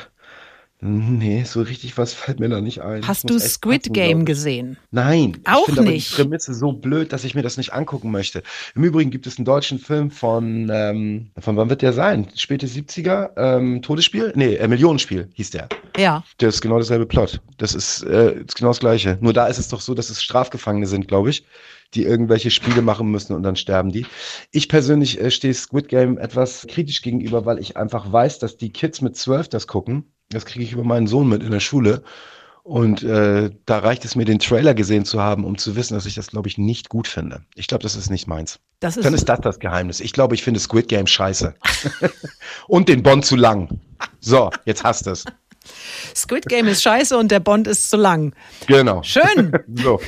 Nee, 0.85 1.45
so 1.45 1.61
richtig 1.61 1.97
was 1.97 2.13
fällt 2.13 2.41
mir 2.41 2.49
da 2.49 2.59
nicht 2.59 2.81
ein. 2.81 3.07
Hast 3.07 3.29
du 3.29 3.39
Squid 3.39 3.83
passen, 3.83 3.93
Game 3.93 4.25
gesehen? 4.25 4.75
Nein. 4.91 5.37
Auch 5.45 5.69
ich 5.69 5.75
nicht. 5.75 5.79
Aber 5.79 5.91
die 5.91 6.23
Prämisse 6.23 6.53
so 6.53 6.73
blöd, 6.73 7.13
dass 7.13 7.23
ich 7.23 7.35
mir 7.35 7.41
das 7.41 7.55
nicht 7.55 7.71
angucken 7.71 8.11
möchte. 8.11 8.43
Im 8.75 8.83
Übrigen 8.83 9.09
gibt 9.09 9.25
es 9.25 9.37
einen 9.37 9.45
deutschen 9.45 9.79
Film 9.79 10.11
von, 10.11 10.69
ähm, 10.69 11.29
von 11.39 11.55
wann 11.55 11.69
wird 11.69 11.83
der 11.83 11.93
sein? 11.93 12.27
Späte 12.35 12.67
70er? 12.67 13.29
Ähm, 13.37 13.81
Todesspiel? 13.81 14.33
Nee, 14.35 14.55
äh, 14.55 14.67
Millionenspiel 14.67 15.29
hieß 15.35 15.51
der. 15.51 15.69
Ja. 15.97 16.21
Der 16.41 16.49
ist 16.49 16.59
genau 16.59 16.79
dasselbe 16.79 17.05
Plot. 17.05 17.39
Das 17.57 17.73
ist, 17.75 18.03
äh, 18.03 18.41
ist 18.41 18.57
genau 18.57 18.71
das 18.71 18.79
Gleiche. 18.81 19.17
Nur 19.21 19.31
da 19.31 19.47
ist 19.47 19.59
es 19.59 19.69
doch 19.69 19.79
so, 19.79 19.93
dass 19.93 20.09
es 20.09 20.21
Strafgefangene 20.21 20.87
sind, 20.87 21.07
glaube 21.07 21.29
ich, 21.29 21.45
die 21.95 22.03
irgendwelche 22.03 22.51
Spiele 22.51 22.81
machen 22.81 23.09
müssen 23.09 23.33
und 23.33 23.43
dann 23.43 23.55
sterben 23.55 23.91
die. 23.91 24.05
Ich 24.51 24.69
persönlich 24.69 25.19
äh, 25.19 25.31
stehe 25.31 25.53
Squid 25.53 25.87
Game 25.87 26.17
etwas 26.17 26.65
kritisch 26.69 27.01
gegenüber, 27.01 27.45
weil 27.45 27.59
ich 27.59 27.77
einfach 27.77 28.11
weiß, 28.11 28.39
dass 28.39 28.57
die 28.57 28.71
Kids 28.71 29.01
mit 29.01 29.15
zwölf 29.15 29.47
das 29.47 29.67
gucken. 29.67 30.11
Das 30.29 30.45
kriege 30.45 30.65
ich 30.65 30.73
über 30.73 30.83
meinen 30.83 31.07
Sohn 31.07 31.29
mit 31.29 31.43
in 31.43 31.51
der 31.51 31.59
Schule. 31.59 32.03
Und 32.63 33.03
äh, 33.03 33.51
da 33.65 33.79
reicht 33.79 34.05
es 34.05 34.15
mir, 34.15 34.23
den 34.23 34.39
Trailer 34.39 34.73
gesehen 34.73 35.03
zu 35.03 35.21
haben, 35.21 35.43
um 35.43 35.57
zu 35.57 35.75
wissen, 35.75 35.95
dass 35.95 36.05
ich 36.05 36.15
das, 36.15 36.27
glaube 36.27 36.47
ich, 36.47 36.57
nicht 36.57 36.87
gut 36.87 37.09
finde. 37.09 37.43
Ich 37.55 37.67
glaube, 37.67 37.83
das 37.83 37.97
ist 37.97 38.09
nicht 38.09 38.25
meins. 38.25 38.59
Das 38.79 38.95
ist 38.95 39.03
Dann 39.03 39.13
ist 39.13 39.27
das 39.27 39.41
das 39.41 39.59
Geheimnis. 39.59 39.99
Ich 39.99 40.13
glaube, 40.13 40.33
ich 40.33 40.43
finde 40.43 40.61
Squid 40.61 40.87
Game 40.87 41.05
scheiße. 41.05 41.53
und 42.67 42.87
den 42.87 43.03
Bond 43.03 43.25
zu 43.25 43.35
lang. 43.35 43.81
So, 44.21 44.49
jetzt 44.63 44.85
hast 44.85 45.07
du 45.07 45.11
es. 45.11 45.25
Squid 46.15 46.47
Game 46.47 46.67
ist 46.67 46.83
scheiße 46.83 47.17
und 47.17 47.31
der 47.31 47.39
Bond 47.39 47.67
ist 47.67 47.89
zu 47.89 47.97
lang. 47.97 48.33
Genau. 48.67 49.01
Schön. 49.03 49.51
so. 49.75 49.99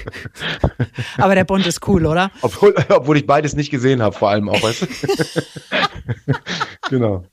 Aber 1.18 1.36
der 1.36 1.44
Bond 1.44 1.66
ist 1.66 1.86
cool, 1.88 2.06
oder? 2.06 2.32
Obwohl, 2.42 2.76
obwohl 2.90 3.18
ich 3.18 3.26
beides 3.26 3.56
nicht 3.56 3.72
gesehen 3.72 4.02
habe, 4.02 4.16
vor 4.16 4.30
allem 4.30 4.50
auch. 4.50 4.62
Weißt 4.62 4.82
du? 4.82 4.88
genau. 6.90 7.26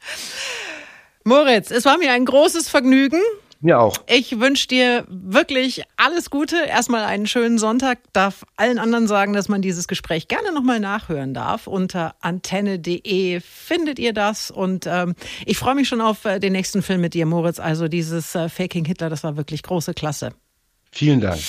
Moritz, 1.25 1.71
es 1.71 1.85
war 1.85 1.99
mir 1.99 2.13
ein 2.13 2.25
großes 2.25 2.69
Vergnügen. 2.69 3.21
Mir 3.63 3.79
auch. 3.79 3.97
Ich 4.09 4.41
wünsche 4.41 4.67
dir 4.67 5.07
wirklich 5.09 5.85
alles 5.97 6.31
Gute. 6.31 6.57
Erstmal 6.67 7.05
einen 7.05 7.29
schönen 7.29 7.59
Sonntag. 7.59 8.01
Darf 8.13 8.45
allen 8.57 8.81
anderen 8.81 9.07
sagen, 9.07 9.35
dass 9.35 9.49
man 9.49 9.63
dieses 9.63 9.87
Gespräch 9.87 10.27
gerne 10.27 10.53
nochmal 10.53 10.81
nachhören 10.81 11.33
darf. 11.33 11.69
Unter 11.69 12.17
antenne.de 12.21 13.41
findet 13.41 14.01
ihr 14.01 14.13
das. 14.13 14.51
Und 14.51 14.89
ähm, 14.89 15.15
ich 15.47 15.59
freue 15.59 15.77
mich 15.77 15.87
schon 15.87 16.01
auf 16.01 16.25
äh, 16.25 16.41
den 16.41 16.53
nächsten 16.53 16.83
Film 16.83 17.01
mit 17.01 17.15
dir, 17.15 17.25
Moritz. 17.25 17.61
Also 17.61 17.87
dieses 17.87 18.35
äh, 18.35 18.49
Faking 18.49 18.85
Hitler, 18.85 19.09
das 19.11 19.23
war 19.23 19.37
wirklich 19.37 19.63
große 19.63 19.95
Klasse. 19.95 20.31
Vielen 20.91 21.21
Dank. 21.21 21.41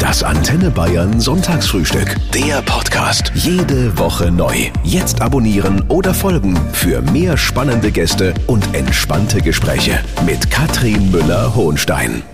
Das 0.00 0.22
Antenne 0.22 0.70
Bayern 0.70 1.20
Sonntagsfrühstück. 1.20 2.16
Der 2.32 2.62
Podcast. 2.90 3.30
Jede 3.34 3.96
Woche 3.98 4.32
neu. 4.32 4.68
Jetzt 4.82 5.22
abonnieren 5.22 5.84
oder 5.88 6.12
folgen 6.12 6.58
für 6.72 7.00
mehr 7.02 7.36
spannende 7.36 7.92
Gäste 7.92 8.34
und 8.48 8.74
entspannte 8.74 9.40
Gespräche 9.40 10.00
mit 10.26 10.50
Katrin 10.50 11.12
Müller-Hohenstein. 11.12 12.24